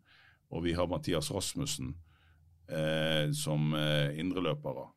og 0.52 0.64
vi 0.64 0.76
har 0.76 0.88
Mathias 0.92 1.32
Rasmussen 1.32 1.94
eh, 2.72 3.32
som 3.36 3.74
eh, 3.76 4.16
indreløpere. 4.20 4.88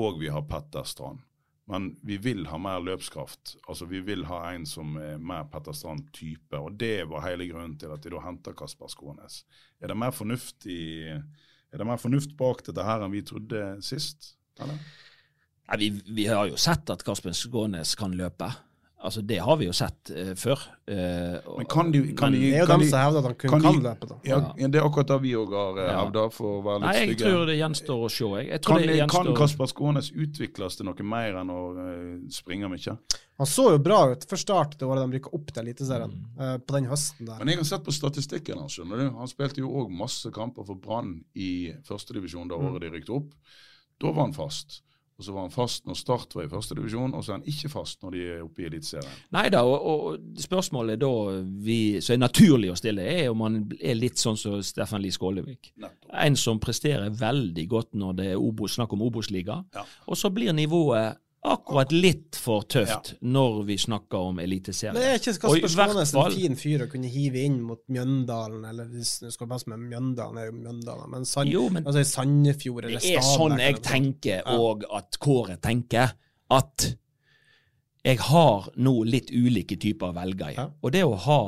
Og 0.00 0.20
vi 0.20 0.28
har 0.32 0.44
Petter 0.48 0.84
Strand. 0.88 1.24
Men 1.68 1.90
vi 2.06 2.16
vil 2.24 2.46
ha 2.48 2.56
mer 2.60 2.80
løpskraft. 2.80 3.58
Altså 3.68 3.88
Vi 3.90 4.00
vil 4.00 4.24
ha 4.30 4.40
en 4.54 4.64
som 4.66 4.96
er 4.96 5.18
mer 5.20 5.44
Petter 5.52 5.76
Strand-type. 5.76 6.56
Og 6.56 6.78
det 6.80 7.04
var 7.10 7.26
hele 7.26 7.48
grunnen 7.50 7.76
til 7.80 7.92
at 7.92 8.04
de 8.04 8.12
da 8.14 8.22
henter 8.24 8.56
Kasper 8.56 8.88
Skånes. 8.88 9.42
Er 9.80 9.92
det 9.92 9.98
mer 10.00 10.14
fornuft 10.16 10.66
i 10.66 11.12
er 11.68 11.82
det 11.82 11.84
mer 11.84 12.00
fornuft 12.00 12.32
bak 12.38 12.62
dette 12.64 12.84
her 12.84 13.04
enn 13.04 13.12
vi 13.12 13.20
trodde 13.28 13.60
sist? 13.84 14.32
Eller? 14.56 14.78
Ja, 15.68 15.76
vi, 15.76 15.90
vi 16.06 16.24
har 16.30 16.48
jo 16.48 16.56
sett 16.56 16.88
at 16.88 17.04
Kasper 17.04 17.36
Skånes 17.36 17.92
kan 18.00 18.16
løpe. 18.16 18.48
Altså 18.98 19.22
Det 19.22 19.36
har 19.38 19.56
vi 19.60 19.66
jo 19.68 19.72
sett 19.72 20.10
uh, 20.10 20.32
før. 20.34 20.58
Uh, 20.90 21.36
Men 21.60 21.66
kan 21.70 21.92
de, 21.94 22.00
kan 22.18 22.32
men- 22.32 22.40
de, 22.40 22.48
Det 22.50 22.56
er 22.56 22.64
jo 22.64 22.66
dem 22.66 22.80
de, 22.82 22.88
som 22.90 22.98
hevder 22.98 23.18
at 23.18 23.24
han 23.28 23.34
kun 23.38 23.50
kan 23.52 23.60
kan, 23.62 23.76
de- 23.76 23.82
løpe. 23.84 24.06
da. 24.10 24.16
Ja, 24.26 24.38
ja, 24.58 24.66
Det 24.68 24.80
er 24.80 24.86
akkurat 24.88 25.06
det 25.12 25.18
vi 25.22 25.34
òg 25.38 25.52
har 25.54 25.78
uh, 25.78 25.90
hevda, 26.04 26.24
for 26.34 26.56
å 26.58 26.62
være 26.64 26.80
litt 26.80 26.86
Nei, 26.88 26.94
jeg 26.98 27.08
stygge. 27.12 27.28
tror 27.30 27.46
det 27.46 27.56
gjenstår 27.60 28.02
å 28.02 28.08
se. 28.10 28.24
Jeg, 28.40 28.48
jeg 28.50 28.60
tror 28.66 28.74
Kan, 28.82 28.86
det 28.90 29.06
kan 29.12 29.30
Kasper 29.38 29.70
Skånes 29.70 30.10
utvikles 30.10 30.76
til 30.80 30.86
noe 30.90 31.06
mer 31.14 31.38
enn 31.44 31.50
å 31.54 31.60
uh, 31.78 32.26
springe 32.34 32.66
mye? 32.74 32.96
Han 33.38 33.46
så 33.46 33.68
jo 33.70 33.78
bra 33.78 34.00
ut 34.10 34.26
før 34.26 34.42
start 34.42 34.74
det 34.80 34.88
året 34.90 35.06
de 35.06 35.14
rykka 35.20 35.30
opp 35.38 35.52
til 35.54 35.62
Eliteserien, 35.62 36.10
Mm. 36.18 36.42
uh, 36.42 36.58
på 36.58 36.74
den 36.74 36.90
høsten 36.90 37.26
der. 37.30 37.38
Men 37.38 37.48
jeg 37.54 37.62
har 37.62 37.70
sett 37.70 37.84
på 37.86 37.94
statistikken 37.94 38.58
hans. 38.58 38.74
skjønner 38.74 38.98
du. 38.98 39.10
Han 39.14 39.30
spilte 39.30 39.62
jo 39.62 39.70
òg 39.78 39.94
masse 39.94 40.26
kamper 40.34 40.66
for 40.66 40.74
Brann 40.74 41.20
i 41.38 41.70
førstedivisjon 41.86 42.48
det 42.50 42.58
Mm. 42.58 42.66
året 42.74 42.80
de 42.82 42.90
rykket 42.98 43.14
opp. 43.14 43.30
Da 44.00 44.10
var 44.10 44.24
han 44.26 44.32
fast. 44.34 44.82
Og 45.18 45.24
så 45.26 45.32
var 45.34 45.48
han 45.48 45.50
fast 45.50 45.86
når 45.88 45.96
Start 45.98 46.34
var 46.36 46.44
i 46.46 46.50
førstedivisjon, 46.52 47.14
og 47.18 47.24
så 47.24 47.32
er 47.32 47.40
han 47.40 47.48
ikke 47.50 47.70
fast 47.72 48.04
når 48.04 48.14
de 48.14 48.20
er 48.22 48.42
oppe 48.44 48.62
i 48.62 48.68
Eliteserien. 48.68 49.16
Nei 49.34 49.48
da, 49.50 49.64
og, 49.66 49.88
og 49.90 50.38
spørsmålet 50.38 51.00
da 51.02 51.10
vi, 51.64 51.78
som 52.04 52.14
er 52.14 52.20
naturlig 52.22 52.70
å 52.70 52.76
stille, 52.78 53.02
er 53.02 53.32
om 53.32 53.42
han 53.42 53.64
er 53.82 53.98
litt 53.98 54.22
sånn 54.22 54.38
som 54.38 54.60
Steffen 54.62 55.02
Lie 55.02 55.14
Skålevik. 55.14 55.72
Nettopp. 55.74 56.12
En 56.22 56.38
som 56.38 56.62
presterer 56.62 57.10
veldig 57.10 57.66
godt 57.70 57.98
når 57.98 58.20
det 58.20 58.28
er 58.36 58.38
Obo, 58.38 58.70
snakk 58.70 58.94
om 58.94 59.02
Obos-liga. 59.08 59.58
Ja. 59.74 59.82
Og 60.06 60.20
så 60.22 60.30
blir 60.30 60.54
nivået 60.54 61.18
akkurat 61.44 61.92
litt 61.94 62.36
for 62.36 62.64
tøft 62.66 63.12
når 63.22 63.60
vi 63.68 63.76
snakker 63.78 64.30
om 64.30 64.40
eliteserien. 64.42 64.96
Men 64.96 65.04
er 65.06 65.20
ikke 65.20 65.34
Kasper 65.44 65.70
Skånes 65.72 66.14
en 66.18 66.32
fin 66.34 66.56
fyr 66.58 66.84
å 66.84 66.88
kunne 66.90 67.10
hive 67.12 67.44
inn 67.46 67.60
mot 67.62 67.80
Mjøndalen, 67.86 68.64
eller 68.68 68.88
hvis 68.90 69.18
du 69.22 69.28
skal 69.34 69.50
passe 69.50 69.70
med 69.70 69.84
Mjøndalen, 69.86 70.40
er 70.42 70.50
jo 70.50 70.56
Mjøndalen, 70.58 71.10
men, 71.14 71.28
San, 71.28 71.46
Jo, 71.50 71.68
men 71.70 71.86
altså 71.86 72.02
Sandefjord 72.04 72.88
eller 72.88 73.04
Det 73.04 73.14
er 73.16 73.22
sånn 73.22 73.58
jeg 73.62 73.82
tenker, 73.86 74.42
Ja. 74.42 74.58
og 74.58 74.84
at 74.90 75.18
Kåre 75.22 75.56
tenker, 75.62 76.12
at 76.50 76.90
jeg 78.04 78.18
har 78.18 78.68
nå 78.76 79.04
litt 79.04 79.30
ulike 79.30 79.76
typer 79.78 80.10
å 80.10 80.14
velge 80.16 80.52
i. 80.52 80.54
Ja. 80.56 80.68
Og 80.82 80.92
det 80.94 81.04
å 81.04 81.16
ha 81.28 81.40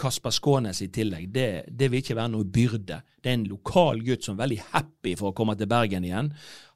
Kasper 0.00 0.32
Skånes 0.34 0.80
i 0.82 0.88
tillegg, 0.92 1.28
det, 1.34 1.48
det 1.68 1.88
vil 1.90 2.02
ikke 2.02 2.16
være 2.18 2.32
noe 2.32 2.46
byrde. 2.50 3.00
Det 3.22 3.30
er 3.30 3.36
en 3.38 3.46
lokal 3.48 4.02
gutt 4.04 4.26
som 4.26 4.34
er 4.34 4.42
veldig 4.42 4.58
happy 4.72 5.14
for 5.16 5.30
å 5.30 5.36
komme 5.36 5.54
til 5.58 5.68
Bergen 5.70 6.04
igjen. 6.04 6.32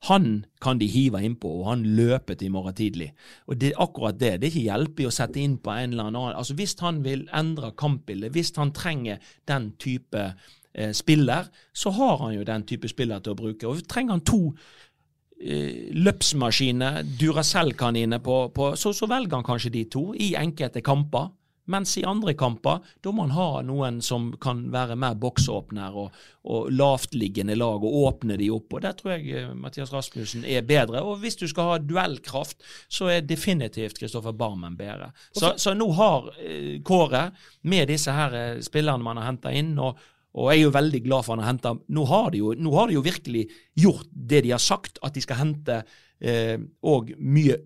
Han 0.09 0.29
kan 0.63 0.79
de 0.81 0.87
hive 0.89 1.21
innpå, 1.27 1.51
og 1.61 1.67
han 1.73 1.83
løper 1.99 2.39
til 2.39 2.49
i 2.49 2.55
morgen 2.55 2.77
tidlig. 2.79 3.11
Og 3.51 3.59
det 3.61 3.73
er 3.73 3.83
akkurat 3.83 4.19
det. 4.21 4.37
Det 4.39 4.49
er 4.49 4.53
ikke 4.53 4.69
hjelpig 4.71 5.09
å 5.09 5.15
sette 5.15 5.43
inn 5.43 5.59
på 5.63 5.75
en 5.75 5.93
eller 5.93 6.11
annen 6.11 6.39
Altså 6.39 6.55
Hvis 6.59 6.77
han 6.81 7.03
vil 7.05 7.27
endre 7.35 7.73
kampbildet, 7.79 8.33
hvis 8.33 8.55
han 8.57 8.73
trenger 8.77 9.19
den 9.51 9.73
type 9.83 10.25
eh, 10.25 10.93
spiller, 10.97 11.51
så 11.75 11.93
har 11.99 12.23
han 12.23 12.37
jo 12.39 12.47
den 12.47 12.67
type 12.71 12.89
spiller 12.89 13.21
til 13.21 13.35
å 13.35 13.41
bruke. 13.41 13.67
Og 13.67 13.83
trenger 13.91 14.17
han 14.17 14.25
to 14.29 14.43
eh, 15.43 15.91
løpsmaskiner, 15.99 17.03
Duracell-kaniner, 17.19 18.23
på, 18.23 18.45
på, 18.55 18.73
så, 18.79 18.95
så 18.95 19.11
velger 19.11 19.41
han 19.41 19.49
kanskje 19.51 19.75
de 19.75 19.85
to 19.91 20.07
i 20.15 20.33
enkelte 20.39 20.85
kamper. 20.87 21.35
Mens 21.69 21.93
i 22.01 22.05
andre 22.09 22.33
kamper, 22.39 22.81
da 23.05 23.13
må 23.13 23.27
han 23.27 23.35
ha 23.37 23.63
noen 23.69 24.01
som 24.05 24.31
kan 24.41 24.65
være 24.73 24.97
mer 24.97 25.15
boksåpner 25.21 25.95
og, 26.01 26.17
og 26.49 26.69
lavtliggende 26.73 27.57
lag, 27.59 27.85
og 27.85 27.99
åpne 28.09 28.39
de 28.41 28.49
opp. 28.55 28.73
og 28.79 28.83
Der 28.87 28.97
tror 28.99 29.15
jeg 29.17 29.31
eh, 29.37 29.55
Mathias 29.55 29.93
Rasmussen 29.93 30.45
er 30.49 30.65
bedre. 30.69 31.03
Og 31.05 31.21
hvis 31.23 31.37
du 31.37 31.47
skal 31.51 31.73
ha 31.75 31.79
duellkraft, 31.79 32.63
så 32.89 33.11
er 33.13 33.27
definitivt 33.29 33.99
Kristoffer 34.01 34.33
Barmen 34.33 34.77
bedre. 34.79 35.13
Så, 35.37 35.55
så 35.61 35.75
nå 35.77 35.91
har 35.99 36.31
eh, 36.41 36.79
Kåre, 36.83 37.29
med 37.69 37.89
disse 37.93 38.13
her 38.17 38.35
eh, 38.35 38.61
spillerne 38.65 39.05
man 39.05 39.21
har 39.21 39.31
henta 39.33 39.53
inn, 39.57 39.75
og 39.79 39.99
og 40.39 40.51
jeg 40.53 40.61
er 40.61 40.67
jo 40.69 40.73
veldig 40.75 40.99
glad 41.03 41.25
for 41.25 41.35
han 41.35 41.41
har 41.43 41.49
henta 41.55 41.71
nå, 41.97 42.03
har 42.07 42.29
de 42.31 42.39
jo- 42.43 42.53
nå 42.55 42.71
har 42.77 42.91
de 42.91 42.95
jo 42.99 43.01
virkelig 43.03 43.47
gjort 43.81 44.07
det 44.13 44.43
de 44.45 44.51
har 44.53 44.61
sagt, 44.63 45.01
at 45.03 45.17
de 45.17 45.23
skal 45.25 45.39
hente 45.41 45.79
eh, 46.21 46.61
og 46.85 47.09
mye 47.19 47.57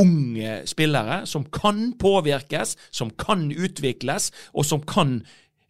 unge 0.00 0.62
spillere 0.66 1.22
som 1.26 1.44
kan 1.44 1.92
påvirkes, 1.98 2.76
som 2.90 3.10
kan 3.10 3.50
utvikles, 3.52 4.32
og 4.52 4.66
som 4.66 4.82
kan 4.82 5.20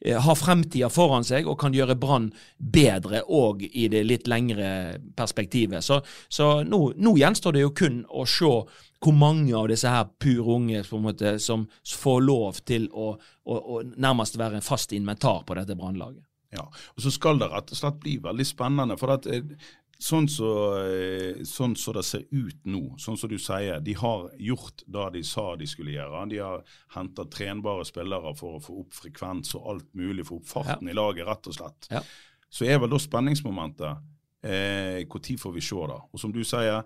eh, 0.01 0.21
ha 0.21 0.35
fremtida 0.39 0.89
foran 0.93 1.27
seg 1.27 1.49
og 1.49 1.59
kan 1.61 1.77
gjøre 1.77 1.99
Brann 2.01 2.31
bedre 2.59 3.25
òg 3.29 3.67
i 3.71 3.89
det 3.93 4.05
litt 4.09 4.29
lengre 4.31 4.99
perspektivet. 5.17 5.85
Så, 5.85 6.01
så 6.29 6.63
nå, 6.65 6.87
nå 6.97 7.17
gjenstår 7.21 7.57
det 7.57 7.65
jo 7.67 7.77
kun 7.77 8.03
å 8.09 8.27
se 8.29 8.57
hvor 9.05 9.13
mange 9.13 9.53
av 9.53 9.69
disse 9.69 9.91
her 9.91 10.07
pur 10.21 10.55
unge 10.57 10.81
måte, 10.97 11.37
som 11.39 11.67
får 11.85 12.23
lov 12.25 12.61
til 12.65 12.87
å, 12.93 13.11
å, 13.45 13.57
å 13.57 13.83
nærmest 14.01 14.39
være 14.41 14.61
en 14.61 14.65
fast 14.65 14.95
inventar 14.97 15.45
på 15.45 15.59
dette 15.59 15.77
Brannlaget. 15.77 16.25
Ja, 16.55 16.65
og 16.71 17.03
Så 17.03 17.11
skal 17.11 17.41
det 17.41 17.51
rett 17.51 17.73
og 17.75 17.79
slett 17.79 17.99
bli 18.03 18.17
veldig 18.23 18.47
spennende. 18.47 18.97
for 18.97 19.15
at 19.17 19.27
eh, 19.27 19.43
Sånn 19.99 20.27
som 20.29 20.49
så, 20.49 21.45
sånn 21.47 21.77
så 21.79 21.93
det 21.95 22.03
ser 22.07 22.25
ut 22.35 22.67
nå, 22.67 22.83
sånn 23.01 23.19
som 23.21 23.31
du 23.31 23.37
sier, 23.39 23.81
de 23.85 23.95
har 23.99 24.27
gjort 24.43 24.83
det 24.87 25.07
de 25.17 25.23
sa 25.27 25.47
de 25.57 25.69
skulle 25.71 25.95
gjøre. 25.95 26.25
De 26.33 26.41
har 26.43 26.65
henta 26.97 27.27
trenbare 27.31 27.87
spillere 27.89 28.35
for 28.39 28.59
å 28.59 28.63
få 28.63 28.81
opp 28.83 28.97
frekvens 28.99 29.55
og 29.59 29.71
alt 29.73 29.91
mulig, 29.95 30.27
få 30.27 30.41
opp 30.41 30.51
farten 30.51 30.91
i 30.91 30.97
laget, 30.97 31.27
rett 31.29 31.51
og 31.51 31.57
slett. 31.57 31.91
Ja. 31.95 32.03
Så 32.55 32.69
er 32.69 32.79
vel 32.83 32.93
da 32.93 33.01
spenningsmomentet 33.03 34.05
eh, 34.47 35.01
Når 35.11 35.39
får 35.41 35.55
vi 35.55 35.65
se 35.65 35.87
det? 35.91 36.01
Og 36.13 36.21
som 36.21 36.35
du 36.35 36.43
sier, 36.47 36.83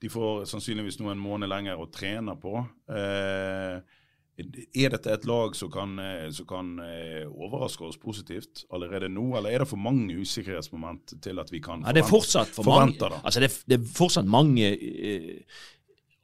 de 0.00 0.10
får 0.12 0.44
sannsynligvis 0.50 0.98
nå 1.00 1.10
en 1.12 1.22
måned 1.22 1.48
lenger 1.48 1.80
å 1.80 1.88
trene 1.92 2.36
på. 2.40 2.58
Eh, 2.92 3.78
er 4.38 4.90
dette 4.92 5.12
et 5.14 5.24
lag 5.24 5.54
som 5.56 5.70
kan, 5.72 5.98
eh, 5.98 6.26
som 6.36 6.46
kan 6.46 6.74
eh, 6.84 7.24
overraske 7.26 7.84
oss 7.88 7.96
positivt 7.96 8.64
allerede 8.72 9.08
nå, 9.08 9.30
eller 9.38 9.50
er 9.50 9.58
det 9.64 9.68
for 9.70 9.76
mange 9.80 10.12
usikkerhetsmoment 10.20 11.14
til 11.24 11.38
at 11.40 11.48
vi 11.52 11.60
kan 11.64 11.82
Ja, 11.86 11.92
det 11.96 12.02
er 12.04 12.08
fortsatt 12.10 12.48
for 12.52 12.62
mange. 12.68 12.92
forvente 12.98 13.14
det? 13.14 13.20
Altså, 13.24 13.40
det, 13.40 13.50
er, 13.50 13.62
det 13.72 13.80
er 13.80 13.86
fortsatt 13.96 14.26
mange 14.28 14.68
eh, 14.76 15.40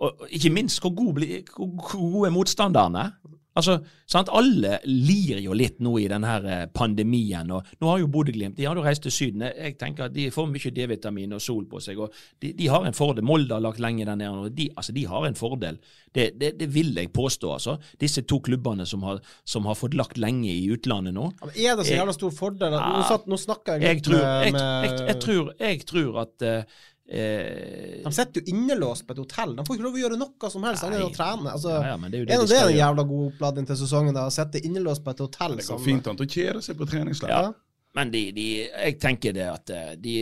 Og 0.03 0.27
ikke 0.31 0.51
minst 0.51 0.81
hvor 0.83 1.13
bli- 1.15 1.45
hvor 1.57 1.67
hvor 1.73 2.11
gode 2.13 2.27
er 2.29 2.35
motstanderne. 2.35 3.13
Altså, 3.59 3.79
sant? 4.09 4.31
Alle 4.33 4.79
lir 4.89 5.41
jo 5.45 5.55
litt 5.57 5.81
nå 5.85 5.95
i 6.01 6.07
denne 6.11 6.37
eh, 6.41 6.65
pandemien. 6.73 7.51
og 7.53 7.69
Nå 7.83 7.91
har 7.91 8.01
jo 8.01 8.11
Bodø-Glimt 8.13 8.57
de 8.57 8.67
har 8.69 8.79
jo 8.79 8.85
reist 8.85 9.05
til 9.05 9.13
Syden. 9.15 9.45
Jeg 9.49 9.77
tenker 9.81 10.07
at 10.07 10.15
De 10.15 10.29
får 10.33 10.49
mye 10.49 10.73
D-vitamin 10.73 11.37
og 11.37 11.43
sol 11.43 11.67
på 11.69 11.81
seg. 11.83 12.01
og 12.01 12.15
De, 12.41 12.53
de 12.57 12.69
har 12.73 12.87
en 12.89 12.97
fordel. 12.97 13.25
Molde 13.29 13.55
har 13.55 13.65
lagt 13.65 13.83
lenge 13.83 14.07
der 14.09 14.17
nede. 14.17 14.53
de, 14.57 14.69
altså, 14.77 14.95
de 14.97 15.07
har 15.09 15.27
en 15.29 15.37
fordel. 15.39 15.79
Det, 16.15 16.31
det, 16.41 16.55
det 16.61 16.69
vil 16.75 16.95
jeg 16.97 17.13
påstå. 17.13 17.53
altså. 17.53 17.77
Disse 18.01 18.25
to 18.29 18.41
klubbene 18.45 18.87
som 18.89 19.05
har, 19.09 19.21
som 19.45 19.69
har 19.69 19.77
fått 19.79 19.97
lagt 19.99 20.21
lenge 20.21 20.51
i 20.53 20.71
utlandet 20.73 21.15
nå. 21.17 21.29
Men 21.43 21.57
er 21.57 21.77
det 21.77 21.87
så 21.89 21.99
jævla 21.99 22.17
stor 22.17 22.33
fordel? 22.37 22.79
Nå, 22.79 23.03
satt, 23.09 23.29
nå 23.29 23.37
snakker 23.41 23.81
jeg 23.81 23.99
Jeg 23.99 24.07
tror, 24.09 24.23
jeg, 24.23 24.57
med 24.57 24.89
jeg, 24.89 24.99
jeg, 25.09 25.21
tror, 25.27 25.53
jeg 25.61 25.85
tror 25.89 26.21
at 26.25 26.47
eh, 26.49 26.81
eh, 27.09 28.03
De 28.05 28.13
sitter 28.13 28.41
jo 28.41 28.55
innelåst 28.55 29.07
på 29.07 29.13
et 29.17 29.19
hotell. 29.23 29.57
De 29.57 29.65
får 29.67 29.77
ikke 29.77 29.87
lov 29.87 29.99
å 29.99 30.03
gjøre 30.03 30.19
noe 30.21 30.51
som 30.53 30.63
helst 30.69 30.85
annet 30.87 31.01
enn 31.01 31.09
å 31.09 31.15
trene. 31.17 31.51
Altså, 31.53 31.75
Ja, 31.75 31.97
ja, 31.97 31.97
det 31.97 32.15
er 32.15 32.23
jo 32.23 32.29
det 32.31 32.39
de 32.39 32.47
det 32.53 32.61
er 32.61 32.69
en 32.69 32.79
jævla 32.79 33.05
god 33.09 33.27
oppladning 33.33 33.67
til 33.67 33.77
sesongen? 33.77 34.15
da, 34.15 34.27
Å 34.27 34.35
sitte 34.35 34.63
innelåst 34.65 35.05
på 35.05 35.11
et 35.11 35.19
hotell 35.25 35.57
Det 35.57 35.65
som 35.67 35.77
går 35.79 35.85
fint 35.85 36.07
an 36.07 36.17
å 36.17 36.27
kjede 36.27 36.63
seg 36.63 36.77
på 36.79 36.89
treningsleir. 36.89 37.31
Ja. 37.31 37.53
Men 37.95 38.09
de, 38.13 38.21
de, 38.33 38.45
jeg 38.65 38.97
tenker 39.01 39.35
det 39.37 39.45
at 39.45 39.71
eh, 39.73 39.89
de, 40.01 40.15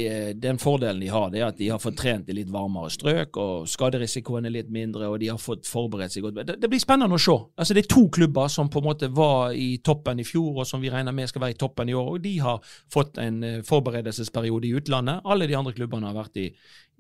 den 0.43 0.59
fordelen 0.59 1.03
de 1.03 1.11
har, 1.13 1.29
det 1.31 1.39
er 1.39 1.51
at 1.53 1.59
de 1.61 1.69
har 1.71 1.79
fått 1.83 2.01
trent 2.01 2.31
i 2.31 2.35
litt 2.35 2.51
varmere 2.51 2.91
strøk, 2.91 3.39
og 3.39 3.69
skaderisikoen 3.71 4.49
er 4.49 4.55
litt 4.57 4.73
mindre, 4.75 5.07
og 5.07 5.21
de 5.23 5.29
har 5.31 5.39
fått 5.39 5.71
forberedt 5.71 6.17
seg 6.17 6.27
godt. 6.27 6.41
Det, 6.49 6.57
det 6.59 6.71
blir 6.73 6.83
spennende 6.83 7.15
å 7.15 7.23
se. 7.23 7.37
Altså, 7.55 7.77
det 7.77 7.85
er 7.85 7.93
to 7.95 8.09
klubber 8.11 8.51
som 8.51 8.73
på 8.73 8.83
en 8.83 8.89
måte 8.89 9.11
var 9.15 9.55
i 9.55 9.77
toppen 9.87 10.19
i 10.19 10.27
fjor, 10.27 10.63
og 10.63 10.67
som 10.67 10.83
vi 10.83 10.91
regner 10.91 11.15
med 11.15 11.31
skal 11.31 11.45
være 11.45 11.55
i 11.55 11.61
toppen 11.63 11.93
i 11.93 11.95
år, 11.95 12.11
og 12.17 12.25
de 12.27 12.35
har 12.43 12.73
fått 12.91 13.23
en 13.23 13.39
eh, 13.47 13.61
forberedelsesperiode 13.67 14.67
i 14.67 14.75
utlandet. 14.81 15.23
Alle 15.31 15.47
de 15.47 15.59
andre 15.61 15.77
klubbene 15.77 16.11
har 16.11 16.19
vært 16.19 16.43
i, 16.43 16.49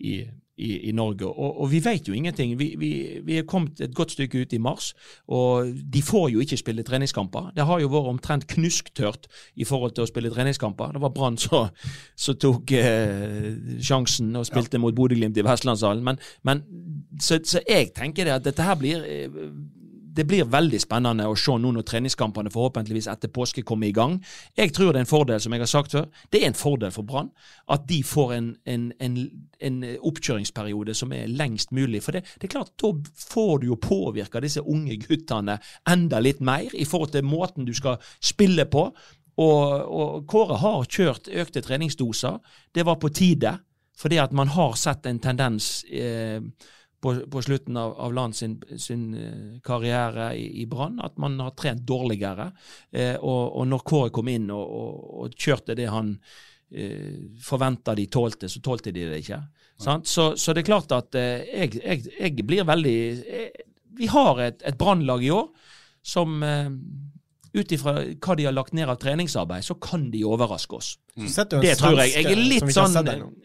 i, 0.06 0.20
i, 0.61 0.70
i 0.90 0.92
Norge. 0.96 1.26
Og, 1.28 1.61
og 1.64 1.70
vi 1.72 1.80
vet 1.84 2.08
jo 2.08 2.16
ingenting. 2.16 2.54
Vi, 2.61 2.74
vi, 2.78 2.90
vi 3.24 3.38
er 3.40 3.48
kommet 3.48 3.80
et 3.80 3.94
godt 3.96 4.14
stykke 4.14 4.44
ut 4.44 4.54
i 4.56 4.61
mars, 4.62 4.92
og 5.28 5.70
de 5.94 6.02
får 6.04 6.28
jo 6.34 6.44
ikke 6.44 6.61
spille 6.61 6.84
treningskamper. 6.86 7.50
Det 7.56 7.66
har 7.66 7.82
jo 7.82 7.90
vært 7.92 8.12
omtrent 8.12 8.46
knusktørt 8.54 9.28
i 9.56 9.66
forhold 9.68 9.96
til 9.96 10.06
å 10.06 10.11
spille 10.11 10.32
treningskamper. 10.34 10.94
Det 10.96 11.04
var 11.04 11.14
Brann 11.16 11.40
som 11.40 12.38
tok 12.40 12.72
eh, 12.76 13.50
sjansen 13.80 14.34
og 14.38 14.48
spilte 14.48 14.80
mot 14.82 14.94
Bodø-Glimt 14.96 15.38
i 15.40 15.46
Vestlandshallen. 15.46 16.04
Men, 16.06 16.20
men 16.46 16.64
så, 17.20 17.40
så 17.44 17.64
jeg 17.66 17.92
tenker 17.96 18.28
det 18.28 18.38
at 18.38 18.46
dette 18.46 18.66
her 18.66 18.78
blir 18.80 19.04
eh, 19.06 19.40
det 20.20 20.26
blir 20.28 20.48
veldig 20.52 20.78
spennende 20.82 21.24
å 21.30 21.36
se 21.38 21.54
nå 21.56 21.70
når 21.72 21.84
treningskampene 21.88 22.50
forhåpentligvis 22.52 23.06
etter 23.08 23.30
påske 23.32 23.62
kommer 23.64 23.88
i 23.88 23.94
gang. 23.96 24.18
Jeg 24.58 24.74
tror 24.76 24.92
det 24.92 25.00
er 25.00 25.06
en 25.06 25.08
fordel, 25.08 25.40
som 25.40 25.54
jeg 25.56 25.62
har 25.62 25.70
sagt 25.70 25.94
før, 25.96 26.08
det 26.28 26.42
er 26.42 26.50
en 26.50 26.58
fordel 26.58 26.92
for 26.92 27.08
Brann 27.08 27.30
at 27.72 27.86
de 27.88 28.02
får 28.04 28.34
en, 28.36 28.50
en, 28.68 28.82
en, 29.00 29.14
en 29.64 29.78
oppkjøringsperiode 30.10 30.92
som 30.98 31.14
er 31.16 31.30
lengst 31.32 31.72
mulig. 31.72 32.02
For 32.04 32.18
det, 32.18 32.26
det 32.36 32.50
er 32.50 32.52
klart, 32.58 32.74
da 32.82 32.90
får 33.30 33.62
du 33.62 33.70
jo 33.70 33.78
påvirka 33.80 34.42
disse 34.44 34.60
unge 34.60 34.98
guttene 35.06 35.56
enda 35.88 36.20
litt 36.20 36.42
mer 36.44 36.68
i 36.76 36.84
forhold 36.88 37.14
til 37.14 37.24
måten 37.24 37.68
du 37.68 37.72
skal 37.76 37.96
spille 38.20 38.68
på. 38.68 38.90
Og, 39.40 39.64
og 40.00 40.26
Kåre 40.28 40.58
har 40.60 40.84
kjørt 40.84 41.32
økte 41.32 41.64
treningsdoser. 41.64 42.36
Det 42.76 42.84
var 42.84 43.00
på 43.00 43.08
tide, 43.08 43.54
fordi 43.96 44.20
at 44.20 44.36
man 44.36 44.52
har 44.52 44.76
sett 44.76 45.08
en 45.08 45.22
tendens 45.22 45.78
eh, 45.88 46.44
på, 47.01 47.14
på 47.32 47.42
slutten 47.42 47.76
av, 47.80 47.94
av 48.01 48.14
Land 48.14 48.36
sin, 48.36 48.59
sin 48.78 49.14
eh, 49.14 49.61
karriere 49.64 50.34
i, 50.36 50.62
i 50.62 50.66
Brann, 50.68 51.01
at 51.01 51.16
man 51.18 51.38
har 51.40 51.55
trent 51.57 51.82
dårligere. 51.88 52.51
Eh, 52.92 53.16
og, 53.16 53.57
og 53.57 53.68
når 53.70 53.84
Kåre 53.88 54.12
kom 54.14 54.28
inn 54.32 54.51
og, 54.53 54.76
og, 54.80 54.98
og 55.24 55.36
kjørte 55.36 55.76
det 55.78 55.88
han 55.90 56.12
eh, 56.70 57.40
forventa 57.42 57.96
de 57.96 58.07
tålte, 58.12 58.51
så 58.53 58.62
tålte 58.64 58.92
de 58.92 59.09
det 59.11 59.22
ikke. 59.24 59.40
Sant? 59.80 60.09
Så, 60.09 60.34
så 60.36 60.53
det 60.53 60.64
er 60.64 60.72
klart 60.72 60.92
at 60.92 61.16
eh, 61.16 61.46
jeg, 61.48 61.80
jeg, 61.80 62.05
jeg 62.18 62.46
blir 62.46 62.68
veldig 62.68 62.96
jeg, 63.01 63.68
Vi 63.96 64.09
har 64.12 64.40
et, 64.44 64.61
et 64.68 64.76
Brannlag 64.78 65.24
i 65.24 65.32
år 65.32 65.48
som 66.05 66.42
eh, 66.44 66.68
ut 67.57 67.72
ifra 67.74 67.94
hva 68.14 68.36
de 68.38 68.46
har 68.46 68.55
lagt 68.55 68.74
ned 68.76 68.90
av 68.90 68.98
treningsarbeid, 69.03 69.64
så 69.66 69.76
kan 69.82 70.09
de 70.12 70.22
overraske 70.28 70.76
oss. 70.76 70.90
En 71.18 71.28
Det 71.61 71.76
tror 71.80 71.98
jeg. 72.01 72.14
Jeg 72.14 72.32
er 72.32 72.42
litt 72.42 72.72
sånn. 72.74 72.96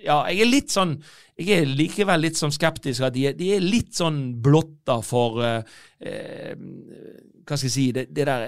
Ja, 0.03 0.20
jeg 0.30 0.45
er 0.45 0.49
litt 0.49 0.72
sånn 0.72 0.95
Jeg 1.36 1.60
er 1.60 1.66
likevel 1.68 2.22
litt 2.24 2.38
sånn 2.39 2.53
skeptisk. 2.56 3.01
At 3.03 3.16
de, 3.16 3.26
de 3.36 3.49
er 3.58 3.64
litt 3.64 3.95
sånn 3.97 4.20
blotta 4.41 5.01
for 5.03 5.41
eh, 5.43 5.78
eh, 5.99 6.53
Hva 7.43 7.58
skal 7.58 7.68
jeg 7.68 7.74
si 7.74 7.88
Det, 7.95 8.06
det 8.16 8.28
der 8.30 8.45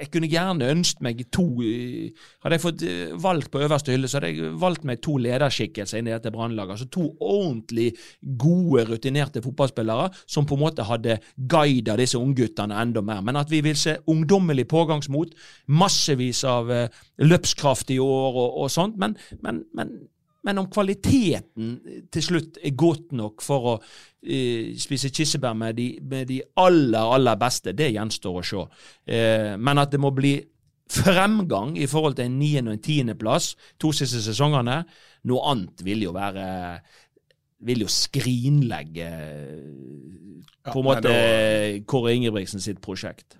jeg 0.00 0.10
kunne 0.14 0.30
gjerne 0.30 0.68
ønsket 0.72 1.02
meg 1.04 1.22
to 1.34 1.44
eh, 1.64 2.10
Hadde 2.44 2.56
jeg 2.56 2.62
fått 2.62 2.84
eh, 2.86 3.12
valgt 3.20 3.50
på 3.52 3.62
øverste 3.64 3.92
hylle, 3.94 4.08
så 4.08 4.18
hadde 4.18 4.30
jeg 4.32 4.52
valgt 4.60 4.86
meg 4.88 5.02
to 5.04 5.16
lederskikkelser 5.20 6.00
inn 6.00 6.08
i 6.08 6.14
dette 6.14 6.32
brannlaget. 6.32 6.76
Altså 6.76 6.88
to 6.92 7.08
ordentlig 7.20 7.90
gode, 8.40 8.86
rutinerte 8.88 9.42
fotballspillere 9.44 10.08
som 10.24 10.48
på 10.48 10.56
en 10.56 10.64
måte 10.64 10.86
hadde 10.88 11.18
guida 11.50 11.98
disse 12.00 12.18
ungguttene 12.18 12.78
enda 12.80 13.04
mer. 13.04 13.20
Men 13.26 13.40
at 13.40 13.52
vi 13.52 13.62
vil 13.64 13.76
se 13.78 13.98
ungdommelig 14.10 14.66
pågangsmot, 14.70 15.34
massevis 15.68 16.44
av 16.48 16.72
eh, 16.74 17.02
løpskraft 17.20 17.92
i 17.92 18.00
år 18.02 18.40
og, 18.40 18.62
og 18.64 18.72
sånt. 18.72 18.96
Men, 19.00 19.18
men, 19.44 19.64
men 19.76 19.94
men 20.46 20.60
om 20.62 20.68
kvaliteten 20.72 21.74
til 22.12 22.24
slutt 22.24 22.60
er 22.64 22.76
godt 22.78 23.12
nok 23.16 23.42
for 23.44 23.66
å 23.72 23.74
eh, 23.76 24.72
spise 24.80 25.12
kirsebær 25.12 25.56
med 25.58 25.76
de, 25.76 25.90
med 26.00 26.30
de 26.30 26.40
aller, 26.62 27.12
aller 27.16 27.36
beste, 27.40 27.74
det 27.76 27.90
gjenstår 27.92 28.40
å 28.40 28.46
se. 28.46 28.64
Eh, 29.04 29.52
men 29.60 29.82
at 29.82 29.92
det 29.92 30.00
må 30.00 30.14
bli 30.16 30.38
fremgang 30.90 31.76
i 31.78 31.86
forhold 31.90 32.16
til 32.18 32.26
en 32.26 32.40
niende 32.40 32.72
og 32.72 32.78
en 32.78 32.82
tiendeplass 32.82 33.52
to 33.78 33.92
siste 33.94 34.22
sesongene, 34.24 34.80
noe 35.30 35.52
annet 35.52 35.84
vil 35.86 36.08
jo 36.08 36.16
være 36.16 36.48
vil 37.68 37.84
jo 37.84 37.90
skrinlegge 37.92 39.10
på 40.64 40.80
en 40.80 40.80
ja, 40.80 40.86
måte 40.86 41.12
Kåre 41.88 42.14
Ingebrigtsen 42.16 42.62
sitt 42.64 42.80
prosjekt. 42.80 43.36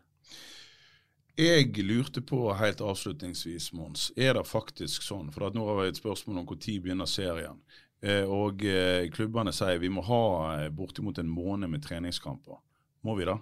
Jeg 1.40 1.72
lurte 1.86 2.20
på 2.20 2.50
helt 2.58 2.82
avslutningsvis, 2.84 3.70
Mons, 3.72 4.10
er 4.16 4.34
det 4.36 4.42
faktisk 4.44 5.04
sånn, 5.06 5.30
for 5.32 5.48
nå 5.54 5.64
har 5.70 5.78
vi 5.78 5.86
et 5.88 6.00
spørsmål 6.00 6.42
om 6.42 6.50
når 6.50 6.58
begynner 6.84 7.08
serien, 7.08 7.56
eh, 8.04 8.28
og 8.28 8.60
eh, 8.68 9.06
klubbene 9.14 9.54
sier 9.56 9.80
vi 9.80 9.88
må 9.92 10.04
ha 10.04 10.24
eh, 10.58 10.68
bortimot 10.68 11.18
en 11.22 11.30
måned 11.32 11.72
med 11.72 11.84
treningskamper. 11.86 12.60
Må 13.08 13.16
vi 13.16 13.28
da? 13.30 13.38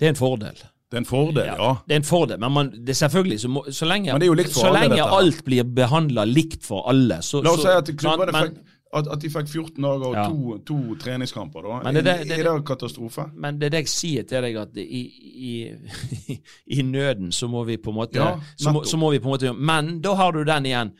Det 0.00 0.08
er 0.08 0.14
en 0.16 0.18
fordel. 0.18 0.58
Det 0.90 0.98
er 0.98 1.04
en 1.04 1.06
fordel, 1.06 1.46
ja. 1.46 1.70
Det 1.86 1.94
er 1.94 2.00
en 2.00 2.08
fordel, 2.08 2.42
men 2.42 2.52
man, 2.56 2.70
det 2.74 2.96
er 2.96 2.98
selvfølgelig 3.04 3.40
så, 3.44 3.48
må, 3.54 3.62
så 3.70 3.86
lenge, 3.86 4.16
så 4.50 4.72
lenge 4.74 5.04
alt 5.06 5.44
blir 5.46 5.68
behandla 5.76 6.24
likt 6.26 6.66
for 6.66 6.88
alle, 6.90 7.20
så 7.22 7.44
La 7.46 7.52
oss 7.54 7.62
så, 7.62 7.68
si 7.68 7.76
at 7.78 7.92
klubbene 8.00 8.34
men, 8.34 8.48
fikk, 8.56 8.79
at, 8.92 9.06
at 9.12 9.20
de 9.22 9.28
fikk 9.30 9.48
14 9.48 9.82
dager 9.82 10.06
og 10.06 10.14
Ja. 10.16 10.24
to, 10.28 10.58
to 10.66 10.94
treningskamper. 10.98 11.62
da. 11.62 11.80
Men 11.84 11.94
det 11.94 12.04
det- 12.04 12.28
det- 12.28 12.38
er 12.38 12.56
det 12.56 12.64
katastrofe? 12.66 13.30
Men 13.34 13.58
det 13.58 13.66
er 13.66 13.70
det 13.70 13.78
jeg 13.84 13.88
sier 13.88 14.22
til 14.22 14.42
deg, 14.42 14.56
at 14.56 14.76
i, 14.76 15.02
i, 15.50 16.38
i 16.78 16.82
nøden 16.82 17.30
så 17.32 17.48
må 17.48 17.64
vi 17.64 17.76
på 17.76 17.90
en 17.90 17.96
måte 17.96 18.16
Ja, 18.18 18.32
så, 18.56 18.72
må, 18.72 18.82
så 18.84 18.96
må 18.98 19.10
vi 19.12 19.18
på 19.18 19.28
en 19.28 19.34
måte 19.38 19.52
Men 19.56 20.00
da 20.00 20.14
har 20.14 20.32
du 20.32 20.42
den 20.44 20.66
igjen. 20.66 20.90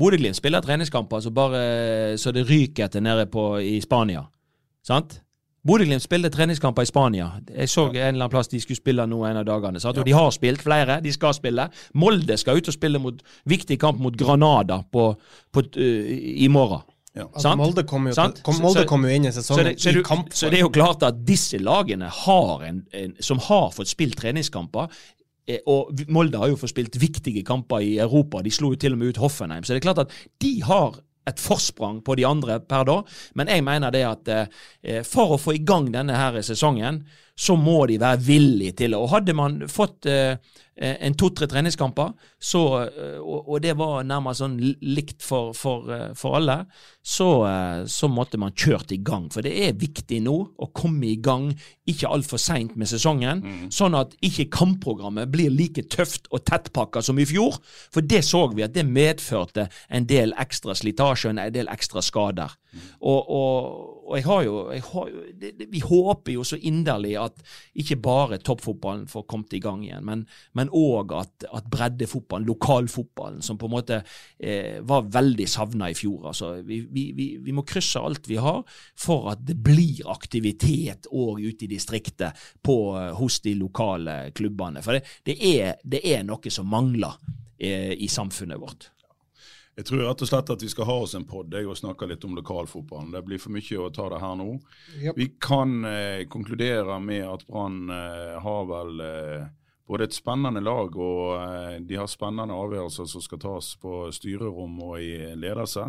Bodø-Glimt 0.00 0.36
spiller 0.36 0.60
treningskamper 0.64 1.20
så 1.20 1.30
bare 1.30 2.16
så 2.18 2.32
det 2.32 2.46
ryker 2.48 2.84
etter 2.86 3.00
nede 3.04 3.26
på, 3.26 3.58
i 3.60 3.80
Spania. 3.80 4.22
Sant? 4.86 5.18
Bodø-Glimt 5.66 6.00
spilte 6.00 6.30
treningskamper 6.32 6.82
i 6.82 6.88
Spania. 6.88 7.26
Jeg 7.52 7.68
så 7.68 7.82
en 7.90 7.96
eller 7.96 8.12
annen 8.14 8.30
plass 8.32 8.48
de 8.48 8.60
skulle 8.62 8.78
spille 8.80 9.04
nå 9.06 9.18
en 9.28 9.36
av 9.36 9.44
dagene. 9.44 9.80
Sant? 9.82 9.98
Og 10.00 10.06
de 10.08 10.14
har 10.16 10.30
spilt 10.32 10.62
flere, 10.64 11.00
de 11.04 11.12
skal 11.12 11.34
spille. 11.36 11.66
Molde 12.00 12.38
skal 12.40 12.56
ut 12.56 12.68
og 12.68 12.74
spille 12.78 12.98
mot 13.02 13.20
viktig 13.44 13.76
kamp 13.82 14.00
mot 14.00 14.16
Granada 14.16 14.80
på, 14.92 15.10
på, 15.52 15.60
uh, 15.76 16.08
i 16.46 16.48
morgen. 16.48 16.80
Ja. 17.20 17.28
Altså, 17.30 17.52
Molde 17.60 17.84
kom 17.88 18.08
jo, 18.10 18.14
til, 18.16 18.42
kom, 18.46 18.58
Molde 18.64 18.82
så- 18.82 18.88
kom 18.90 19.04
jo 19.06 19.12
inn 19.14 19.28
i 19.28 19.32
Så 19.32 19.42
sesongen 19.42 19.70
det, 19.70 19.76
så, 19.82 19.92
i 19.92 20.02
kamp. 20.06 20.32
så 20.34 20.50
det 20.50 20.58
er 20.60 20.64
jo 20.66 20.72
klart 20.74 21.02
at 21.06 21.20
disse 21.28 21.60
lagene 21.60 22.08
har 22.24 22.64
en, 22.66 22.82
en, 22.92 23.14
som 23.20 23.38
har 23.46 23.70
fått 23.76 23.92
spilt 23.92 24.16
treningskamper, 24.20 24.88
eh, 25.46 25.60
og 25.70 26.02
Molde 26.08 26.40
har 26.40 26.48
jo 26.52 26.58
fått 26.60 26.74
spilt 26.74 26.96
viktige 27.00 27.44
kamper 27.46 27.84
i 27.84 27.94
Europa. 28.02 28.42
De 28.42 28.50
slo 28.54 28.72
jo 28.74 28.80
til 28.80 28.96
og 28.96 28.98
med 29.02 29.14
ut 29.14 29.22
Hoffenheim. 29.22 29.62
Så 29.64 29.74
det 29.74 29.82
er 29.82 29.88
klart 29.92 30.04
at 30.06 30.18
de 30.40 30.54
har 30.66 30.98
et 31.28 31.38
forsprang 31.38 32.00
på 32.02 32.16
de 32.16 32.24
andre 32.26 32.56
per 32.64 32.84
da. 32.88 33.02
Men 33.38 33.50
jeg 33.52 33.62
mener 33.66 33.92
det 33.94 34.04
at 34.08 34.30
eh, 34.34 35.02
for 35.06 35.36
å 35.36 35.38
få 35.40 35.54
i 35.54 35.64
gang 35.64 35.90
denne 35.92 36.16
her 36.16 36.40
sesongen, 36.42 37.02
så 37.40 37.54
må 37.56 37.86
de 37.88 37.98
være 38.00 38.20
villige 38.24 38.72
til 38.80 38.90
det. 38.94 38.98
Og 39.00 39.12
hadde 39.14 39.34
man 39.36 39.60
fått 39.70 40.08
eh, 40.10 40.36
en 40.80 41.14
to-tre 41.18 41.44
treningskamper, 41.50 42.14
så, 42.40 42.62
eh, 42.86 43.18
og, 43.20 43.48
og 43.52 43.60
det 43.64 43.74
var 43.76 44.06
nærmest 44.08 44.40
sånn 44.40 44.56
likt 44.80 45.20
for, 45.24 45.52
for, 45.56 45.90
eh, 45.92 46.06
for 46.16 46.38
alle, 46.38 46.62
så, 47.04 47.28
eh, 47.48 47.82
så 47.90 48.08
måtte 48.08 48.40
man 48.40 48.54
kjørt 48.56 48.94
i 48.96 49.00
gang. 49.04 49.28
For 49.32 49.44
det 49.44 49.52
er 49.66 49.76
viktig 49.80 50.22
nå 50.24 50.36
å 50.56 50.70
komme 50.76 51.10
i 51.10 51.18
gang 51.20 51.50
ikke 51.90 52.08
altfor 52.08 52.40
seint 52.40 52.76
med 52.80 52.88
sesongen, 52.88 53.42
sånn 53.74 53.96
at 53.98 54.14
ikke 54.24 54.48
kampprogrammet 54.54 55.30
blir 55.32 55.50
like 55.52 55.82
tøft 55.90 56.30
og 56.30 56.44
tettpakka 56.48 57.02
som 57.02 57.18
i 57.18 57.26
fjor. 57.28 57.58
For 57.92 58.06
det 58.06 58.22
så 58.28 58.44
vi 58.54 58.64
at 58.64 58.76
det 58.76 58.86
medførte 58.86 59.66
en 59.90 60.06
del 60.08 60.32
ekstra 60.40 60.76
slitasje 60.78 61.28
og 61.28 61.34
en 61.34 61.54
del 61.54 61.68
ekstra 61.72 62.04
skader. 62.04 62.54
Og, 63.00 63.30
og, 63.30 63.99
og 64.10 64.18
jeg 64.18 64.26
har 64.26 64.42
jo, 64.42 64.54
jeg 64.74 64.82
har 64.88 65.10
det, 65.38 65.50
det, 65.58 65.66
Vi 65.70 65.82
håper 65.84 66.34
jo 66.34 66.44
så 66.46 66.58
inderlig 66.58 67.12
at 67.20 67.38
ikke 67.78 67.96
bare 68.02 68.40
toppfotballen 68.42 69.06
får 69.10 69.26
kommet 69.30 69.54
i 69.54 69.62
gang 69.62 69.84
igjen, 69.86 70.06
men, 70.06 70.72
òg 70.74 71.14
at, 71.14 71.46
at 71.46 71.68
breddefotballen, 71.70 72.48
lokalfotballen, 72.48 73.40
som 73.46 73.58
på 73.60 73.68
en 73.68 73.74
måte 73.76 74.00
eh, 74.38 74.80
var 74.86 75.08
veldig 75.14 75.46
savna 75.50 75.90
i 75.90 75.96
fjor. 75.98 76.30
Altså, 76.32 76.52
vi, 76.66 76.80
vi, 76.90 77.06
vi, 77.16 77.28
vi, 77.44 77.54
må 77.54 77.64
krysse 77.68 78.02
alt 78.02 78.26
vi 78.30 78.40
har 78.42 78.64
for 78.98 79.30
at 79.32 79.44
det 79.46 79.58
blir 79.62 80.02
aktivitet 80.10 81.06
òg 81.10 81.44
ute 81.46 81.66
i 81.66 81.70
distriktet 81.70 82.46
på, 82.66 82.78
eh, 82.98 83.12
hos 83.18 83.40
de 83.46 83.54
lokale 83.58 84.22
klubbene. 84.36 84.82
For 84.82 84.98
det, 84.98 85.06
det, 85.28 85.38
er, 85.54 85.76
det 85.84 86.02
er, 86.02 86.24
noe 86.26 86.50
som 86.52 86.68
mangler 86.70 87.14
eh, 87.58 87.94
i 87.94 88.10
samfunnet 88.10 88.58
vårt. 88.58 88.90
Jeg 89.80 89.86
tror 89.88 90.02
rett 90.04 90.20
og 90.20 90.28
slett 90.28 90.50
at 90.52 90.60
vi 90.60 90.68
skal 90.68 90.84
ha 90.90 90.94
oss 91.06 91.14
en 91.16 91.24
pod 91.24 91.54
og 91.56 91.76
snakke 91.78 92.04
litt 92.10 92.24
om 92.28 92.34
lokalfotballen. 92.36 93.14
Det 93.14 93.22
blir 93.24 93.40
for 93.40 93.54
mye 93.54 93.78
å 93.80 93.88
ta 93.96 94.10
det 94.12 94.18
her 94.20 94.34
nå. 94.36 94.48
Yep. 95.00 95.16
Vi 95.16 95.26
kan 95.40 95.70
eh, 95.88 96.26
konkludere 96.28 96.98
med 97.00 97.24
at 97.24 97.46
Brann 97.48 97.88
eh, 97.88 98.34
har 98.44 98.66
vel 98.68 99.00
eh, 99.00 99.46
både 99.88 100.04
et 100.04 100.16
spennende 100.18 100.60
lag 100.60 100.98
og 101.00 101.22
eh, 101.38 101.78
de 101.80 101.96
har 101.96 102.10
spennende 102.12 102.58
avgjørelser 102.60 103.08
som 103.08 103.24
skal 103.24 103.40
tas 103.40 103.70
på 103.80 104.02
styrerom 104.12 104.74
og 104.84 104.98
i 105.00 105.14
ledelse. 105.40 105.86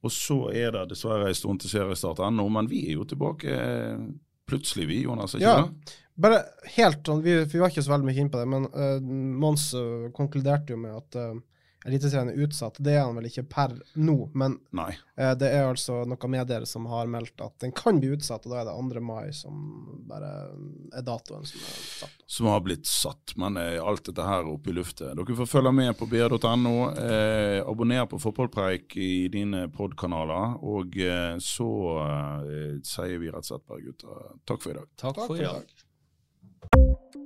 Og 0.00 0.14
så 0.14 0.38
er 0.56 0.72
det 0.78 0.86
dessverre 0.94 1.28
en 1.28 1.36
stund 1.36 1.60
til 1.60 1.74
seriestart 1.74 2.22
ennå, 2.24 2.46
men 2.48 2.70
vi 2.70 2.86
er 2.86 2.96
jo 2.96 3.04
tilbake 3.10 3.58
eh, 3.58 4.06
plutselig, 4.48 4.86
vi, 4.88 5.02
Jonas. 5.04 5.36
ikke 5.36 5.44
ja. 5.44 5.66
det? 5.66 5.98
Bare 6.16 6.40
helt 6.78 7.04
sånn, 7.04 7.20
vi, 7.20 7.36
vi, 7.44 7.60
var 7.60 7.68
ikke 7.68 7.84
så 7.84 7.92
veldig 7.92 8.08
mye 8.08 8.24
inn 8.24 8.32
på 8.32 8.40
det, 8.40 8.48
men 8.48 8.70
uh, 8.72 8.96
Mons 9.36 9.66
konkluderte 10.16 10.72
jo 10.72 10.78
med 10.80 10.94
at 10.96 11.18
Eliteserien 11.86 12.32
er 12.32 12.40
utsatt. 12.42 12.80
Det 12.82 12.96
er 12.96 13.04
han 13.04 13.16
vel 13.18 13.28
ikke 13.28 13.44
per 13.46 13.74
nå, 13.94 14.16
men 14.34 14.58
eh, 14.74 15.32
det 15.38 15.50
er 15.54 15.68
altså 15.68 16.00
noen 16.08 16.32
medier 16.32 16.66
som 16.66 16.88
har 16.90 17.06
meldt 17.10 17.40
at 17.44 17.54
den 17.62 17.74
kan 17.76 18.00
bli 18.02 18.10
utsatt, 18.16 18.46
og 18.46 18.54
da 18.54 18.62
er 18.62 18.68
det 18.68 18.74
2. 18.98 19.02
mai 19.06 19.30
som 19.36 19.60
bare 20.08 20.32
er 20.96 21.06
datoen 21.06 21.46
som 21.46 21.62
er 21.62 21.78
satt. 22.00 22.18
Som 22.26 22.50
har 22.50 22.64
blitt 22.66 22.90
satt, 22.90 23.36
men 23.38 23.58
eh, 23.60 23.78
alt 23.78 24.08
dette 24.08 24.26
her 24.26 24.50
oppe 24.50 24.72
i 24.72 24.76
luftet. 24.76 25.14
Dere 25.14 25.38
får 25.40 25.50
følge 25.50 25.74
med 25.78 25.94
på 25.98 26.10
br.no. 26.10 26.74
Eh, 26.90 27.60
abonner 27.62 28.10
på 28.10 28.20
Fotballpreik 28.22 28.98
i 28.98 29.28
dine 29.32 29.66
podkanaler, 29.74 30.58
og 30.66 30.98
eh, 30.98 31.36
så 31.42 31.70
eh, 32.02 32.78
sier 32.86 33.22
vi 33.22 33.30
rett 33.30 33.46
og 33.46 33.52
slett 33.52 33.68
bare 33.70 33.86
gutter 33.86 34.30
takk 34.48 34.62
for 34.62 34.74
i 34.74 34.78
dag. 34.80 34.88
Takk, 34.96 35.20
takk 35.22 35.28
for 35.30 35.38
i 35.38 35.46
dag. 35.46 37.25